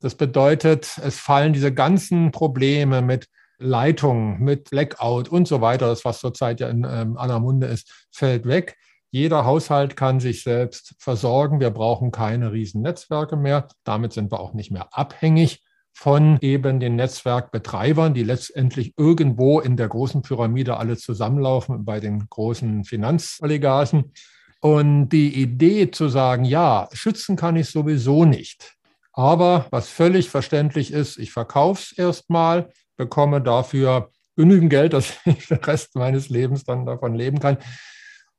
Das 0.00 0.14
bedeutet, 0.16 0.98
es 1.02 1.18
fallen 1.18 1.52
diese 1.52 1.72
ganzen 1.72 2.32
Probleme 2.32 3.02
mit 3.02 3.28
Leitung, 3.58 4.40
mit 4.40 4.70
Blackout 4.70 5.28
und 5.28 5.46
so 5.46 5.60
weiter, 5.60 5.86
das 5.86 6.04
was 6.04 6.18
zurzeit 6.18 6.58
ja 6.58 6.68
in 6.68 6.84
ähm, 6.88 7.16
aller 7.16 7.38
Munde 7.38 7.68
ist, 7.68 8.08
fällt 8.10 8.46
weg. 8.46 8.76
Jeder 9.14 9.44
Haushalt 9.44 9.94
kann 9.94 10.20
sich 10.20 10.42
selbst 10.42 10.94
versorgen. 10.98 11.60
Wir 11.60 11.68
brauchen 11.68 12.12
keine 12.12 12.50
riesen 12.50 12.80
Netzwerke 12.80 13.36
mehr. 13.36 13.68
Damit 13.84 14.14
sind 14.14 14.32
wir 14.32 14.40
auch 14.40 14.54
nicht 14.54 14.70
mehr 14.70 14.88
abhängig 14.92 15.62
von 15.92 16.38
eben 16.40 16.80
den 16.80 16.96
Netzwerkbetreibern, 16.96 18.14
die 18.14 18.22
letztendlich 18.22 18.94
irgendwo 18.96 19.60
in 19.60 19.76
der 19.76 19.88
großen 19.88 20.22
Pyramide 20.22 20.78
alle 20.78 20.96
zusammenlaufen 20.96 21.84
bei 21.84 22.00
den 22.00 22.26
großen 22.30 22.84
Finanzoligarchen. 22.84 24.12
Und 24.60 25.10
die 25.10 25.42
Idee 25.42 25.90
zu 25.90 26.08
sagen, 26.08 26.46
ja, 26.46 26.88
schützen 26.94 27.36
kann 27.36 27.56
ich 27.56 27.68
sowieso 27.68 28.24
nicht. 28.24 28.76
Aber 29.12 29.66
was 29.70 29.90
völlig 29.90 30.30
verständlich 30.30 30.90
ist, 30.90 31.18
ich 31.18 31.32
verkaufe 31.32 31.82
es 31.82 31.98
erstmal, 31.98 32.70
bekomme 32.96 33.42
dafür 33.42 34.10
genügend 34.36 34.70
Geld, 34.70 34.94
dass 34.94 35.18
ich 35.26 35.48
den 35.48 35.58
Rest 35.58 35.96
meines 35.96 36.30
Lebens 36.30 36.64
dann 36.64 36.86
davon 36.86 37.14
leben 37.14 37.40
kann. 37.40 37.58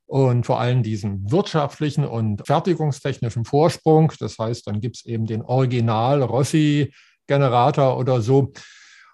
Und 0.06 0.44
vor 0.44 0.60
allem 0.60 0.82
diesen 0.82 1.30
wirtschaftlichen 1.30 2.04
und 2.04 2.46
fertigungstechnischen 2.46 3.44
Vorsprung. 3.44 4.12
Das 4.20 4.38
heißt, 4.38 4.66
dann 4.66 4.80
gibt 4.80 4.96
es 4.96 5.06
eben 5.06 5.26
den 5.26 5.42
Original 5.42 6.22
Rossi 6.22 6.92
Generator 7.26 7.96
oder 7.98 8.20
so. 8.20 8.52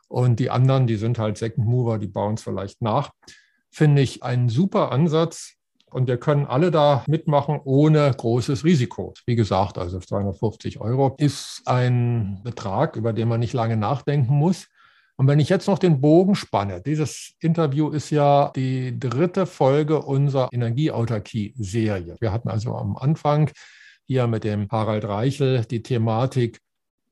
Und 0.09 0.41
die 0.41 0.51
anderen, 0.51 0.89
die 0.89 0.97
sind 0.97 1.19
halt 1.19 1.39
Second 1.39 1.67
Mover, 1.67 1.99
die 1.99 2.09
bauen 2.09 2.35
es 2.35 2.43
vielleicht 2.43 2.83
nach. 2.83 3.11
Finde 3.71 4.03
ich 4.03 4.25
einen 4.25 4.49
super 4.49 4.91
Ansatz. 4.91 5.55
Und 5.87 6.07
wir 6.07 6.19
können 6.19 6.47
alle 6.47 6.71
da 6.71 7.05
mitmachen 7.09 7.61
ohne 7.65 8.13
großes 8.17 8.65
Risiko. 8.65 9.13
Wie 9.27 9.35
gesagt, 9.35 9.77
also 9.77 9.99
250 9.99 10.81
Euro 10.81 11.17
ist 11.19 11.63
ein 11.67 12.41
Betrag, 12.45 12.97
über 12.97 13.13
den 13.13 13.29
man 13.29 13.41
nicht 13.41 13.55
lange 13.55 13.77
nachdenken 13.77 14.35
muss. 14.35 14.67
Und 15.21 15.27
wenn 15.27 15.39
ich 15.39 15.51
jetzt 15.51 15.69
noch 15.69 15.79
den 15.79 16.01
Bogen 16.01 16.35
spanne, 16.35 16.81
dieses 16.81 17.35
Interview 17.41 17.91
ist 17.91 18.09
ja 18.09 18.53
die 18.57 18.99
dritte 18.99 19.45
Folge 19.45 20.01
unserer 20.01 20.49
Energieautarkie-Serie. 20.51 22.17
Wir 22.21 22.33
hatten 22.33 22.49
also 22.49 22.75
am 22.75 22.97
Anfang 22.97 23.51
hier 24.07 24.27
mit 24.27 24.45
dem 24.45 24.67
Harald 24.71 25.05
Reichel 25.05 25.67
die 25.67 25.83
Thematik 25.83 26.59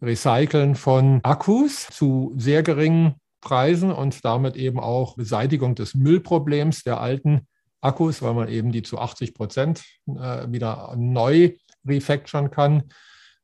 Recyceln 0.01 0.75
von 0.75 1.21
Akkus 1.23 1.87
zu 1.89 2.33
sehr 2.39 2.63
geringen 2.63 3.17
Preisen 3.43 3.93
und 3.93 4.25
damit 4.25 4.57
eben 4.57 4.81
auch 4.81 5.17
Beseitigung 5.17 5.75
des 5.75 5.95
Müllproblems 5.95 6.85
der 6.85 7.03
alten 7.03 7.47
Akkus, 7.83 8.23
weil 8.23 8.33
man 8.33 8.49
eben 8.49 8.73
die 8.73 8.83
zu 8.83 8.99
80 8.99 9.35
Prozent 9.35 9.85
äh, 10.07 10.51
wieder 10.51 10.95
neu 10.97 11.51
refactoren 11.87 12.51
kann. 12.51 12.85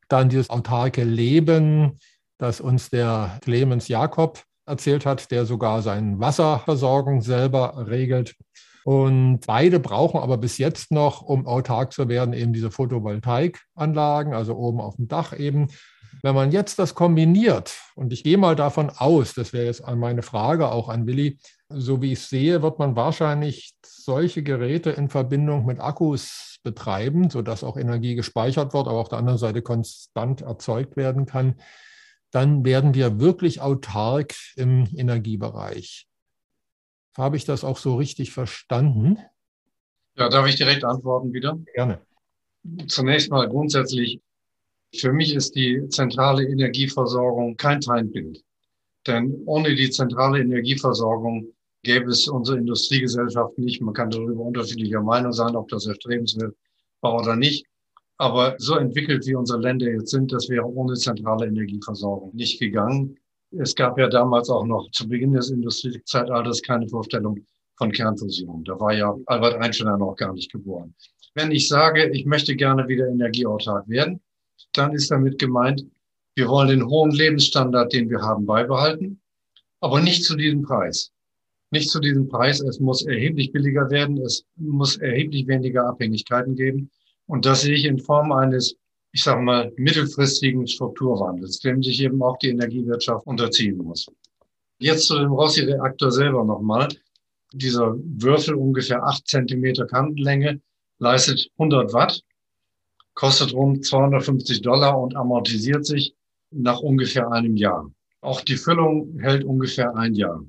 Dann 0.09 0.31
dieses 0.31 0.49
autarke 0.49 1.05
Leben, 1.05 1.99
das 2.39 2.63
uns 2.63 2.89
der 2.89 3.39
Clemens 3.43 3.89
Jakob 3.89 4.43
erzählt 4.67 5.07
hat, 5.07 5.31
der 5.31 5.47
sogar 5.47 5.83
seine 5.83 6.19
Wasserversorgung 6.19 7.21
selber 7.21 7.87
regelt. 7.89 8.35
Und 8.85 9.41
beide 9.47 9.81
brauchen 9.81 10.21
aber 10.21 10.37
bis 10.37 10.59
jetzt 10.59 10.91
noch, 10.91 11.23
um 11.23 11.47
autark 11.47 11.93
zu 11.93 12.09
werden, 12.09 12.35
eben 12.35 12.53
diese 12.53 12.71
Photovoltaikanlagen, 12.71 14.35
also 14.35 14.55
oben 14.57 14.81
auf 14.81 14.97
dem 14.97 15.09
Dach 15.09 15.39
eben 15.39 15.69
wenn 16.25 16.35
man 16.35 16.53
jetzt 16.53 16.79
das 16.79 16.95
kombiniert, 16.95 17.77
und 17.97 18.11
ich 18.11 18.25
gehe 18.25 18.39
mal 18.39 18.57
davon 18.57 18.89
aus, 18.89 19.35
das 19.35 19.53
wäre 19.53 19.67
jetzt 19.67 19.87
meine 19.87 20.23
Frage 20.23 20.73
auch 20.73 20.89
an 20.89 21.07
Willi, 21.07 21.39
so 21.69 22.01
wie 22.01 22.13
ich 22.13 22.21
sehe, 22.21 22.63
wird 22.63 22.79
man 22.79 22.97
wahrscheinlich 22.97 23.75
solche 23.85 24.43
Geräte 24.43 24.89
in 24.91 25.11
Verbindung 25.11 25.67
mit 25.67 25.81
Akkus 25.81 26.57
betreiben, 26.63 27.29
sodass 27.29 27.63
auch 27.63 27.77
Energie 27.77 28.15
gespeichert 28.15 28.73
wird, 28.73 28.89
aber 28.89 28.99
auf 28.99 29.11
der 29.11 29.19
anderen 29.19 29.39
Seite 29.39 29.61
konstant 29.61 30.41
erzeugt 30.41 30.97
werden 30.97 31.27
kann. 31.27 31.57
Dann 32.35 32.65
werden 32.65 32.95
wir 32.95 33.21
wirklich 33.21 33.61
autark 33.61 34.35
im 34.57 34.89
Energiebereich. 34.93 36.09
Habe 37.17 37.37
ich 37.37 37.45
das 37.45 37.63
auch 37.63 37.79
so 37.79 37.95
richtig 37.95 38.33
verstanden? 38.33 39.19
Ja, 40.17 40.29
darf 40.29 40.49
ich 40.49 40.57
direkt 40.57 40.83
antworten 40.83 41.33
wieder? 41.33 41.57
Gerne. 41.75 42.01
Zunächst 42.89 43.31
mal 43.31 43.49
grundsätzlich 43.49 44.21
für 44.97 45.13
mich 45.13 45.33
ist 45.33 45.55
die 45.55 45.89
zentrale 45.91 46.45
Energieversorgung 46.45 47.57
kein 47.57 47.81
Feindbild. 47.81 48.43
Denn 49.07 49.43
ohne 49.47 49.73
die 49.77 49.91
zentrale 49.91 50.41
Energieversorgung 50.41 51.55
gäbe 51.85 52.11
es 52.11 52.27
unsere 52.27 52.59
Industriegesellschaft 52.59 53.59
nicht. 53.59 53.81
Man 53.81 53.95
kann 53.95 54.11
darüber 54.11 54.43
unterschiedlicher 54.43 55.03
Meinung 55.03 55.33
sein, 55.33 55.55
ob 55.55 55.69
das 55.69 55.87
erstrebenswert 55.87 56.57
war 57.01 57.15
oder 57.15 57.37
nicht. 57.37 57.65
Aber 58.19 58.55
so 58.59 58.77
entwickelt, 58.77 59.27
wie 59.27 59.35
unsere 59.35 59.61
Länder 59.61 59.91
jetzt 59.91 60.11
sind, 60.11 60.33
das 60.33 60.49
wäre 60.49 60.65
ohne 60.65 60.95
zentrale 60.95 61.47
Energieversorgung 61.47 62.35
nicht 62.35 62.61
gegangen. 62.61 63.17
Es 63.51 63.75
gab 63.75 63.99
ja 63.99 64.09
damals 64.09 64.49
auch 64.49 64.65
noch 64.65 64.91
zu 64.93 65.09
Beginn 65.09 65.33
des 65.33 65.51
Industriezeitalters 65.51 66.63
keine 66.63 66.89
Vorstellung 66.89 67.45
von 67.77 67.91
Kernfusion. 67.91 68.65
Da 68.65 68.79
war 68.79 68.93
ja 68.93 69.17
Albert 69.27 69.57
Einstein 69.57 69.99
noch 69.99 70.15
gar 70.17 70.33
nicht 70.33 70.51
geboren. 70.53 70.95
Wenn 71.35 71.51
ich 71.51 71.69
sage, 71.69 72.09
ich 72.11 72.25
möchte 72.25 72.55
gerne 72.55 72.87
wieder 72.87 73.09
energieautark 73.09 73.89
werden, 73.89 74.21
dann 74.73 74.93
ist 74.93 75.11
damit 75.11 75.39
gemeint, 75.39 75.85
wir 76.37 76.49
wollen 76.49 76.69
den 76.69 76.89
hohen 76.89 77.11
Lebensstandard, 77.11 77.93
den 77.93 78.11
wir 78.11 78.21
haben, 78.21 78.47
beibehalten, 78.47 79.21
aber 79.81 80.01
nicht 80.01 80.25
zu 80.25 80.37
diesem 80.37 80.63
Preis. 80.63 81.13
Nicht 81.71 81.91
zu 81.91 82.01
diesem 82.01 82.29
Preis. 82.29 82.61
Es 82.61 82.79
muss 82.79 83.05
erheblich 83.05 83.53
billiger 83.53 83.91
werden. 83.91 84.19
Es 84.19 84.45
muss 84.57 84.97
erheblich 84.97 85.47
weniger 85.49 85.87
Abhängigkeiten 85.87 86.55
geben. 86.55 86.91
Und 87.27 87.47
das 87.47 87.63
sehe 87.63 87.75
ich 87.75 87.85
in 87.85 87.99
Form 87.99 88.33
eines 88.33 88.77
ich 89.15 89.23
sage 89.23 89.43
mal, 89.43 89.73
mittelfristigen 89.77 90.67
Strukturwandels, 90.67 91.61
dem 91.61 91.81
sich 91.85 92.03
eben 92.03 92.21
auch 92.21 92.37
die 92.39 92.49
Energiewirtschaft 92.49 93.25
unterziehen 93.29 93.77
muss. 93.77 94.07
Jetzt 94.79 95.07
zu 95.07 95.17
dem 95.17 95.31
Rossi-Reaktor 95.31 96.11
selber 96.11 96.45
nochmal. 96.45 96.89
Dieser 97.53 97.95
Würfel 97.97 98.57
ungefähr 98.57 99.05
acht 99.05 99.29
Zentimeter 99.29 99.87
Kantenlänge 99.87 100.61
leistet 100.99 101.49
100 101.59 101.93
Watt, 101.93 102.25
kostet 103.15 103.55
rund 103.55 103.87
250 103.87 104.63
Dollar 104.63 105.01
und 105.01 105.15
amortisiert 105.15 105.87
sich 105.87 106.17
nach 106.51 106.81
ungefähr 106.81 107.31
einem 107.31 107.57
Jahr. 107.57 107.89
Auch 108.21 108.41
die 108.41 108.57
Füllung 108.57 109.17
hält 109.21 109.45
ungefähr 109.45 109.95
ein 109.95 110.15
Jahr. 110.15 110.45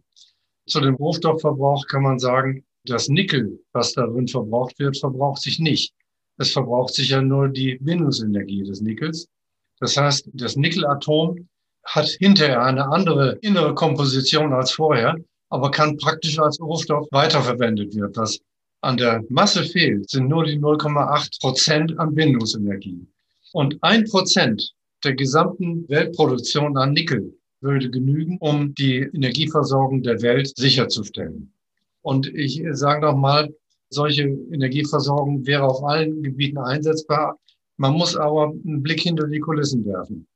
Zu 0.65 0.79
dem 0.79 0.95
Rohstoffverbrauch 0.95 1.85
kann 1.85 2.01
man 2.01 2.17
sagen, 2.17 2.65
das 2.83 3.09
Nickel, 3.09 3.59
was 3.73 3.93
darin 3.93 4.27
verbraucht 4.27 4.79
wird, 4.79 4.97
verbraucht 4.97 5.43
sich 5.43 5.59
nicht. 5.59 5.93
Es 6.37 6.51
verbraucht 6.51 6.93
sich 6.93 7.09
ja 7.09 7.21
nur 7.21 7.49
die 7.49 7.77
Bindungsenergie 7.79 8.63
des 8.63 8.81
Nickels. 8.81 9.27
Das 9.79 9.97
heißt, 9.97 10.29
das 10.33 10.55
Nickelatom 10.55 11.47
hat 11.83 12.07
hinterher 12.19 12.63
eine 12.63 12.91
andere 12.91 13.37
innere 13.41 13.75
Komposition 13.75 14.53
als 14.53 14.71
vorher, 14.71 15.15
aber 15.49 15.71
kann 15.71 15.97
praktisch 15.97 16.39
als 16.39 16.59
Rohstoff 16.59 17.07
weiterverwendet 17.11 17.95
werden. 17.95 18.15
Was 18.15 18.39
an 18.81 18.97
der 18.97 19.23
Masse 19.29 19.63
fehlt, 19.63 20.09
sind 20.09 20.27
nur 20.27 20.45
die 20.45 20.59
0,8 20.59 21.39
Prozent 21.39 21.99
an 21.99 22.13
Bindungsenergie. 22.13 23.07
Und 23.53 23.77
ein 23.81 24.03
Prozent 24.05 24.73
der 25.03 25.13
gesamten 25.13 25.87
Weltproduktion 25.87 26.77
an 26.77 26.93
Nickel 26.93 27.33
würde 27.61 27.89
genügen, 27.89 28.37
um 28.39 28.73
die 28.75 28.97
Energieversorgung 28.97 30.03
der 30.03 30.21
Welt 30.21 30.55
sicherzustellen. 30.57 31.53
Und 32.01 32.27
ich 32.27 32.61
sage 32.71 33.01
noch 33.01 33.15
mal, 33.15 33.53
solche 33.95 34.23
Energieversorgung 34.23 35.45
wäre 35.45 35.63
auf 35.63 35.83
allen 35.83 36.21
Gebieten 36.21 36.59
einsetzbar. 36.59 37.39
Man 37.77 37.93
muss 37.93 38.15
aber 38.15 38.51
einen 38.51 38.83
Blick 38.83 39.01
hinter 39.01 39.27
die 39.27 39.39
Kulissen 39.39 39.85
werfen. 39.85 40.27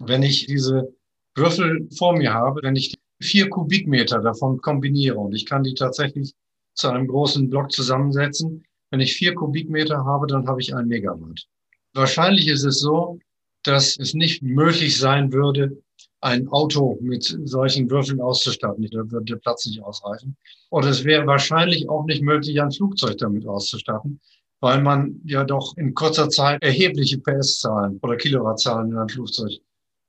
Wenn 0.00 0.22
ich 0.22 0.46
diese 0.46 0.94
Würfel 1.34 1.88
vor 1.96 2.16
mir 2.16 2.34
habe, 2.34 2.60
wenn 2.62 2.76
ich 2.76 2.94
vier 3.20 3.48
Kubikmeter 3.48 4.20
davon 4.20 4.60
kombiniere 4.60 5.18
und 5.18 5.34
ich 5.34 5.46
kann 5.46 5.64
die 5.64 5.74
tatsächlich 5.74 6.34
zu 6.74 6.88
einem 6.88 7.08
großen 7.08 7.48
Block 7.50 7.72
zusammensetzen, 7.72 8.64
wenn 8.90 9.00
ich 9.00 9.14
vier 9.14 9.34
Kubikmeter 9.34 10.04
habe, 10.04 10.26
dann 10.26 10.46
habe 10.46 10.60
ich 10.60 10.74
ein 10.74 10.86
Megawatt. 10.86 11.46
Wahrscheinlich 11.94 12.48
ist 12.48 12.64
es 12.64 12.78
so, 12.78 13.18
dass 13.64 13.98
es 13.98 14.14
nicht 14.14 14.42
möglich 14.42 14.96
sein 14.98 15.32
würde, 15.32 15.82
ein 16.20 16.48
Auto 16.48 16.98
mit 17.00 17.24
solchen 17.44 17.90
Würfeln 17.90 18.20
auszustatten. 18.20 18.88
Da 18.90 19.10
würde 19.10 19.24
der 19.24 19.36
Platz 19.36 19.66
nicht 19.66 19.82
ausreichen. 19.82 20.36
Oder 20.70 20.88
es 20.88 21.04
wäre 21.04 21.26
wahrscheinlich 21.26 21.88
auch 21.88 22.04
nicht 22.06 22.22
möglich, 22.22 22.60
ein 22.60 22.72
Flugzeug 22.72 23.18
damit 23.18 23.46
auszustatten, 23.46 24.20
weil 24.60 24.82
man 24.82 25.20
ja 25.24 25.44
doch 25.44 25.76
in 25.76 25.94
kurzer 25.94 26.28
Zeit 26.28 26.62
erhebliche 26.62 27.18
PS-Zahlen 27.18 27.98
oder 28.02 28.16
Kilowattzahlen 28.16 28.90
in 28.90 28.98
einem 28.98 29.08
Flugzeug. 29.08 29.52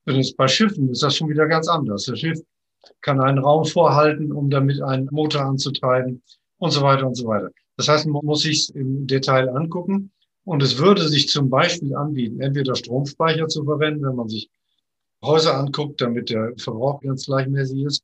Übrigens 0.06 0.34
bei 0.36 0.48
Schiffen 0.48 0.90
ist 0.90 1.04
das 1.04 1.16
schon 1.16 1.30
wieder 1.30 1.48
ganz 1.48 1.68
anders. 1.68 2.06
Das 2.06 2.20
Schiff 2.20 2.40
kann 3.02 3.20
einen 3.22 3.40
Raum 3.40 3.66
vorhalten, 3.66 4.32
um 4.32 4.50
damit 4.50 4.82
einen 4.82 5.08
Motor 5.12 5.42
anzutreiben 5.42 6.24
und 6.58 6.72
so 6.72 6.82
weiter 6.82 7.06
und 7.06 7.16
so 7.16 7.28
weiter. 7.28 7.52
Das 7.78 7.88
heißt, 7.88 8.08
man 8.08 8.26
muss 8.26 8.42
sich 8.42 8.74
im 8.74 9.06
Detail 9.08 9.50
angucken. 9.50 10.12
Und 10.46 10.64
es 10.64 10.80
würde 10.80 11.08
sich 11.08 11.30
zum 11.30 11.50
Beispiel 11.50 11.96
anbieten, 11.96 12.42
entweder 12.42 12.74
Stromspeicher 12.74 13.48
zu 13.48 13.64
verwenden, 13.66 14.04
wenn 14.04 14.16
man 14.16 14.30
sich 14.30 14.50
Häuser 15.24 15.58
anguckt, 15.58 16.02
damit 16.02 16.30
der 16.30 16.54
Verbrauch 16.58 17.02
ganz 17.02 17.26
gleichmäßig 17.26 17.84
ist. 17.84 18.04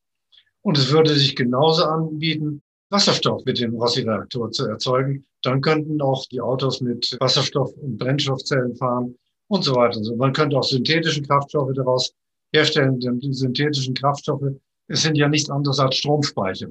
Und 0.62 0.78
es 0.78 0.92
würde 0.92 1.14
sich 1.14 1.36
genauso 1.36 1.84
anbieten, 1.86 2.62
Wasserstoff 2.90 3.44
mit 3.46 3.60
dem 3.60 3.76
Rossi-Reaktor 3.76 4.52
zu 4.52 4.68
erzeugen. 4.68 5.26
Dann 5.44 5.62
könnten 5.62 6.02
auch 6.02 6.26
die 6.28 6.42
Autos 6.42 6.82
mit 6.82 7.18
Wasserstoff- 7.20 7.76
und 7.78 7.98
Brennstoffzellen 7.98 8.76
fahren 8.76 9.16
und 9.48 9.64
so 9.64 9.76
weiter. 9.76 10.00
Man 10.16 10.34
könnte 10.34 10.58
auch 10.58 10.64
synthetische 10.64 11.22
Kraftstoffe 11.22 11.74
daraus 11.74 12.14
herstellen, 12.54 13.00
denn 13.00 13.20
die 13.20 13.34
synthetischen 13.34 13.94
Kraftstoffe 13.94 14.56
es 14.88 15.02
sind 15.02 15.18
ja 15.18 15.28
nichts 15.28 15.50
anderes 15.50 15.80
als 15.80 15.96
Stromspeicher. 15.96 16.68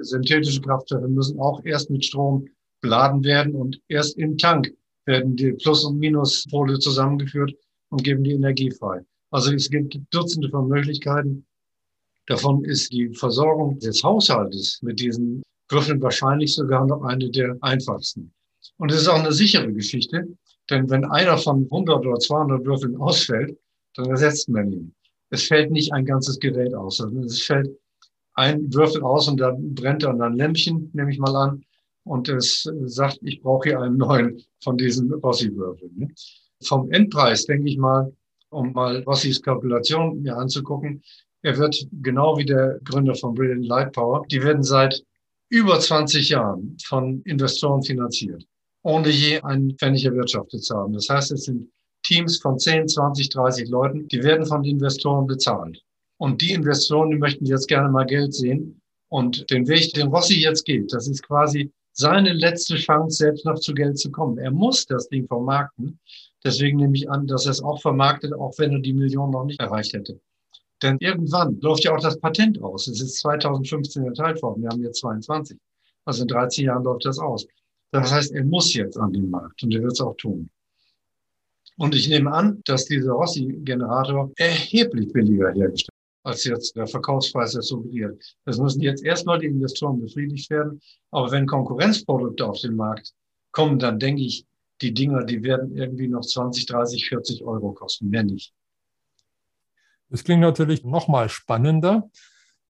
Synthetische 0.00 0.60
Kraftstoffe 0.60 1.08
müssen 1.08 1.38
auch 1.40 1.62
erst 1.64 1.90
mit 1.90 2.04
Strom 2.04 2.48
beladen 2.80 3.22
werden 3.24 3.54
und 3.54 3.80
erst 3.88 4.16
im 4.18 4.38
Tank 4.38 4.72
werden 5.04 5.36
die 5.36 5.52
Plus- 5.52 5.84
und 5.84 5.98
Minuspole 5.98 6.78
zusammengeführt 6.78 7.52
und 7.90 8.04
geben 8.04 8.24
die 8.24 8.32
Energie 8.32 8.70
frei. 8.70 9.04
Also 9.30 9.52
es 9.52 9.70
gibt 9.70 9.98
Dutzende 10.10 10.48
von 10.48 10.68
Möglichkeiten. 10.68 11.46
Davon 12.26 12.64
ist 12.64 12.92
die 12.92 13.08
Versorgung 13.14 13.78
des 13.78 14.02
Haushaltes 14.02 14.80
mit 14.82 15.00
diesen 15.00 15.42
Würfeln 15.70 16.00
wahrscheinlich 16.00 16.54
sogar 16.54 16.86
noch 16.86 17.02
eine 17.02 17.30
der 17.30 17.56
einfachsten. 17.60 18.32
Und 18.76 18.92
es 18.92 19.02
ist 19.02 19.08
auch 19.08 19.18
eine 19.18 19.32
sichere 19.32 19.72
Geschichte, 19.72 20.26
denn 20.70 20.88
wenn 20.90 21.04
einer 21.06 21.38
von 21.38 21.64
100 21.64 22.06
oder 22.06 22.18
200 22.18 22.64
Würfeln 22.64 22.96
ausfällt, 22.96 23.58
dann 23.94 24.06
ersetzt 24.06 24.48
man 24.48 24.72
ihn. 24.72 24.94
Es 25.30 25.44
fällt 25.44 25.70
nicht 25.70 25.92
ein 25.92 26.04
ganzes 26.04 26.38
Gerät 26.38 26.74
aus, 26.74 26.98
sondern 26.98 27.24
es 27.24 27.42
fällt 27.42 27.70
ein 28.34 28.72
Würfel 28.72 29.02
aus 29.02 29.28
und 29.28 29.38
dann 29.38 29.74
brennt 29.74 30.04
dann 30.04 30.22
ein 30.22 30.34
Lämpchen, 30.34 30.90
nehme 30.94 31.10
ich 31.10 31.18
mal 31.18 31.34
an, 31.34 31.64
und 32.04 32.28
es 32.28 32.66
sagt, 32.86 33.18
ich 33.22 33.42
brauche 33.42 33.68
hier 33.68 33.80
einen 33.80 33.98
neuen 33.98 34.42
von 34.62 34.78
diesen 34.78 35.12
Rossi-Würfeln. 35.12 35.92
Ne? 35.96 36.08
Vom 36.62 36.90
Endpreis 36.90 37.44
denke 37.44 37.68
ich 37.68 37.76
mal, 37.76 38.10
um 38.50 38.72
mal 38.72 39.02
Rossis 39.02 39.42
Kalkulation 39.42 40.22
mir 40.22 40.36
anzugucken. 40.36 41.02
Er 41.42 41.56
wird 41.56 41.86
genau 42.02 42.36
wie 42.36 42.44
der 42.44 42.80
Gründer 42.84 43.14
von 43.14 43.34
Brilliant 43.34 43.66
Light 43.66 43.92
Power, 43.92 44.24
die 44.30 44.42
werden 44.42 44.62
seit 44.62 45.02
über 45.50 45.78
20 45.80 46.28
Jahren 46.28 46.76
von 46.84 47.22
Investoren 47.22 47.82
finanziert, 47.82 48.44
ohne 48.82 49.08
je 49.08 49.40
einen 49.40 49.76
Pfennig 49.76 50.04
erwirtschaftet 50.04 50.62
zu 50.62 50.76
haben. 50.76 50.92
Das 50.92 51.08
heißt, 51.08 51.32
es 51.32 51.44
sind 51.44 51.70
Teams 52.02 52.38
von 52.38 52.58
10, 52.58 52.88
20, 52.88 53.28
30 53.28 53.68
Leuten, 53.68 54.08
die 54.08 54.22
werden 54.22 54.46
von 54.46 54.64
Investoren 54.64 55.26
bezahlt. 55.26 55.82
Und 56.18 56.42
die 56.42 56.52
Investoren, 56.52 57.10
die 57.10 57.16
möchten 57.16 57.46
jetzt 57.46 57.68
gerne 57.68 57.88
mal 57.88 58.04
Geld 58.04 58.34
sehen. 58.34 58.80
Und 59.08 59.50
den 59.50 59.66
Weg, 59.68 59.94
den 59.94 60.08
Rossi 60.08 60.40
jetzt 60.40 60.64
geht, 60.64 60.92
das 60.92 61.08
ist 61.08 61.22
quasi 61.22 61.72
seine 61.92 62.32
letzte 62.32 62.76
Chance, 62.76 63.16
selbst 63.16 63.44
noch 63.44 63.58
zu 63.58 63.72
Geld 63.72 63.98
zu 63.98 64.10
kommen. 64.10 64.38
Er 64.38 64.50
muss 64.50 64.86
das 64.86 65.08
Ding 65.08 65.26
vermarkten. 65.26 65.98
Deswegen 66.44 66.78
nehme 66.78 66.96
ich 66.96 67.10
an, 67.10 67.26
dass 67.26 67.46
er 67.46 67.52
es 67.52 67.62
auch 67.62 67.80
vermarktet, 67.80 68.32
auch 68.32 68.52
wenn 68.58 68.72
er 68.72 68.80
die 68.80 68.92
Million 68.92 69.30
noch 69.30 69.44
nicht 69.44 69.60
erreicht 69.60 69.92
hätte. 69.92 70.20
Denn 70.82 70.96
irgendwann 71.00 71.58
läuft 71.60 71.84
ja 71.84 71.94
auch 71.94 72.00
das 72.00 72.18
Patent 72.20 72.62
aus. 72.62 72.86
Es 72.86 73.00
ist 73.00 73.18
2015 73.18 74.04
erteilt 74.04 74.40
worden. 74.42 74.62
Wir 74.62 74.68
haben 74.68 74.82
jetzt 74.82 75.00
22. 75.00 75.58
Also 76.04 76.22
in 76.22 76.28
13 76.28 76.64
Jahren 76.66 76.84
läuft 76.84 77.04
das 77.04 77.18
aus. 77.18 77.46
Das 77.90 78.12
heißt, 78.12 78.32
er 78.32 78.44
muss 78.44 78.72
jetzt 78.74 78.96
an 78.96 79.12
den 79.12 79.28
Markt 79.30 79.62
und 79.62 79.74
er 79.74 79.82
wird 79.82 79.92
es 79.92 80.00
auch 80.00 80.16
tun. 80.16 80.48
Und 81.76 81.94
ich 81.94 82.08
nehme 82.08 82.32
an, 82.32 82.60
dass 82.64 82.84
dieser 82.84 83.12
Rossi-Generator 83.12 84.30
erheblich 84.36 85.12
billiger 85.12 85.52
hergestellt 85.52 85.94
als 86.28 86.44
jetzt 86.44 86.76
der 86.76 86.86
Verkaufspreis 86.86 87.52
das 87.52 87.68
suggeriert. 87.68 88.22
Das 88.44 88.58
müssen 88.58 88.82
jetzt 88.82 89.02
erstmal 89.02 89.38
die 89.38 89.46
Investoren 89.46 90.00
befriedigt 90.00 90.50
werden. 90.50 90.80
Aber 91.10 91.30
wenn 91.30 91.46
Konkurrenzprodukte 91.46 92.46
auf 92.46 92.60
den 92.60 92.76
Markt 92.76 93.14
kommen, 93.52 93.78
dann 93.78 93.98
denke 93.98 94.22
ich, 94.22 94.44
die 94.80 94.94
Dinger, 94.94 95.24
die 95.24 95.42
werden 95.42 95.76
irgendwie 95.76 96.08
noch 96.08 96.22
20, 96.22 96.66
30, 96.66 97.08
40 97.08 97.44
Euro 97.44 97.72
kosten, 97.72 98.08
mehr 98.10 98.22
nicht. 98.22 98.52
Das 100.10 100.24
klingt 100.24 100.40
natürlich 100.40 100.84
noch 100.84 101.08
mal 101.08 101.28
spannender. 101.28 102.10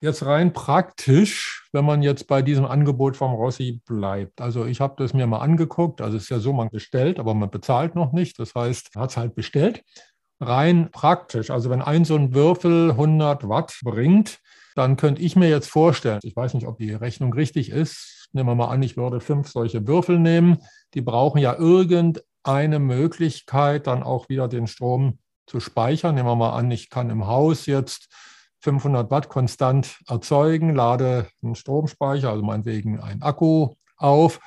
Jetzt 0.01 0.25
rein 0.25 0.53
praktisch, 0.53 1.67
wenn 1.73 1.83
man 1.83 2.01
jetzt 2.01 2.27
bei 2.27 2.41
diesem 2.41 2.65
Angebot 2.65 3.17
vom 3.17 3.33
Rossi 3.33 3.81
bleibt. 3.85 4.39
Also 4.39 4.65
ich 4.65 4.79
habe 4.79 4.95
das 4.97 5.13
mir 5.13 5.27
mal 5.27 5.39
angeguckt. 5.39 6.01
Also 6.01 6.15
es 6.15 6.23
ist 6.23 6.29
ja 6.29 6.39
so, 6.39 6.53
man 6.53 6.69
bestellt, 6.69 7.19
aber 7.19 7.33
man 7.33 7.49
bezahlt 7.49 7.95
noch 7.95 8.13
nicht. 8.13 8.39
Das 8.39 8.55
heißt, 8.55 8.95
hat 8.95 9.09
es 9.09 9.17
halt 9.17 9.35
bestellt. 9.35 9.83
Rein 10.39 10.89
praktisch. 10.91 11.49
Also 11.49 11.69
wenn 11.69 11.81
ein 11.81 12.05
so 12.05 12.15
ein 12.15 12.33
Würfel 12.33 12.91
100 12.91 13.49
Watt 13.49 13.77
bringt, 13.83 14.39
dann 14.75 14.95
könnte 14.95 15.21
ich 15.21 15.35
mir 15.35 15.49
jetzt 15.49 15.69
vorstellen, 15.69 16.21
ich 16.23 16.35
weiß 16.35 16.53
nicht, 16.53 16.65
ob 16.65 16.77
die 16.77 16.93
Rechnung 16.93 17.33
richtig 17.33 17.69
ist, 17.69 18.18
nehmen 18.31 18.49
wir 18.49 18.55
mal 18.55 18.69
an, 18.69 18.83
ich 18.83 18.97
würde 18.97 19.19
fünf 19.19 19.49
solche 19.49 19.87
Würfel 19.87 20.19
nehmen 20.19 20.59
die 20.93 21.01
brauchen 21.01 21.39
ja 21.39 21.55
irgendeine 21.55 22.79
Möglichkeit, 22.79 23.87
dann 23.87 24.03
auch 24.03 24.29
wieder 24.29 24.47
den 24.47 24.67
Strom 24.67 25.19
zu 25.45 25.59
speichern. 25.59 26.15
Nehmen 26.15 26.27
wir 26.27 26.35
mal 26.35 26.57
an, 26.57 26.71
ich 26.71 26.89
kann 26.89 27.09
im 27.09 27.27
Haus 27.27 27.65
jetzt 27.65 28.09
500 28.61 29.09
Watt 29.09 29.29
konstant 29.29 29.99
erzeugen, 30.07 30.75
lade 30.75 31.27
einen 31.41 31.55
Stromspeicher, 31.55 32.29
also 32.29 32.43
meinetwegen 32.43 32.99
einen 32.99 33.21
Akku 33.21 33.75
auf 33.97 34.39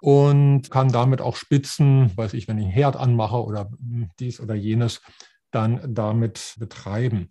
und 0.00 0.70
kann 0.70 0.92
damit 0.92 1.20
auch 1.20 1.36
Spitzen, 1.36 2.16
weiß 2.16 2.34
ich, 2.34 2.46
wenn 2.46 2.58
ich 2.58 2.64
einen 2.64 2.72
Herd 2.72 2.96
anmache 2.96 3.42
oder 3.42 3.70
dies 4.20 4.40
oder 4.40 4.54
jenes, 4.54 5.00
dann 5.50 5.94
damit 5.94 6.54
betreiben. 6.58 7.30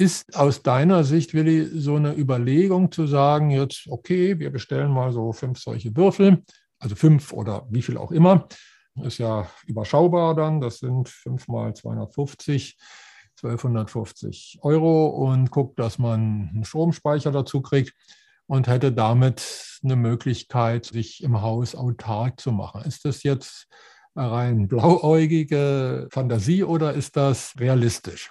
Ist 0.00 0.36
aus 0.36 0.62
deiner 0.62 1.02
Sicht, 1.02 1.34
Willi, 1.34 1.66
so 1.66 1.96
eine 1.96 2.14
Überlegung 2.16 2.92
zu 2.92 3.08
sagen, 3.08 3.50
jetzt, 3.50 3.88
okay, 3.88 4.38
wir 4.38 4.50
bestellen 4.50 4.92
mal 4.92 5.12
so 5.12 5.32
fünf 5.32 5.58
solche 5.58 5.96
Würfel, 5.96 6.44
also 6.78 6.94
fünf 6.94 7.32
oder 7.32 7.66
wie 7.68 7.82
viel 7.82 7.96
auch 7.96 8.12
immer, 8.12 8.46
ist 9.02 9.18
ja 9.18 9.50
überschaubar 9.66 10.36
dann. 10.36 10.60
Das 10.60 10.78
sind 10.78 11.08
fünf 11.08 11.48
mal 11.48 11.74
250, 11.74 12.78
1250 13.42 14.58
Euro 14.62 15.08
und 15.08 15.50
guckt, 15.50 15.78
dass 15.78 15.98
man 15.98 16.50
einen 16.54 16.64
Stromspeicher 16.64 17.32
dazu 17.32 17.60
kriegt 17.60 17.92
und 18.46 18.66
hätte 18.66 18.92
damit 18.92 19.80
eine 19.82 19.96
Möglichkeit, 19.96 20.86
sich 20.86 21.22
im 21.22 21.42
Haus 21.42 21.74
autark 21.74 22.40
zu 22.40 22.52
machen. 22.52 22.82
Ist 22.82 23.04
das 23.04 23.22
jetzt 23.22 23.68
rein 24.14 24.68
blauäugige 24.68 26.08
Fantasie 26.10 26.64
oder 26.64 26.94
ist 26.94 27.16
das 27.16 27.54
realistisch? 27.58 28.30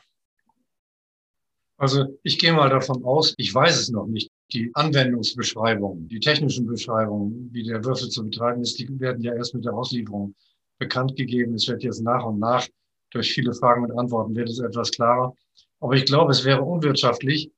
Also 1.77 2.17
ich 2.23 2.39
gehe 2.39 2.53
mal 2.53 2.69
davon 2.69 3.03
aus, 3.03 3.35
ich 3.37 3.53
weiß 3.53 3.79
es 3.79 3.89
noch 3.89 4.07
nicht. 4.07 4.31
Die 4.51 4.71
Anwendungsbeschreibungen, 4.73 6.07
die 6.07 6.19
technischen 6.19 6.65
Beschreibungen, 6.65 7.49
wie 7.51 7.63
der 7.63 7.83
Würfel 7.85 8.09
zu 8.09 8.23
betreiben 8.23 8.61
ist, 8.61 8.79
die 8.79 8.99
werden 8.99 9.21
ja 9.21 9.33
erst 9.33 9.53
mit 9.53 9.65
der 9.65 9.73
Auslieferung 9.73 10.33
bekannt 10.79 11.15
gegeben. 11.15 11.53
Es 11.53 11.67
wird 11.67 11.83
jetzt 11.83 12.01
nach 12.01 12.25
und 12.25 12.39
nach 12.39 12.67
durch 13.11 13.31
viele 13.31 13.53
Fragen 13.53 13.83
und 13.85 13.97
Antworten 13.97 14.35
wird 14.35 14.49
es 14.49 14.59
etwas 14.59 14.91
klarer. 14.91 15.33
Aber 15.79 15.93
ich 15.93 16.05
glaube, 16.05 16.31
es 16.31 16.43
wäre 16.43 16.61
unwirtschaftlich, 16.61 17.51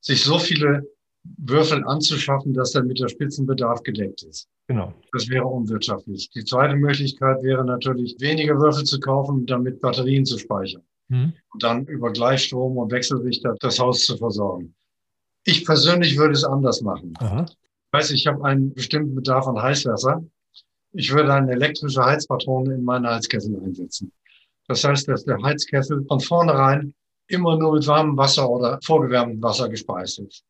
sich 0.00 0.22
so 0.22 0.38
viele 0.38 0.86
Würfel 1.22 1.84
anzuschaffen, 1.84 2.54
dass 2.54 2.72
dann 2.72 2.86
mit 2.86 2.98
der 2.98 3.08
Spitzenbedarf 3.08 3.82
gedeckt 3.82 4.22
ist. 4.22 4.48
Genau. 4.66 4.94
Das 5.12 5.28
wäre 5.28 5.46
unwirtschaftlich. 5.46 6.30
Die 6.30 6.44
zweite 6.44 6.76
Möglichkeit 6.76 7.42
wäre 7.42 7.64
natürlich, 7.64 8.16
weniger 8.20 8.58
Würfel 8.58 8.84
zu 8.84 8.98
kaufen, 9.00 9.46
damit 9.46 9.80
Batterien 9.80 10.24
zu 10.24 10.38
speichern. 10.38 10.82
Mhm. 11.10 11.34
Und 11.52 11.62
dann 11.62 11.86
über 11.86 12.12
Gleichstrom 12.12 12.78
und 12.78 12.90
Wechselrichter 12.92 13.56
das 13.60 13.78
Haus 13.78 14.04
zu 14.04 14.16
versorgen. 14.16 14.74
Ich 15.44 15.64
persönlich 15.64 16.16
würde 16.16 16.34
es 16.34 16.44
anders 16.44 16.80
machen. 16.82 17.14
Aha. 17.18 17.46
Ich 17.48 17.92
weiß, 17.92 18.10
ich 18.12 18.26
habe 18.26 18.44
einen 18.44 18.72
bestimmten 18.72 19.14
Bedarf 19.14 19.46
an 19.46 19.60
Heißwasser. 19.60 20.24
Ich 20.92 21.12
würde 21.12 21.34
eine 21.34 21.52
elektrische 21.52 22.04
Heizpatrone 22.04 22.74
in 22.74 22.84
meine 22.84 23.10
Heizkessel 23.10 23.60
einsetzen. 23.60 24.12
Das 24.68 24.84
heißt, 24.84 25.08
dass 25.08 25.24
der 25.24 25.42
Heizkessel 25.42 26.04
von 26.06 26.20
vornherein 26.20 26.94
immer 27.26 27.56
nur 27.58 27.74
mit 27.74 27.86
warmem 27.86 28.16
Wasser 28.16 28.48
oder 28.48 28.78
vorgewärmtem 28.82 29.42
Wasser 29.42 29.68
gespeist 29.68 30.20
ist. 30.20 30.44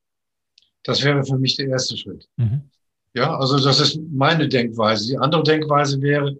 Das 0.82 1.02
wäre 1.02 1.24
für 1.24 1.38
mich 1.38 1.56
der 1.56 1.68
erste 1.68 1.96
Schritt. 1.96 2.28
Mhm. 2.36 2.62
Ja, 3.14 3.38
also 3.38 3.58
das 3.58 3.80
ist 3.80 3.98
meine 4.10 4.48
Denkweise. 4.48 5.06
Die 5.08 5.18
andere 5.18 5.42
Denkweise 5.42 6.00
wäre, 6.00 6.36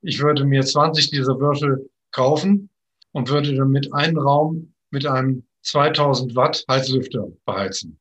ich 0.00 0.20
würde 0.20 0.44
mir 0.44 0.62
20 0.62 1.10
dieser 1.10 1.38
Würfel 1.38 1.90
kaufen 2.10 2.70
und 3.18 3.28
würde 3.28 3.52
damit 3.56 3.92
einen 3.92 4.16
Raum 4.16 4.72
mit 4.90 5.04
einem 5.04 5.42
2000 5.62 6.36
Watt 6.36 6.64
Heizlüfter 6.70 7.26
beheizen. 7.44 7.98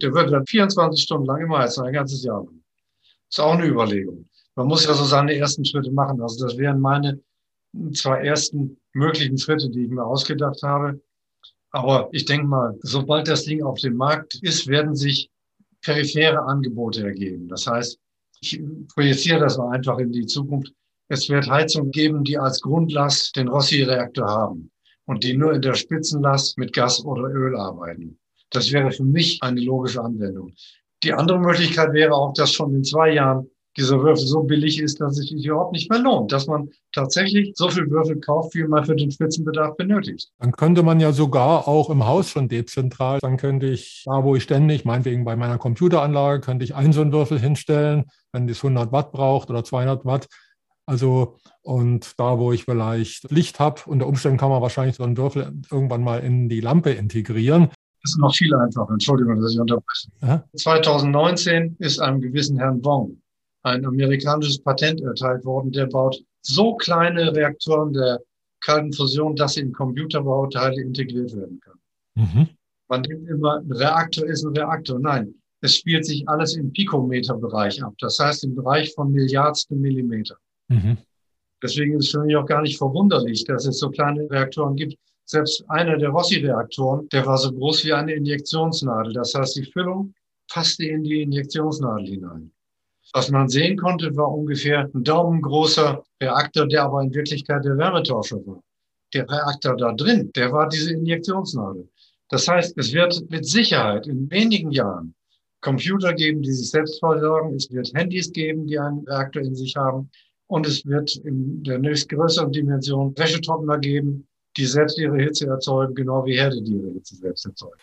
Der 0.00 0.14
würde 0.14 0.30
dann 0.30 0.46
24 0.46 1.02
Stunden 1.02 1.26
lang 1.26 1.42
immer 1.42 1.58
heizen, 1.58 1.84
ein 1.84 1.92
ganzes 1.92 2.22
Jahr 2.22 2.44
lang. 2.44 2.62
Ist 3.28 3.40
auch 3.40 3.54
eine 3.54 3.66
Überlegung. 3.66 4.28
Man 4.54 4.68
muss 4.68 4.86
ja 4.86 4.94
so 4.94 5.04
seine 5.04 5.34
ersten 5.34 5.64
Schritte 5.64 5.90
machen. 5.90 6.22
Also 6.22 6.46
das 6.46 6.56
wären 6.56 6.80
meine 6.80 7.20
zwei 7.92 8.24
ersten 8.24 8.78
möglichen 8.92 9.36
Schritte, 9.36 9.68
die 9.68 9.84
ich 9.84 9.90
mir 9.90 10.04
ausgedacht 10.04 10.62
habe. 10.62 11.00
Aber 11.70 12.08
ich 12.12 12.24
denke 12.24 12.46
mal, 12.46 12.78
sobald 12.82 13.26
das 13.26 13.44
Ding 13.44 13.64
auf 13.64 13.80
dem 13.80 13.96
Markt 13.96 14.36
ist, 14.42 14.68
werden 14.68 14.94
sich 14.94 15.28
periphere 15.80 16.40
Angebote 16.42 17.04
ergeben. 17.04 17.48
Das 17.48 17.66
heißt, 17.66 17.98
ich 18.40 18.62
projiziere 18.94 19.40
das 19.40 19.58
mal 19.58 19.74
einfach 19.74 19.98
in 19.98 20.12
die 20.12 20.26
Zukunft. 20.26 20.72
Es 21.12 21.28
wird 21.28 21.46
Heizungen 21.50 21.90
geben, 21.90 22.24
die 22.24 22.38
als 22.38 22.62
Grundlast 22.62 23.36
den 23.36 23.48
Rossi-Reaktor 23.48 24.26
haben 24.26 24.70
und 25.04 25.22
die 25.22 25.36
nur 25.36 25.52
in 25.52 25.60
der 25.60 25.74
Spitzenlast 25.74 26.56
mit 26.56 26.72
Gas 26.72 27.04
oder 27.04 27.24
Öl 27.24 27.54
arbeiten. 27.54 28.18
Das 28.48 28.72
wäre 28.72 28.90
für 28.90 29.04
mich 29.04 29.38
eine 29.42 29.60
logische 29.60 30.02
Anwendung. 30.02 30.54
Die 31.02 31.12
andere 31.12 31.38
Möglichkeit 31.38 31.92
wäre 31.92 32.14
auch, 32.14 32.32
dass 32.32 32.54
schon 32.54 32.74
in 32.74 32.82
zwei 32.82 33.12
Jahren 33.12 33.46
dieser 33.76 34.02
Würfel 34.02 34.26
so 34.26 34.42
billig 34.44 34.80
ist, 34.80 35.02
dass 35.02 35.18
es 35.18 35.28
sich 35.28 35.44
überhaupt 35.44 35.72
nicht 35.72 35.90
mehr 35.90 35.98
lohnt, 35.98 36.32
dass 36.32 36.46
man 36.46 36.70
tatsächlich 36.94 37.52
so 37.56 37.68
viel 37.68 37.90
Würfel 37.90 38.18
kauft, 38.18 38.54
wie 38.54 38.64
man 38.64 38.86
für 38.86 38.96
den 38.96 39.10
Spitzenbedarf 39.10 39.76
benötigt. 39.76 40.30
Dann 40.38 40.52
könnte 40.52 40.82
man 40.82 40.98
ja 40.98 41.12
sogar 41.12 41.68
auch 41.68 41.90
im 41.90 42.06
Haus 42.06 42.30
schon 42.30 42.48
dezentral, 42.48 43.18
dann 43.20 43.36
könnte 43.36 43.66
ich, 43.66 44.04
da 44.06 44.24
wo 44.24 44.34
ich 44.34 44.44
ständig, 44.44 44.86
meinetwegen 44.86 45.26
bei 45.26 45.36
meiner 45.36 45.58
Computeranlage, 45.58 46.40
könnte 46.40 46.64
ich 46.64 46.74
einen 46.74 46.94
so 46.94 47.02
einen 47.02 47.12
Würfel 47.12 47.38
hinstellen, 47.38 48.06
wenn 48.32 48.46
das 48.46 48.64
100 48.64 48.92
Watt 48.92 49.12
braucht 49.12 49.50
oder 49.50 49.62
200 49.62 50.06
Watt. 50.06 50.28
Also, 50.92 51.38
und 51.62 52.20
da, 52.20 52.38
wo 52.38 52.52
ich 52.52 52.64
vielleicht 52.64 53.30
Licht 53.30 53.58
habe, 53.60 53.80
unter 53.86 54.06
Umständen 54.06 54.36
kann 54.36 54.50
man 54.50 54.60
wahrscheinlich 54.60 54.96
so 54.96 55.04
einen 55.04 55.16
Würfel 55.16 55.50
irgendwann 55.70 56.04
mal 56.04 56.18
in 56.18 56.50
die 56.50 56.60
Lampe 56.60 56.90
integrieren. 56.90 57.70
Das 58.02 58.10
ist 58.10 58.18
noch 58.18 58.34
viel 58.34 58.54
einfacher. 58.54 58.92
Entschuldigung, 58.92 59.40
dass 59.40 59.54
ich 59.54 59.58
unterbreche. 59.58 60.08
Aha. 60.20 60.44
2019 60.54 61.76
ist 61.78 61.98
einem 61.98 62.20
gewissen 62.20 62.58
Herrn 62.58 62.84
Wong 62.84 63.16
ein 63.62 63.86
amerikanisches 63.86 64.58
Patent 64.58 65.00
erteilt 65.00 65.46
worden, 65.46 65.72
der 65.72 65.86
baut 65.86 66.22
so 66.42 66.74
kleine 66.74 67.34
Reaktoren 67.34 67.94
der 67.94 68.20
kalten 68.60 68.92
Fusion, 68.92 69.34
dass 69.34 69.54
sie 69.54 69.60
in 69.60 69.72
Computerbauteile 69.72 70.78
integriert 70.82 71.34
werden 71.34 71.58
können. 71.60 71.80
Mhm. 72.16 72.48
Man 72.88 73.02
denkt 73.02 73.30
immer, 73.30 73.60
ein 73.60 73.72
Reaktor 73.72 74.26
ist 74.26 74.44
ein 74.44 74.54
Reaktor. 74.54 74.98
Nein, 74.98 75.34
es 75.62 75.76
spielt 75.76 76.04
sich 76.04 76.28
alles 76.28 76.54
im 76.54 76.70
Pikometerbereich 76.70 77.82
ab. 77.82 77.94
Das 77.98 78.18
heißt 78.18 78.44
im 78.44 78.54
Bereich 78.54 78.92
von 78.92 79.10
Milliardsten 79.10 79.80
Millimeter. 79.80 80.36
Mhm. 80.68 80.98
Deswegen 81.62 81.98
ist 81.98 82.06
es 82.06 82.10
für 82.10 82.20
mich 82.20 82.36
auch 82.36 82.46
gar 82.46 82.62
nicht 82.62 82.78
verwunderlich, 82.78 83.44
dass 83.44 83.66
es 83.66 83.78
so 83.78 83.90
kleine 83.90 84.28
Reaktoren 84.30 84.74
gibt. 84.74 84.96
Selbst 85.24 85.64
einer 85.68 85.96
der 85.96 86.10
Rossi-Reaktoren, 86.10 87.08
der 87.10 87.24
war 87.24 87.38
so 87.38 87.52
groß 87.52 87.84
wie 87.84 87.92
eine 87.92 88.12
Injektionsnadel. 88.12 89.12
Das 89.12 89.34
heißt, 89.34 89.56
die 89.56 89.64
Füllung 89.64 90.12
passte 90.52 90.84
in 90.84 91.04
die 91.04 91.22
Injektionsnadel 91.22 92.06
hinein. 92.06 92.52
Was 93.14 93.30
man 93.30 93.48
sehen 93.48 93.76
konnte, 93.76 94.14
war 94.16 94.32
ungefähr 94.32 94.90
ein 94.92 95.04
daumengroßer 95.04 96.02
Reaktor, 96.20 96.66
der 96.66 96.84
aber 96.84 97.02
in 97.02 97.14
Wirklichkeit 97.14 97.64
der 97.64 97.76
Wärmetauscher 97.76 98.44
war. 98.46 98.62
Der 99.14 99.28
Reaktor 99.28 99.76
da 99.76 99.92
drin, 99.92 100.30
der 100.34 100.50
war 100.50 100.68
diese 100.68 100.92
Injektionsnadel. 100.92 101.88
Das 102.30 102.48
heißt, 102.48 102.76
es 102.78 102.92
wird 102.92 103.30
mit 103.30 103.46
Sicherheit 103.46 104.06
in 104.06 104.30
wenigen 104.30 104.72
Jahren 104.72 105.14
Computer 105.60 106.12
geben, 106.14 106.42
die 106.42 106.52
sich 106.52 106.70
selbst 106.70 106.98
versorgen. 106.98 107.54
Es 107.54 107.70
wird 107.70 107.92
Handys 107.94 108.32
geben, 108.32 108.66
die 108.66 108.78
einen 108.78 109.06
Reaktor 109.06 109.42
in 109.42 109.54
sich 109.54 109.76
haben. 109.76 110.10
Und 110.52 110.66
es 110.66 110.84
wird 110.84 111.16
in 111.16 111.62
der 111.62 111.78
nächstgrößeren 111.78 112.52
Dimension 112.52 113.16
Wäschetrockner 113.16 113.78
geben, 113.78 114.28
die 114.58 114.66
selbst 114.66 114.98
ihre 114.98 115.16
Hitze 115.16 115.46
erzeugen, 115.46 115.94
genau 115.94 116.26
wie 116.26 116.36
Herde, 116.36 116.60
die 116.60 116.74
ihre 116.74 116.90
Hitze 116.90 117.16
selbst 117.16 117.46
erzeugen. 117.46 117.78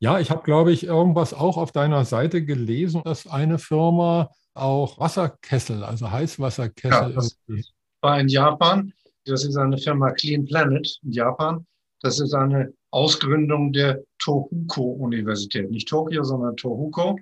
Ja, 0.00 0.18
ich 0.18 0.28
habe, 0.28 0.42
glaube 0.42 0.72
ich, 0.72 0.82
irgendwas 0.82 1.32
auch 1.32 1.56
auf 1.56 1.70
deiner 1.70 2.04
Seite 2.04 2.44
gelesen, 2.44 3.02
dass 3.04 3.28
eine 3.28 3.60
Firma 3.60 4.30
auch 4.54 4.98
Wasserkessel, 4.98 5.84
also 5.84 6.10
Heißwasserkessel. 6.10 7.10
Ja, 7.10 7.14
das 7.14 7.38
war 8.00 8.18
in 8.18 8.26
Japan. 8.26 8.92
Das 9.24 9.44
ist 9.44 9.56
eine 9.56 9.78
Firma 9.78 10.10
Clean 10.10 10.44
Planet 10.44 10.98
in 11.04 11.12
Japan. 11.12 11.64
Das 12.02 12.18
ist 12.18 12.34
eine 12.34 12.72
Ausgründung 12.90 13.72
der 13.72 14.02
Tohoku-Universität. 14.18 15.70
Nicht 15.70 15.86
Tokio, 15.86 16.24
sondern 16.24 16.56
Tohoku. 16.56 17.14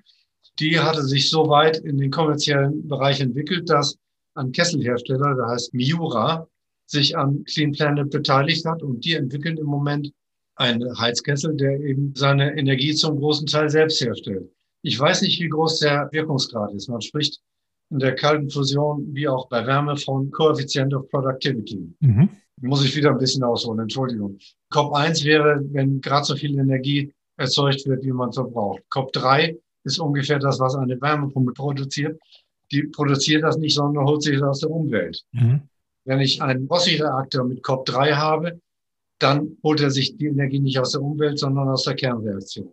Die 0.59 0.81
hatte 0.81 1.03
sich 1.03 1.29
so 1.29 1.51
weit 1.51 1.77
in 1.77 1.99
den 1.99 2.11
kommerziellen 2.11 2.89
Bereich 2.89 3.21
entwickelt, 3.21 3.69
dass 3.69 3.99
ein 4.37 4.53
Kesselhersteller, 4.53 5.35
der 5.35 5.47
heißt 5.47 5.75
Miura, 5.75 6.49
sich 6.87 7.17
an 7.17 7.45
Clean 7.45 7.73
Planet 7.73 8.11
beteiligt 8.11 8.65
hat 8.65 8.83
und 8.83 9.05
die 9.05 9.15
entwickeln 9.15 9.59
im 9.59 9.67
Moment 9.67 10.13
einen 10.57 10.99
Heizkessel, 10.99 11.57
der 11.57 11.81
eben 11.81 12.15
seine 12.17 12.57
Energie 12.57 12.95
zum 12.95 13.19
großen 13.19 13.47
Teil 13.47 13.69
selbst 13.69 14.01
herstellt. 14.01 14.51
Ich 14.83 14.99
weiß 14.99 15.23
nicht, 15.23 15.41
wie 15.41 15.49
groß 15.49 15.81
der 15.81 16.09
Wirkungsgrad 16.13 16.73
ist. 16.73 16.89
Man 16.89 17.01
spricht 17.01 17.41
in 17.91 17.99
der 17.99 18.15
kalten 18.15 18.51
Fusion 18.51 19.15
wie 19.15 19.29
auch 19.29 19.49
bei 19.49 19.67
Wärme 19.67 19.97
von 19.97 20.31
Coefficient 20.31 20.95
of 20.95 21.09
Productivity. 21.11 21.95
Mhm. 22.01 22.29
Muss 22.63 22.85
ich 22.85 22.97
wieder 22.97 23.11
ein 23.11 23.19
bisschen 23.19 23.43
ausholen, 23.43 23.81
Entschuldigung. 23.81 24.39
COP 24.71 24.95
1 24.95 25.25
wäre, 25.25 25.63
wenn 25.73 26.01
gerade 26.01 26.25
so 26.25 26.37
viel 26.37 26.59
Energie 26.59 27.13
erzeugt 27.37 27.87
wird, 27.87 28.03
wie 28.05 28.13
man 28.13 28.33
verbraucht. 28.33 28.83
COP 28.89 29.13
3 29.13 29.59
ist 29.85 29.99
ungefähr 29.99 30.39
das, 30.39 30.59
was 30.59 30.75
eine 30.75 31.01
Wärmepumpe 31.01 31.53
produziert. 31.53 32.19
Die 32.73 32.83
produziert 32.85 33.45
das 33.45 33.59
nicht, 33.59 33.75
sondern 33.75 34.07
holt 34.07 34.23
sich 34.23 34.39
das 34.39 34.49
aus 34.49 34.61
der 34.61 34.71
Umwelt. 34.71 35.25
Mhm. 35.33 35.63
Wenn 36.05 36.21
ich 36.21 36.43
einen 36.43 36.67
Rossi-Reaktor 36.67 37.45
mit 37.45 37.63
COP 37.63 37.85
3 37.87 38.13
habe, 38.13 38.61
dann 39.19 39.57
holt 39.63 39.81
er 39.81 39.91
sich 39.91 40.17
die 40.17 40.27
Energie 40.27 40.61
nicht 40.61 40.79
aus 40.79 40.93
der 40.93 41.03
Umwelt, 41.03 41.39
sondern 41.39 41.69
aus 41.69 41.85
der 41.85 41.95
Kernreaktion. 41.95 42.73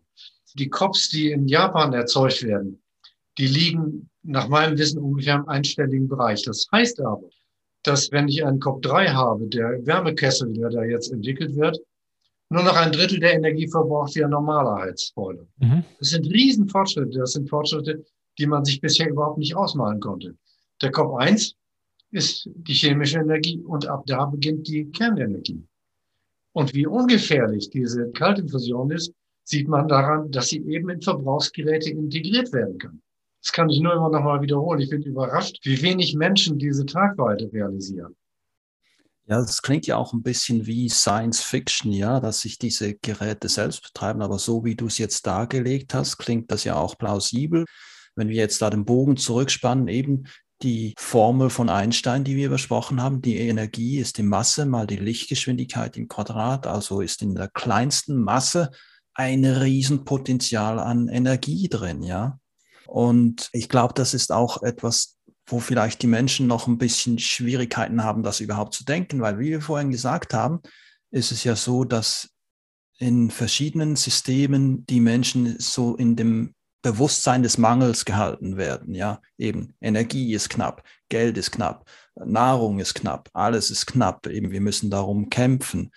Die 0.55 0.69
COPs, 0.69 1.09
die 1.09 1.31
in 1.31 1.47
Japan 1.47 1.93
erzeugt 1.93 2.43
werden, 2.43 2.81
die 3.37 3.47
liegen 3.47 4.09
nach 4.23 4.47
meinem 4.47 4.77
Wissen 4.77 4.99
ungefähr 4.99 5.35
im 5.35 5.47
einstelligen 5.47 6.07
Bereich. 6.07 6.43
Das 6.43 6.67
heißt 6.71 7.01
aber, 7.01 7.29
dass 7.83 8.11
wenn 8.11 8.27
ich 8.27 8.45
einen 8.45 8.59
COP3 8.59 9.09
habe, 9.09 9.47
der 9.47 9.85
Wärmekessel, 9.85 10.53
der 10.53 10.69
da 10.69 10.83
jetzt 10.83 11.11
entwickelt 11.11 11.55
wird, 11.55 11.79
nur 12.49 12.63
noch 12.63 12.75
ein 12.75 12.91
Drittel 12.91 13.19
der 13.19 13.33
Energie 13.33 13.67
verbraucht 13.67 14.15
wie 14.15 14.23
ein 14.23 14.29
normaler 14.29 14.83
Heizboiler. 14.83 15.45
Mhm. 15.57 15.83
Das 15.99 16.09
sind 16.09 16.27
Riesenfortschritte. 16.27 17.17
Das 17.17 17.31
sind 17.31 17.49
Fortschritte, 17.49 18.05
die 18.37 18.47
man 18.47 18.65
sich 18.65 18.81
bisher 18.81 19.09
überhaupt 19.09 19.37
nicht 19.37 19.55
ausmalen 19.55 19.99
konnte. 19.99 20.35
Der 20.81 20.91
COP1 20.91 21.53
ist 22.11 22.49
die 22.53 22.73
chemische 22.73 23.19
Energie 23.19 23.59
und 23.59 23.87
ab 23.87 24.03
da 24.05 24.25
beginnt 24.25 24.67
die 24.67 24.85
Kernenergie. 24.91 25.63
Und 26.53 26.73
wie 26.73 26.85
ungefährlich 26.85 27.69
diese 27.69 28.11
Kaltinfusion 28.11 28.91
ist, 28.91 29.13
sieht 29.43 29.67
man 29.67 29.87
daran, 29.87 30.31
dass 30.31 30.49
sie 30.49 30.63
eben 30.67 30.89
in 30.89 31.01
Verbrauchsgeräte 31.01 31.89
integriert 31.89 32.53
werden 32.53 32.77
kann. 32.77 33.01
Das 33.41 33.51
kann 33.51 33.69
ich 33.69 33.81
nur 33.81 33.93
immer 33.93 34.09
noch 34.09 34.23
mal 34.23 34.41
wiederholen. 34.41 34.79
Ich 34.79 34.89
bin 34.89 35.01
überrascht, 35.01 35.59
wie 35.63 35.81
wenig 35.81 36.15
Menschen 36.15 36.57
diese 36.57 36.85
Tragweite 36.85 37.51
realisieren. 37.51 38.15
Ja, 39.25 39.39
das 39.39 39.61
klingt 39.61 39.87
ja 39.87 39.97
auch 39.97 40.13
ein 40.13 40.21
bisschen 40.21 40.65
wie 40.65 40.89
Science 40.89 41.41
Fiction, 41.41 41.91
ja, 41.91 42.19
dass 42.19 42.41
sich 42.41 42.57
diese 42.57 42.93
Geräte 42.95 43.49
selbst 43.49 43.81
betreiben. 43.81 44.21
Aber 44.21 44.37
so 44.37 44.63
wie 44.63 44.75
du 44.75 44.87
es 44.87 44.97
jetzt 44.97 45.25
dargelegt 45.25 45.93
hast, 45.93 46.17
klingt 46.17 46.51
das 46.51 46.65
ja 46.65 46.75
auch 46.75 46.97
plausibel. 46.97 47.65
Wenn 48.15 48.29
wir 48.29 48.35
jetzt 48.35 48.61
da 48.61 48.69
den 48.69 48.85
Bogen 48.85 49.17
zurückspannen, 49.17 49.87
eben 49.87 50.25
die 50.63 50.93
Formel 50.97 51.49
von 51.49 51.69
Einstein, 51.69 52.23
die 52.23 52.35
wir 52.35 52.49
besprochen 52.49 53.01
haben. 53.01 53.21
Die 53.21 53.37
Energie 53.37 53.99
ist 53.99 54.17
die 54.17 54.23
Masse 54.23 54.65
mal 54.65 54.87
die 54.87 54.97
Lichtgeschwindigkeit 54.97 55.97
im 55.97 56.07
Quadrat, 56.07 56.67
also 56.67 57.01
ist 57.01 57.21
in 57.21 57.35
der 57.35 57.49
kleinsten 57.49 58.17
Masse 58.21 58.71
ein 59.13 59.45
Riesenpotenzial 59.45 60.79
an 60.79 61.07
Energie 61.09 61.67
drin, 61.69 62.01
ja. 62.01 62.39
Und 62.87 63.49
ich 63.53 63.69
glaube, 63.69 63.93
das 63.93 64.13
ist 64.13 64.31
auch 64.31 64.63
etwas, 64.63 65.17
wo 65.45 65.59
vielleicht 65.59 66.01
die 66.01 66.07
Menschen 66.07 66.47
noch 66.47 66.67
ein 66.67 66.77
bisschen 66.77 67.19
Schwierigkeiten 67.19 68.03
haben, 68.03 68.23
das 68.23 68.39
überhaupt 68.39 68.73
zu 68.73 68.85
denken, 68.85 69.21
weil 69.21 69.39
wie 69.39 69.49
wir 69.49 69.61
vorhin 69.61 69.91
gesagt 69.91 70.33
haben, 70.33 70.61
ist 71.11 71.31
es 71.31 71.43
ja 71.43 71.55
so, 71.55 71.83
dass 71.83 72.29
in 72.97 73.29
verschiedenen 73.29 73.95
Systemen 73.95 74.85
die 74.85 75.01
Menschen 75.01 75.59
so 75.59 75.95
in 75.95 76.15
dem 76.15 76.55
Bewusstsein 76.83 77.41
des 77.41 77.57
Mangels 77.57 78.05
gehalten 78.05 78.57
werden. 78.57 78.93
Ja, 78.93 79.21
eben 79.39 79.73
Energie 79.81 80.33
ist 80.33 80.49
knapp, 80.49 80.83
Geld 81.09 81.37
ist 81.37 81.51
knapp, 81.51 81.89
Nahrung 82.15 82.79
ist 82.79 82.93
knapp, 82.93 83.29
alles 83.33 83.71
ist 83.71 83.87
knapp. 83.87 84.27
Eben 84.27 84.51
wir 84.51 84.61
müssen 84.61 84.91
darum 84.91 85.29
kämpfen. 85.31 85.91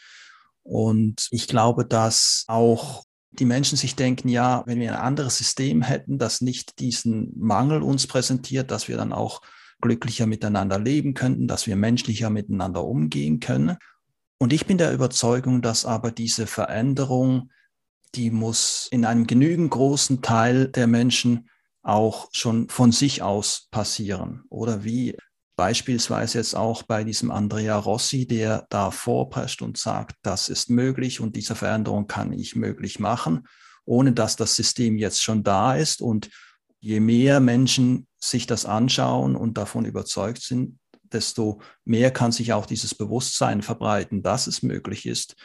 Und 0.63 1.29
ich 1.31 1.47
glaube, 1.47 1.85
dass 1.85 2.45
auch 2.49 3.05
die 3.33 3.45
Menschen 3.45 3.77
sich 3.77 3.97
denken, 3.97 4.29
ja, 4.29 4.63
wenn 4.67 4.81
wir 4.81 4.93
ein 4.93 5.01
anderes 5.01 5.37
System 5.37 5.83
hätten, 5.83 6.19
das 6.19 6.41
nicht 6.41 6.79
diesen 6.79 7.33
Mangel 7.39 7.83
uns 7.83 8.07
präsentiert, 8.07 8.71
dass 8.71 8.89
wir 8.89 8.97
dann 8.97 9.13
auch 9.13 9.43
glücklicher 9.81 10.27
miteinander 10.27 10.79
leben 10.79 11.15
könnten, 11.15 11.47
dass 11.47 11.67
wir 11.67 11.77
menschlicher 11.77 12.31
miteinander 12.31 12.85
umgehen 12.85 13.41
können. 13.41 13.77
Und 14.39 14.53
ich 14.53 14.67
bin 14.67 14.79
der 14.79 14.93
Überzeugung, 14.93 15.63
dass 15.63 15.85
aber 15.85 16.11
diese 16.11 16.47
Veränderung, 16.47 17.51
die 18.17 18.31
muss 18.31 18.89
in 18.91 19.05
einem 19.05 19.27
genügend 19.27 19.71
großen 19.71 20.23
Teil 20.23 20.69
der 20.69 20.87
Menschen 20.87 21.49
auch 21.83 22.29
schon 22.33 22.69
von 22.69 22.91
sich 22.91 23.23
aus 23.23 23.69
passieren. 23.71 24.43
Oder 24.49 24.83
wie 24.83 25.17
beispielsweise 25.57 26.39
jetzt 26.39 26.57
auch 26.57 26.83
bei 26.83 27.05
diesem 27.05 27.31
Andrea 27.31 27.79
Rossi, 27.79 28.27
der 28.27 28.67
da 28.71 28.91
vorprescht 28.91 29.63
und 29.63 29.79
sagt, 29.79 30.17
das 30.23 30.49
ist 30.49 30.69
möglich 30.69 31.21
und 31.21 31.37
diese 31.37 31.55
Veränderung 31.55 32.07
kann 32.07 32.33
ich 32.33 32.57
möglich 32.57 32.99
machen, 32.99 33.47
ohne 33.85 34.13
dass 34.13 34.37
das 34.37 34.57
System 34.57 34.97
jetzt 34.97 35.23
schon 35.23 35.45
da 35.45 35.77
ist. 35.77 36.03
Und 36.03 36.31
je 36.81 37.01
mehr 37.01 37.41
Menschen 37.41 38.07
sich 38.19 38.47
das 38.47 38.67
anschauen 38.67 39.37
und 39.37 39.57
davon 39.57 39.85
überzeugt 39.85 40.43
sind, 40.43 40.79
desto 41.13 41.61
mehr 41.85 42.11
kann 42.11 42.33
sich 42.33 42.53
auch 42.53 42.67
dieses 42.67 42.95
Bewusstsein 42.95 43.63
verbreiten, 43.63 44.23
dass 44.23 44.47
es 44.47 44.63
möglich 44.63 45.07
ist. 45.07 45.37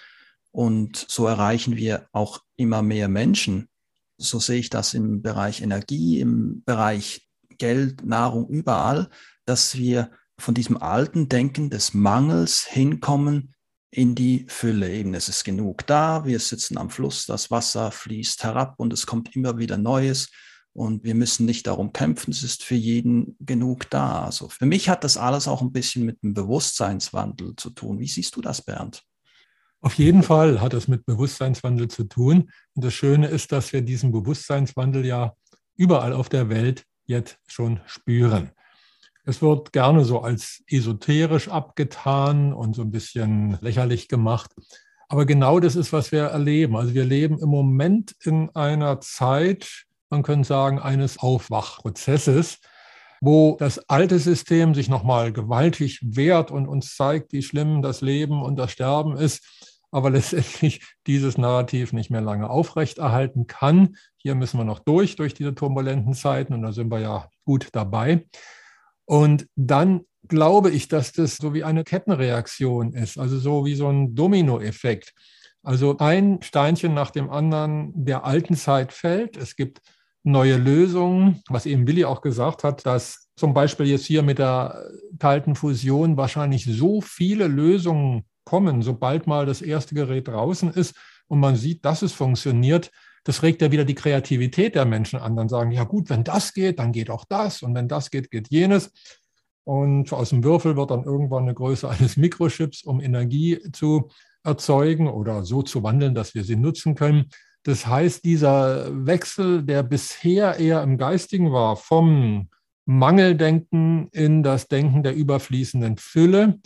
Und 0.51 1.05
so 1.07 1.27
erreichen 1.27 1.77
wir 1.77 2.07
auch 2.11 2.41
immer 2.57 2.81
mehr 2.81 3.07
Menschen. 3.07 3.69
So 4.17 4.39
sehe 4.39 4.59
ich 4.59 4.69
das 4.69 4.93
im 4.93 5.21
Bereich 5.21 5.61
Energie, 5.61 6.19
im 6.19 6.63
Bereich 6.65 7.27
Geld, 7.57 8.05
Nahrung, 8.05 8.47
überall, 8.49 9.09
dass 9.45 9.77
wir 9.77 10.11
von 10.37 10.53
diesem 10.53 10.77
alten 10.77 11.29
Denken 11.29 11.69
des 11.69 11.93
Mangels 11.93 12.65
hinkommen 12.65 13.53
in 13.91 14.15
die 14.15 14.45
Fülle. 14.47 14.91
Eben, 14.91 15.13
es 15.13 15.29
ist 15.29 15.43
genug 15.43 15.85
da, 15.85 16.25
wir 16.25 16.39
sitzen 16.39 16.77
am 16.77 16.89
Fluss, 16.89 17.25
das 17.25 17.51
Wasser 17.51 17.91
fließt 17.91 18.43
herab 18.43 18.75
und 18.77 18.93
es 18.93 19.05
kommt 19.05 19.35
immer 19.35 19.57
wieder 19.57 19.77
Neues. 19.77 20.29
Und 20.73 21.03
wir 21.03 21.15
müssen 21.15 21.45
nicht 21.45 21.67
darum 21.67 21.91
kämpfen, 21.91 22.31
es 22.31 22.43
ist 22.43 22.63
für 22.63 22.75
jeden 22.75 23.35
genug 23.41 23.89
da. 23.89 24.23
Also 24.23 24.47
für 24.47 24.65
mich 24.65 24.87
hat 24.87 25.03
das 25.03 25.17
alles 25.17 25.49
auch 25.49 25.61
ein 25.61 25.73
bisschen 25.73 26.05
mit 26.05 26.23
dem 26.23 26.33
Bewusstseinswandel 26.33 27.55
zu 27.57 27.71
tun. 27.71 27.99
Wie 27.99 28.07
siehst 28.07 28.37
du 28.37 28.41
das, 28.41 28.61
Bernd? 28.61 29.03
Auf 29.81 29.95
jeden 29.95 30.21
Fall 30.21 30.61
hat 30.61 30.75
es 30.75 30.87
mit 30.87 31.05
Bewusstseinswandel 31.07 31.87
zu 31.87 32.03
tun. 32.03 32.51
Und 32.75 32.85
das 32.85 32.93
Schöne 32.93 33.27
ist, 33.27 33.51
dass 33.51 33.73
wir 33.73 33.81
diesen 33.81 34.11
Bewusstseinswandel 34.11 35.05
ja 35.05 35.33
überall 35.75 36.13
auf 36.13 36.29
der 36.29 36.49
Welt 36.49 36.85
jetzt 37.05 37.39
schon 37.47 37.79
spüren. 37.87 38.51
Es 39.25 39.41
wird 39.41 39.73
gerne 39.73 40.05
so 40.05 40.21
als 40.21 40.63
esoterisch 40.67 41.49
abgetan 41.49 42.53
und 42.53 42.75
so 42.75 42.83
ein 42.83 42.91
bisschen 42.91 43.57
lächerlich 43.61 44.07
gemacht. 44.07 44.51
Aber 45.09 45.25
genau 45.25 45.59
das 45.59 45.75
ist, 45.75 45.91
was 45.91 46.11
wir 46.11 46.23
erleben. 46.23 46.75
Also 46.77 46.93
wir 46.93 47.03
leben 47.03 47.39
im 47.39 47.49
Moment 47.49 48.15
in 48.23 48.49
einer 48.55 49.01
Zeit, 49.01 49.85
man 50.09 50.23
könnte 50.23 50.47
sagen, 50.47 50.79
eines 50.79 51.17
Aufwachprozesses, 51.17 52.59
wo 53.19 53.55
das 53.59 53.89
alte 53.89 54.17
System 54.19 54.73
sich 54.73 54.89
nochmal 54.89 55.31
gewaltig 55.31 55.99
wehrt 56.01 56.49
und 56.49 56.67
uns 56.67 56.95
zeigt, 56.95 57.33
wie 57.33 57.43
schlimm 57.43 57.81
das 57.81 58.01
Leben 58.01 58.41
und 58.41 58.57
das 58.57 58.71
Sterben 58.71 59.15
ist, 59.15 59.43
aber 59.91 60.09
letztendlich 60.09 60.81
dieses 61.07 61.37
Narrativ 61.37 61.93
nicht 61.93 62.09
mehr 62.09 62.21
lange 62.21 62.49
aufrechterhalten 62.49 63.47
kann. 63.47 63.95
Hier 64.17 64.35
müssen 64.35 64.57
wir 64.57 64.63
noch 64.63 64.79
durch, 64.79 65.15
durch 65.15 65.33
diese 65.33 65.53
turbulenten 65.53 66.13
Zeiten 66.13 66.53
und 66.53 66.61
da 66.61 66.71
sind 66.71 66.91
wir 66.91 66.99
ja 66.99 67.29
gut 67.45 67.69
dabei. 67.73 68.25
Und 69.05 69.47
dann 69.55 70.01
glaube 70.27 70.71
ich, 70.71 70.87
dass 70.87 71.11
das 71.11 71.37
so 71.37 71.53
wie 71.53 71.63
eine 71.63 71.83
Kettenreaktion 71.83 72.93
ist, 72.93 73.17
also 73.17 73.37
so 73.37 73.65
wie 73.65 73.75
so 73.75 73.89
ein 73.89 74.15
Dominoeffekt. 74.15 75.13
Also 75.63 75.97
ein 75.99 76.41
Steinchen 76.41 76.93
nach 76.93 77.11
dem 77.11 77.29
anderen 77.29 77.91
der 77.93 78.25
alten 78.25 78.55
Zeit 78.55 78.93
fällt. 78.93 79.37
Es 79.37 79.55
gibt 79.55 79.81
neue 80.23 80.57
Lösungen, 80.57 81.41
was 81.49 81.65
eben 81.65 81.87
Willi 81.87 82.05
auch 82.05 82.21
gesagt 82.21 82.63
hat, 82.63 82.85
dass 82.85 83.27
zum 83.35 83.53
Beispiel 83.53 83.87
jetzt 83.87 84.05
hier 84.05 84.23
mit 84.23 84.39
der 84.39 84.87
kalten 85.19 85.55
Fusion 85.55 86.17
wahrscheinlich 86.17 86.65
so 86.65 87.01
viele 87.01 87.47
Lösungen 87.47 88.23
kommen, 88.43 88.81
sobald 88.81 89.27
mal 89.27 89.45
das 89.45 89.61
erste 89.61 89.95
Gerät 89.95 90.27
draußen 90.27 90.71
ist 90.71 90.95
und 91.27 91.39
man 91.39 91.55
sieht, 91.55 91.85
dass 91.85 92.01
es 92.01 92.13
funktioniert. 92.13 92.91
Das 93.23 93.43
regt 93.43 93.61
ja 93.61 93.71
wieder 93.71 93.85
die 93.85 93.95
Kreativität 93.95 94.75
der 94.75 94.85
Menschen 94.85 95.19
an. 95.19 95.35
Dann 95.35 95.49
sagen, 95.49 95.71
ja 95.71 95.83
gut, 95.83 96.09
wenn 96.09 96.23
das 96.23 96.53
geht, 96.53 96.79
dann 96.79 96.91
geht 96.91 97.09
auch 97.09 97.25
das 97.25 97.61
und 97.61 97.75
wenn 97.75 97.87
das 97.87 98.11
geht, 98.11 98.31
geht 98.31 98.49
jenes. 98.49 98.91
Und 99.63 100.11
aus 100.11 100.29
dem 100.29 100.43
Würfel 100.43 100.75
wird 100.75 100.91
dann 100.91 101.03
irgendwann 101.03 101.43
eine 101.43 101.53
Größe 101.53 101.89
eines 101.89 102.17
Mikrochips, 102.17 102.83
um 102.83 102.99
Energie 102.99 103.59
zu 103.71 104.09
erzeugen 104.43 105.07
oder 105.07 105.43
so 105.43 105.61
zu 105.61 105.83
wandeln, 105.83 106.15
dass 106.15 106.33
wir 106.33 106.43
sie 106.43 106.55
nutzen 106.55 106.95
können. 106.95 107.29
Das 107.63 107.85
heißt, 107.85 108.25
dieser 108.25 109.05
Wechsel, 109.05 109.63
der 109.63 109.83
bisher 109.83 110.57
eher 110.57 110.81
im 110.81 110.97
Geistigen 110.97 111.51
war, 111.51 111.75
vom 111.77 112.49
Mangeldenken 112.85 114.09
in 114.11 114.41
das 114.41 114.67
Denken 114.67 115.03
der 115.03 115.15
überfließenden 115.15 115.97
Fülle, 115.97 116.59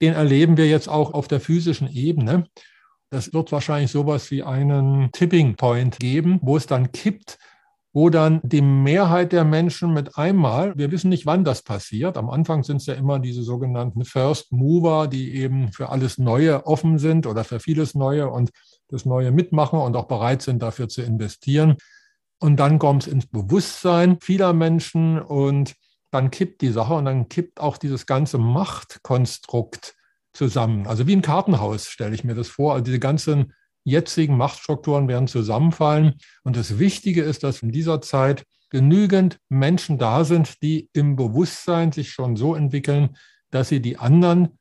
den 0.00 0.14
erleben 0.14 0.56
wir 0.56 0.66
jetzt 0.68 0.88
auch 0.88 1.14
auf 1.14 1.28
der 1.28 1.40
physischen 1.40 1.88
Ebene. 1.88 2.46
Das 3.10 3.32
wird 3.32 3.52
wahrscheinlich 3.52 3.90
sowas 3.90 4.30
wie 4.30 4.42
einen 4.42 5.10
Tipping 5.12 5.56
Point 5.56 5.98
geben, 5.98 6.38
wo 6.42 6.56
es 6.56 6.66
dann 6.66 6.92
kippt, 6.92 7.38
wo 7.92 8.08
dann 8.08 8.40
die 8.44 8.62
Mehrheit 8.62 9.32
der 9.32 9.44
Menschen 9.44 9.92
mit 9.92 10.16
einmal, 10.16 10.78
wir 10.78 10.92
wissen 10.92 11.08
nicht, 11.08 11.26
wann 11.26 11.42
das 11.42 11.62
passiert. 11.62 12.16
Am 12.16 12.30
Anfang 12.30 12.62
sind 12.62 12.76
es 12.76 12.86
ja 12.86 12.94
immer 12.94 13.18
diese 13.18 13.42
sogenannten 13.42 14.04
First 14.04 14.52
Mover, 14.52 15.08
die 15.08 15.34
eben 15.34 15.72
für 15.72 15.88
alles 15.88 16.18
Neue 16.18 16.66
offen 16.66 16.98
sind 16.98 17.26
oder 17.26 17.42
für 17.42 17.58
vieles 17.58 17.96
Neue 17.96 18.30
und 18.30 18.50
das 18.88 19.04
Neue 19.04 19.32
mitmachen 19.32 19.80
und 19.80 19.96
auch 19.96 20.06
bereit 20.06 20.42
sind, 20.42 20.62
dafür 20.62 20.88
zu 20.88 21.02
investieren. 21.02 21.76
Und 22.38 22.58
dann 22.58 22.78
kommt 22.78 23.06
es 23.06 23.12
ins 23.12 23.26
Bewusstsein 23.26 24.18
vieler 24.20 24.52
Menschen 24.52 25.20
und 25.20 25.74
dann 26.10 26.30
kippt 26.30 26.60
die 26.62 26.70
Sache 26.70 26.94
und 26.94 27.04
dann 27.04 27.28
kippt 27.28 27.60
auch 27.60 27.76
dieses 27.76 28.06
ganze 28.06 28.38
Machtkonstrukt 28.38 29.94
zusammen. 30.32 30.86
Also 30.86 31.06
wie 31.06 31.16
ein 31.16 31.22
Kartenhaus 31.22 31.86
stelle 31.86 32.14
ich 32.14 32.24
mir 32.24 32.34
das 32.34 32.48
vor. 32.48 32.72
Also 32.72 32.84
diese 32.84 32.98
ganzen 32.98 33.52
jetzigen 33.84 34.36
Machtstrukturen 34.36 35.08
werden 35.08 35.28
zusammenfallen. 35.28 36.14
Und 36.44 36.56
das 36.56 36.78
Wichtige 36.78 37.22
ist, 37.22 37.42
dass 37.42 37.62
in 37.62 37.72
dieser 37.72 38.00
Zeit 38.00 38.44
genügend 38.70 39.38
Menschen 39.48 39.98
da 39.98 40.24
sind, 40.24 40.62
die 40.62 40.88
im 40.92 41.16
Bewusstsein 41.16 41.92
sich 41.92 42.12
schon 42.12 42.36
so 42.36 42.54
entwickeln, 42.54 43.16
dass 43.50 43.68
sie 43.68 43.82
die 43.82 43.98
anderen 43.98 44.59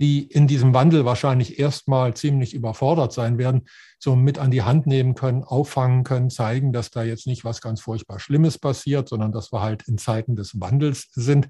die 0.00 0.22
in 0.22 0.46
diesem 0.46 0.72
Wandel 0.72 1.04
wahrscheinlich 1.04 1.58
erstmal 1.58 2.14
ziemlich 2.14 2.54
überfordert 2.54 3.12
sein 3.12 3.36
werden, 3.36 3.66
so 3.98 4.16
mit 4.16 4.38
an 4.38 4.50
die 4.50 4.62
Hand 4.62 4.86
nehmen 4.86 5.14
können, 5.14 5.44
auffangen 5.44 6.04
können, 6.04 6.30
zeigen, 6.30 6.72
dass 6.72 6.90
da 6.90 7.02
jetzt 7.02 7.26
nicht 7.26 7.44
was 7.44 7.60
ganz 7.60 7.82
furchtbar 7.82 8.18
Schlimmes 8.18 8.58
passiert, 8.58 9.10
sondern 9.10 9.30
dass 9.30 9.52
wir 9.52 9.60
halt 9.60 9.86
in 9.86 9.98
Zeiten 9.98 10.36
des 10.36 10.58
Wandels 10.58 11.10
sind. 11.12 11.48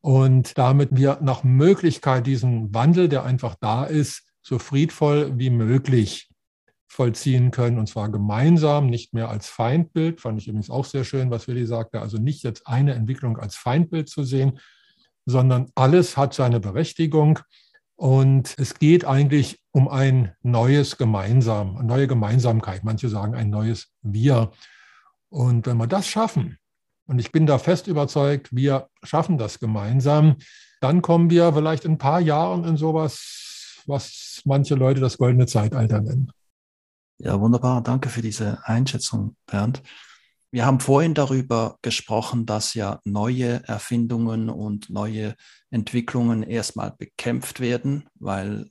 Und 0.00 0.58
damit 0.58 0.88
wir 0.92 1.18
nach 1.22 1.44
Möglichkeit 1.44 2.26
diesen 2.26 2.74
Wandel, 2.74 3.08
der 3.08 3.22
einfach 3.22 3.54
da 3.60 3.84
ist, 3.84 4.24
so 4.42 4.58
friedvoll 4.58 5.38
wie 5.38 5.50
möglich 5.50 6.28
vollziehen 6.88 7.52
können, 7.52 7.78
und 7.78 7.86
zwar 7.86 8.10
gemeinsam, 8.10 8.86
nicht 8.86 9.14
mehr 9.14 9.28
als 9.28 9.48
Feindbild. 9.48 10.20
Fand 10.20 10.40
ich 10.40 10.48
übrigens 10.48 10.70
auch 10.70 10.84
sehr 10.84 11.04
schön, 11.04 11.30
was 11.30 11.46
Willi 11.46 11.66
sagte, 11.66 12.00
also 12.00 12.18
nicht 12.18 12.42
jetzt 12.42 12.66
eine 12.66 12.94
Entwicklung 12.94 13.38
als 13.38 13.54
Feindbild 13.54 14.08
zu 14.08 14.24
sehen, 14.24 14.58
sondern 15.26 15.70
alles 15.74 16.16
hat 16.16 16.34
seine 16.34 16.60
Berechtigung. 16.60 17.40
Und 17.96 18.54
es 18.58 18.78
geht 18.78 19.04
eigentlich 19.04 19.60
um 19.72 19.88
ein 19.88 20.34
neues 20.42 20.96
Gemeinsam, 20.96 21.76
eine 21.76 21.86
neue 21.86 22.06
Gemeinsamkeit. 22.06 22.82
Manche 22.82 23.08
sagen 23.08 23.34
ein 23.34 23.50
neues 23.50 23.92
Wir. 24.02 24.50
Und 25.28 25.66
wenn 25.66 25.76
wir 25.76 25.86
das 25.86 26.08
schaffen, 26.08 26.58
und 27.06 27.18
ich 27.18 27.32
bin 27.32 27.44
da 27.44 27.58
fest 27.58 27.88
überzeugt, 27.88 28.54
wir 28.54 28.88
schaffen 29.02 29.36
das 29.36 29.58
gemeinsam, 29.58 30.36
dann 30.80 31.02
kommen 31.02 31.28
wir 31.28 31.52
vielleicht 31.52 31.84
in 31.84 31.92
ein 31.92 31.98
paar 31.98 32.20
Jahren 32.20 32.64
in 32.64 32.76
sowas, 32.76 33.82
was 33.86 34.40
manche 34.44 34.76
Leute 34.76 35.00
das 35.00 35.18
goldene 35.18 35.46
Zeitalter 35.46 36.00
nennen. 36.00 36.30
Ja, 37.18 37.38
wunderbar. 37.40 37.82
Danke 37.82 38.08
für 38.08 38.22
diese 38.22 38.64
Einschätzung, 38.64 39.36
Bernd. 39.46 39.82
Wir 40.52 40.66
haben 40.66 40.80
vorhin 40.80 41.14
darüber 41.14 41.78
gesprochen, 41.80 42.44
dass 42.44 42.74
ja 42.74 43.00
neue 43.04 43.62
Erfindungen 43.68 44.50
und 44.50 44.90
neue 44.90 45.36
Entwicklungen 45.70 46.42
erstmal 46.42 46.90
bekämpft 46.90 47.60
werden, 47.60 48.08
weil 48.16 48.68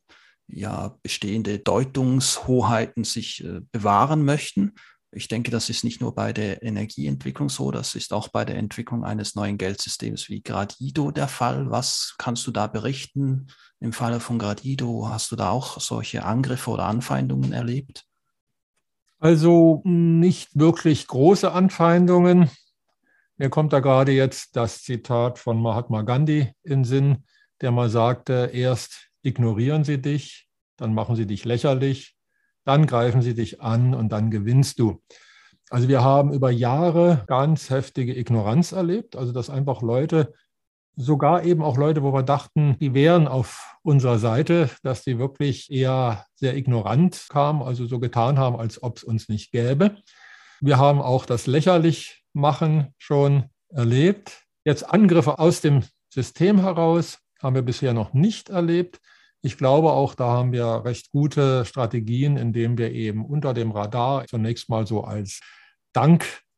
ja 0.48 0.98
bestehende 1.04 1.60
Deutungshoheiten 1.60 3.06
sich 3.06 3.46
äh, 3.46 3.62
bewahren 3.72 4.26
möchten. 4.26 4.74
Ich 5.12 5.28
denke, 5.28 5.52
das 5.52 5.70
ist 5.70 5.84
nicht 5.84 6.02
nur 6.02 6.14
bei 6.14 6.34
der 6.34 6.62
Energieentwicklung 6.62 7.50
so, 7.50 7.72
das 7.72 7.96
ist 7.96 8.14
auch 8.14 8.28
bei 8.28 8.46
der 8.46 8.58
Entwicklung 8.58 9.06
eines 9.06 9.36
neuen 9.36 9.58
Geldsystems 9.58 10.30
wie 10.30 10.42
Gradido 10.42 11.12
der 11.12 11.28
Fall. 11.28 11.72
Was 11.72 12.16
kannst 12.18 12.46
du 12.46 12.52
da 12.52 12.68
berichten 12.68 13.48
im 13.80 13.94
Falle 13.94 14.20
von 14.20 14.38
Gradido? 14.38 15.08
Hast 15.10 15.32
du 15.32 15.36
da 15.36 15.50
auch 15.50 15.80
solche 15.80 16.26
Angriffe 16.26 16.70
oder 16.72 16.86
Anfeindungen 16.86 17.54
erlebt? 17.54 18.09
Also 19.20 19.82
nicht 19.84 20.58
wirklich 20.58 21.06
große 21.08 21.52
Anfeindungen. 21.52 22.50
Mir 23.36 23.50
kommt 23.50 23.74
da 23.74 23.82
gerade 23.82 24.14
jetzt 24.14 24.56
das 24.56 24.82
Zitat 24.82 25.40
von 25.40 25.62
Mahatma 25.62 26.04
Gandhi 26.04 26.54
in 26.64 26.86
Sinn, 26.86 27.26
der 27.60 27.72
mal 27.72 27.90
sagte, 27.90 28.52
erst 28.54 29.10
ignorieren 29.22 29.84
sie 29.84 30.02
dich, 30.02 30.48
dann 30.78 30.94
machen 30.94 31.18
sie 31.18 31.26
dich 31.26 31.44
lächerlich, 31.44 32.16
dann 32.64 32.88
greifen 32.88 33.22
sie 33.22 33.34
dich 33.34 33.62
an 33.62 33.94
und 33.94 34.10
dann 34.14 34.32
gewinnst 34.32 34.80
du. 34.80 35.02
Also 35.70 35.90
wir 35.90 36.02
haben 36.02 36.34
über 36.34 36.50
Jahre 36.50 37.26
ganz 37.28 37.70
heftige 37.70 38.18
Ignoranz 38.18 38.72
erlebt, 38.72 39.18
also 39.18 39.34
dass 39.34 39.50
einfach 39.50 39.82
Leute, 39.82 40.34
sogar 40.96 41.44
eben 41.44 41.64
auch 41.64 41.78
Leute, 41.78 42.04
wo 42.04 42.14
wir 42.14 42.24
dachten, 42.24 42.78
die 42.80 42.94
wären 42.94 43.28
auf 43.28 43.78
unserer 43.84 44.20
Seite, 44.20 44.70
dass 44.84 45.04
die 45.04 45.18
wirklich 45.18 45.72
eher 45.72 46.26
sehr 46.36 46.56
ignorant 46.58 47.28
kamen, 47.30 47.62
also 47.62 47.86
so 47.86 48.00
getan 48.00 48.38
haben, 48.38 48.58
als 48.58 48.84
ob 48.84 48.98
es 48.98 49.04
uns 49.04 49.30
nicht 49.30 49.52
gäbe. 49.52 49.96
Wir 50.62 50.78
haben 50.78 51.02
auch 51.02 51.26
das 51.26 51.48
Lächerlichmachen 51.48 52.94
schon 52.98 53.46
erlebt. 53.70 54.44
Jetzt 54.66 54.84
Angriffe 54.84 55.40
aus 55.40 55.62
dem 55.62 55.84
System 56.10 56.60
heraus 56.60 57.20
haben 57.42 57.56
wir 57.56 57.62
bisher 57.62 57.94
noch 57.94 58.14
nicht 58.14 58.50
erlebt. 58.50 59.00
Ich 59.42 59.58
glaube 59.58 59.92
auch, 59.92 60.16
da 60.16 60.26
haben 60.26 60.52
wir 60.52 60.84
recht 60.84 61.12
gute 61.12 61.64
Strategien, 61.64 62.36
indem 62.36 62.78
wir 62.78 62.92
eben 62.92 63.26
unter 63.26 63.54
dem 63.54 63.72
Radar 63.72 64.26
zunächst 64.28 64.70
mal 64.70 64.86
so 64.86 65.06
als 65.06 65.40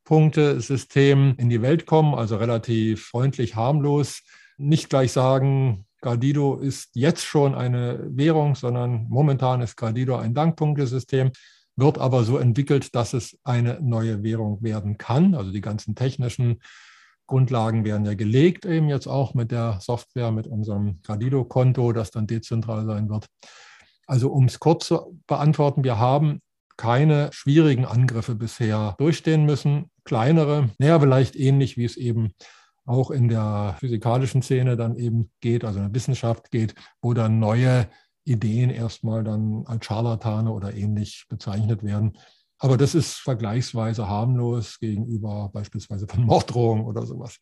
Dankpunktesystem 0.01 1.35
in 1.37 1.49
die 1.49 1.61
Welt 1.61 1.85
kommen, 1.85 2.15
also 2.15 2.37
relativ 2.37 3.05
freundlich, 3.05 3.55
harmlos. 3.55 4.23
Nicht 4.57 4.89
gleich 4.89 5.11
sagen, 5.11 5.85
Gardido 6.01 6.55
ist 6.57 6.89
jetzt 6.95 7.23
schon 7.23 7.53
eine 7.53 7.99
Währung, 8.09 8.55
sondern 8.55 9.07
momentan 9.09 9.61
ist 9.61 9.77
Gardido 9.77 10.17
ein 10.17 10.33
Dankpunktesystem, 10.33 11.31
wird 11.75 11.99
aber 11.99 12.23
so 12.23 12.37
entwickelt, 12.37 12.95
dass 12.95 13.13
es 13.13 13.37
eine 13.43 13.79
neue 13.81 14.23
Währung 14.23 14.61
werden 14.63 14.97
kann. 14.97 15.35
Also 15.35 15.51
die 15.51 15.61
ganzen 15.61 15.95
technischen 15.95 16.61
Grundlagen 17.27 17.85
werden 17.85 18.05
ja 18.05 18.15
gelegt, 18.15 18.65
eben 18.65 18.89
jetzt 18.89 19.07
auch 19.07 19.33
mit 19.35 19.51
der 19.51 19.79
Software, 19.81 20.31
mit 20.31 20.47
unserem 20.47 21.01
Gradido-Konto, 21.03 21.93
das 21.93 22.11
dann 22.11 22.27
dezentral 22.27 22.85
sein 22.85 23.09
wird. 23.09 23.27
Also 24.07 24.31
um 24.31 24.45
es 24.45 24.59
kurz 24.59 24.87
zu 24.87 25.19
beantworten, 25.27 25.83
wir 25.83 25.99
haben 25.99 26.41
keine 26.81 27.29
schwierigen 27.31 27.85
Angriffe 27.85 28.33
bisher 28.33 28.95
durchstehen 28.97 29.45
müssen. 29.45 29.91
Kleinere, 30.03 30.71
naja, 30.79 30.99
vielleicht 30.99 31.35
ähnlich 31.35 31.77
wie 31.77 31.85
es 31.85 31.95
eben 31.95 32.33
auch 32.85 33.11
in 33.11 33.27
der 33.27 33.75
physikalischen 33.79 34.41
Szene 34.41 34.75
dann 34.77 34.95
eben 34.95 35.29
geht, 35.41 35.63
also 35.63 35.77
in 35.77 35.85
der 35.85 35.93
Wissenschaft 35.93 36.49
geht, 36.49 36.73
wo 36.99 37.13
dann 37.13 37.37
neue 37.37 37.87
Ideen 38.23 38.71
erstmal 38.71 39.23
dann 39.23 39.63
als 39.67 39.85
Scharlatane 39.85 40.51
oder 40.51 40.73
ähnlich 40.73 41.27
bezeichnet 41.29 41.83
werden. 41.83 42.17
Aber 42.57 42.77
das 42.77 42.95
ist 42.95 43.13
vergleichsweise 43.13 44.07
harmlos 44.07 44.79
gegenüber 44.79 45.51
beispielsweise 45.53 46.07
von 46.07 46.23
Morddrohungen 46.25 46.85
oder 46.85 47.05
sowas. 47.05 47.37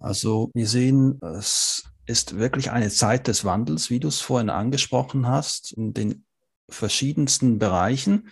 Also 0.00 0.50
wir 0.52 0.66
sehen, 0.66 1.20
es 1.22 1.84
ist 2.06 2.36
wirklich 2.38 2.72
eine 2.72 2.90
Zeit 2.90 3.28
des 3.28 3.44
Wandels, 3.44 3.88
wie 3.88 4.00
du 4.00 4.08
es 4.08 4.20
vorhin 4.20 4.50
angesprochen 4.50 5.28
hast, 5.28 5.74
den 5.76 6.24
verschiedensten 6.68 7.58
Bereichen. 7.58 8.28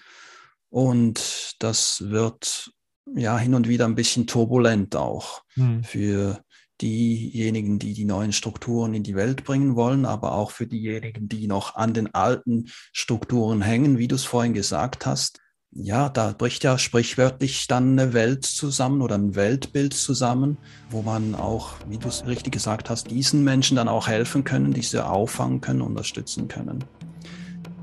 Und 0.69 1.57
das 1.59 2.11
wird 2.11 2.73
ja 3.15 3.39
hin 3.39 3.55
und 3.55 3.69
wieder 3.69 3.85
ein 3.85 3.95
bisschen 3.95 4.27
turbulent 4.27 4.97
auch 4.97 5.43
hm. 5.55 5.85
für 5.85 6.43
diejenigen, 6.81 7.79
die 7.79 7.95
die 7.95 8.05
neuen 8.05 8.33
Strukturen 8.33 8.95
in 8.95 9.03
die 9.03 9.15
Welt 9.15 9.45
bringen 9.45 9.77
wollen, 9.77 10.05
aber 10.05 10.33
auch 10.33 10.51
für 10.51 10.67
diejenigen, 10.67 11.29
die 11.29 11.47
noch 11.47 11.77
an 11.77 11.95
den 11.95 12.13
alten 12.15 12.67
Strukturen 12.93 13.63
hängen, 13.63 13.99
wie 13.99 14.09
du 14.09 14.17
es 14.17 14.25
vorhin 14.25 14.53
gesagt 14.53 15.07
hast. 15.07 15.39
Ja, 15.75 16.11
da 16.11 16.35
bricht 16.37 16.65
ja 16.65 16.77
sprichwörtlich 16.77 17.67
dann 17.67 17.99
eine 17.99 18.13
Welt 18.13 18.45
zusammen 18.45 19.01
oder 19.01 19.15
ein 19.15 19.37
Weltbild 19.37 19.95
zusammen, 19.95 20.59
wo 20.91 21.01
man 21.01 21.35
auch, 21.35 21.77
wie 21.89 21.97
du 21.97 22.09
es 22.09 22.27
richtig 22.27 22.53
gesagt 22.53 22.91
hast, 22.91 23.11
diesen 23.11 23.43
Menschen 23.43 23.77
dann 23.77 23.89
auch 23.89 24.07
helfen 24.07 24.45
können, 24.45 24.75
diese 24.75 25.09
auffangen 25.09 25.63
können, 25.63 25.81
unterstützen 25.81 26.47
können. 26.49 26.85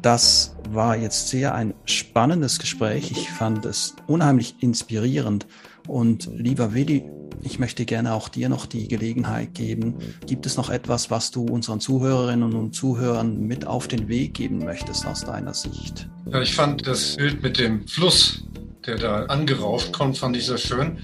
Das 0.01 0.55
war 0.69 0.95
jetzt 0.95 1.29
sehr 1.29 1.53
ein 1.53 1.73
spannendes 1.85 2.59
Gespräch. 2.59 3.11
Ich 3.11 3.29
fand 3.29 3.65
es 3.65 3.95
unheimlich 4.07 4.55
inspirierend. 4.61 5.45
Und 5.87 6.29
lieber 6.33 6.73
Willi, 6.73 7.03
ich 7.41 7.59
möchte 7.59 7.85
gerne 7.85 8.13
auch 8.13 8.29
dir 8.29 8.49
noch 8.49 8.65
die 8.65 8.87
Gelegenheit 8.87 9.53
geben. 9.53 9.95
Gibt 10.25 10.45
es 10.45 10.57
noch 10.57 10.69
etwas, 10.69 11.09
was 11.09 11.31
du 11.31 11.45
unseren 11.45 11.79
Zuhörerinnen 11.79 12.53
und 12.53 12.75
Zuhörern 12.75 13.39
mit 13.39 13.65
auf 13.65 13.87
den 13.87 14.07
Weg 14.07 14.35
geben 14.35 14.59
möchtest 14.59 15.05
aus 15.05 15.25
deiner 15.25 15.53
Sicht? 15.53 16.07
Ja, 16.31 16.41
ich 16.41 16.53
fand 16.53 16.85
das 16.85 17.15
Bild 17.15 17.41
mit 17.41 17.57
dem 17.57 17.87
Fluss, 17.87 18.43
der 18.85 18.97
da 18.97 19.25
angerauft 19.25 19.91
kommt, 19.91 20.17
fand 20.17 20.37
ich 20.37 20.45
sehr 20.45 20.57
schön. 20.57 20.99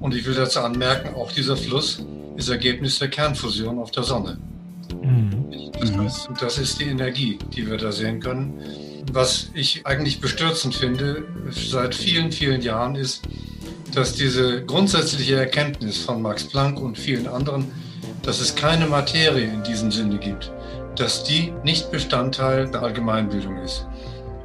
Und 0.00 0.14
ich 0.14 0.26
will 0.26 0.34
dazu 0.34 0.60
anmerken, 0.60 1.14
auch 1.14 1.30
dieser 1.32 1.56
Fluss 1.56 2.04
ist 2.36 2.48
Ergebnis 2.48 2.98
der 2.98 3.08
Kernfusion 3.08 3.78
auf 3.78 3.90
der 3.90 4.02
Sonne. 4.04 4.38
Mhm. 4.94 5.72
Das, 6.04 6.28
das 6.40 6.58
ist 6.58 6.80
die 6.80 6.84
Energie, 6.84 7.38
die 7.54 7.68
wir 7.68 7.76
da 7.76 7.92
sehen 7.92 8.20
können. 8.20 8.60
Was 9.12 9.50
ich 9.54 9.86
eigentlich 9.86 10.20
bestürzend 10.20 10.74
finde, 10.74 11.24
seit 11.50 11.94
vielen, 11.94 12.30
vielen 12.32 12.62
Jahren 12.62 12.94
ist, 12.94 13.22
dass 13.94 14.14
diese 14.14 14.64
grundsätzliche 14.64 15.36
Erkenntnis 15.36 15.98
von 15.98 16.22
Max 16.22 16.44
Planck 16.44 16.80
und 16.80 16.96
vielen 16.96 17.26
anderen, 17.26 17.70
dass 18.22 18.40
es 18.40 18.54
keine 18.54 18.86
Materie 18.86 19.44
in 19.44 19.62
diesem 19.64 19.90
Sinne 19.90 20.18
gibt, 20.18 20.52
dass 20.96 21.24
die 21.24 21.52
nicht 21.64 21.90
Bestandteil 21.90 22.70
der 22.70 22.82
Allgemeinbildung 22.82 23.58
ist. 23.58 23.86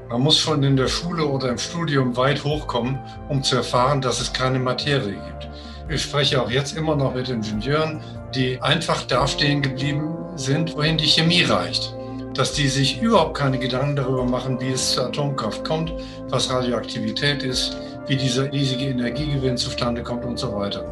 Man 0.10 0.22
muss 0.22 0.38
schon 0.40 0.64
in 0.64 0.78
der 0.78 0.88
Schule 0.88 1.26
oder 1.26 1.50
im 1.50 1.58
Studium 1.58 2.16
weit 2.16 2.44
hochkommen, 2.44 2.98
um 3.30 3.44
zu 3.44 3.58
erfahren, 3.58 4.02
dass 4.02 4.22
es 4.22 4.32
keine 4.32 4.60
Materie 4.60 5.14
gibt. 5.14 5.50
Ich 5.90 6.02
spreche 6.02 6.42
auch 6.42 6.52
jetzt 6.52 6.76
immer 6.76 6.98
noch 6.98 7.16
mit 7.16 7.30
Ingenieuren, 7.30 8.02
die 8.36 8.62
einfach 8.62 9.04
dastehen 9.04 9.62
geblieben 9.62 10.18
sind, 10.36 10.76
wohin 10.76 10.98
die 10.98 11.06
Chemie 11.06 11.44
reicht. 11.44 11.96
Dass 12.34 12.52
die 12.52 12.68
sich 12.68 13.02
überhaupt 13.02 13.38
keine 13.38 13.58
Gedanken 13.58 13.96
darüber 13.96 14.26
machen, 14.26 14.60
wie 14.60 14.72
es 14.72 14.92
zur 14.92 15.06
Atomkraft 15.06 15.64
kommt, 15.64 15.94
was 16.30 16.50
Radioaktivität 16.50 17.42
ist, 17.42 17.78
wie 18.06 18.18
dieser 18.18 18.52
riesige 18.52 18.86
Energiegewinn 18.86 19.56
zustande 19.56 20.04
kommt 20.04 20.26
und 20.26 20.38
so 20.38 20.54
weiter. 20.54 20.84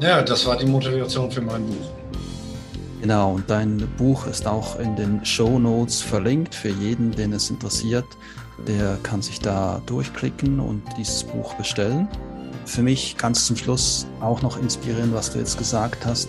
Ja, 0.00 0.20
das 0.20 0.46
war 0.46 0.58
die 0.58 0.66
Motivation 0.66 1.30
für 1.30 1.40
mein 1.40 1.64
Buch. 1.66 1.90
Genau, 3.00 3.32
und 3.32 3.48
dein 3.48 3.88
Buch 3.96 4.26
ist 4.26 4.46
auch 4.46 4.78
in 4.78 4.94
den 4.94 5.24
Show 5.24 5.58
Notes 5.58 6.02
verlinkt 6.02 6.54
für 6.54 6.68
jeden, 6.68 7.12
den 7.12 7.32
es 7.32 7.48
interessiert. 7.48 8.04
Der 8.68 8.98
kann 9.02 9.22
sich 9.22 9.40
da 9.40 9.80
durchklicken 9.86 10.60
und 10.60 10.82
dieses 10.98 11.24
Buch 11.24 11.54
bestellen. 11.54 12.08
Für 12.70 12.82
mich 12.82 13.16
ganz 13.16 13.46
zum 13.46 13.56
Schluss 13.56 14.06
auch 14.20 14.42
noch 14.42 14.56
inspirieren, 14.56 15.12
was 15.12 15.32
du 15.32 15.40
jetzt 15.40 15.58
gesagt 15.58 16.06
hast, 16.06 16.28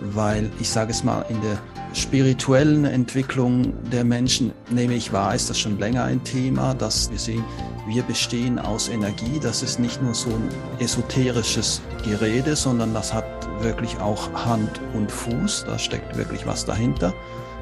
weil 0.00 0.50
ich 0.60 0.68
sage 0.68 0.90
es 0.90 1.02
mal, 1.02 1.24
in 1.30 1.40
der 1.40 1.58
spirituellen 1.94 2.84
Entwicklung 2.84 3.72
der 3.90 4.04
Menschen 4.04 4.52
nehme 4.68 4.92
ich 4.92 5.14
wahr, 5.14 5.34
ist 5.34 5.48
das 5.48 5.58
schon 5.58 5.78
länger 5.78 6.04
ein 6.04 6.22
Thema, 6.24 6.74
dass 6.74 7.10
wir 7.10 7.18
sehen, 7.18 7.42
wir 7.86 8.02
bestehen 8.02 8.58
aus 8.58 8.90
Energie. 8.90 9.40
Das 9.40 9.62
ist 9.62 9.78
nicht 9.78 10.02
nur 10.02 10.12
so 10.12 10.28
ein 10.28 10.50
esoterisches 10.78 11.80
Gerede, 12.04 12.54
sondern 12.54 12.92
das 12.92 13.14
hat 13.14 13.24
wirklich 13.62 13.98
auch 13.98 14.30
Hand 14.44 14.82
und 14.92 15.10
Fuß. 15.10 15.64
Da 15.66 15.78
steckt 15.78 16.18
wirklich 16.18 16.46
was 16.46 16.66
dahinter. 16.66 17.14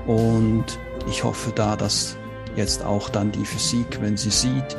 Und 0.08 0.64
ich 1.08 1.22
hoffe 1.22 1.52
da, 1.54 1.76
dass 1.76 2.16
jetzt 2.56 2.84
auch 2.84 3.08
dann 3.08 3.30
die 3.30 3.44
Physik, 3.44 3.98
wenn 4.00 4.16
sie 4.16 4.30
sieht, 4.30 4.76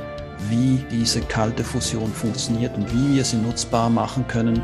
wie 0.50 0.84
diese 0.92 1.22
kalte 1.22 1.64
Fusion 1.64 2.12
funktioniert 2.12 2.76
und 2.76 2.92
wie 2.94 3.16
wir 3.16 3.26
sie 3.26 3.38
nutzbar 3.38 3.90
machen 3.90 4.28
können, 4.28 4.62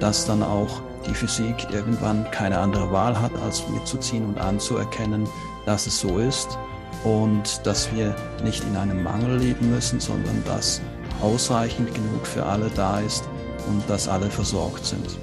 dass 0.00 0.26
dann 0.26 0.42
auch 0.42 0.82
die 1.06 1.14
Physik 1.14 1.66
irgendwann 1.70 2.30
keine 2.30 2.58
andere 2.58 2.90
Wahl 2.92 3.20
hat, 3.20 3.32
als 3.44 3.68
mitzuziehen 3.68 4.24
und 4.24 4.38
anzuerkennen, 4.38 5.26
dass 5.66 5.86
es 5.86 6.00
so 6.00 6.18
ist 6.18 6.58
und 7.04 7.66
dass 7.66 7.92
wir 7.94 8.14
nicht 8.42 8.64
in 8.64 8.76
einem 8.76 9.02
Mangel 9.02 9.38
leben 9.38 9.70
müssen, 9.70 10.00
sondern 10.00 10.42
dass 10.46 10.80
ausreichend 11.22 11.94
genug 11.94 12.26
für 12.26 12.44
alle 12.44 12.70
da 12.74 13.00
ist 13.00 13.24
und 13.68 13.88
dass 13.88 14.08
alle 14.08 14.30
versorgt 14.30 14.84
sind. 14.84 15.18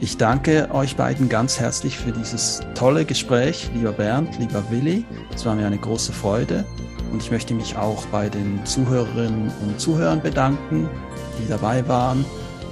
Ich 0.00 0.16
danke 0.16 0.68
euch 0.72 0.96
beiden 0.96 1.28
ganz 1.28 1.58
herzlich 1.58 1.98
für 1.98 2.12
dieses 2.12 2.60
tolle 2.74 3.04
Gespräch, 3.04 3.68
lieber 3.74 3.92
Bernd, 3.92 4.38
lieber 4.38 4.62
Willi. 4.70 5.04
Es 5.34 5.44
war 5.44 5.56
mir 5.56 5.66
eine 5.66 5.78
große 5.78 6.12
Freude 6.12 6.64
Und 7.10 7.22
ich 7.22 7.30
möchte 7.30 7.54
mich 7.54 7.76
auch 7.76 8.04
bei 8.06 8.28
den 8.28 8.64
Zuhörerinnen 8.64 9.50
und 9.62 9.80
Zuhörern 9.80 10.20
bedanken, 10.20 10.88
die 11.38 11.48
dabei 11.48 11.86
waren. 11.88 12.24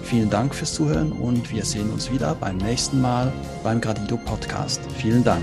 Vielen 0.02 0.30
Dank 0.30 0.54
fürs 0.54 0.74
Zuhören 0.74 1.12
und 1.12 1.50
wir 1.50 1.64
sehen 1.64 1.90
uns 1.90 2.12
wieder 2.12 2.34
beim 2.34 2.58
nächsten 2.58 3.00
Mal 3.00 3.32
beim 3.64 3.80
Gradido 3.80 4.16
Podcast. 4.16 4.80
Vielen 4.98 5.24
Dank. 5.24 5.42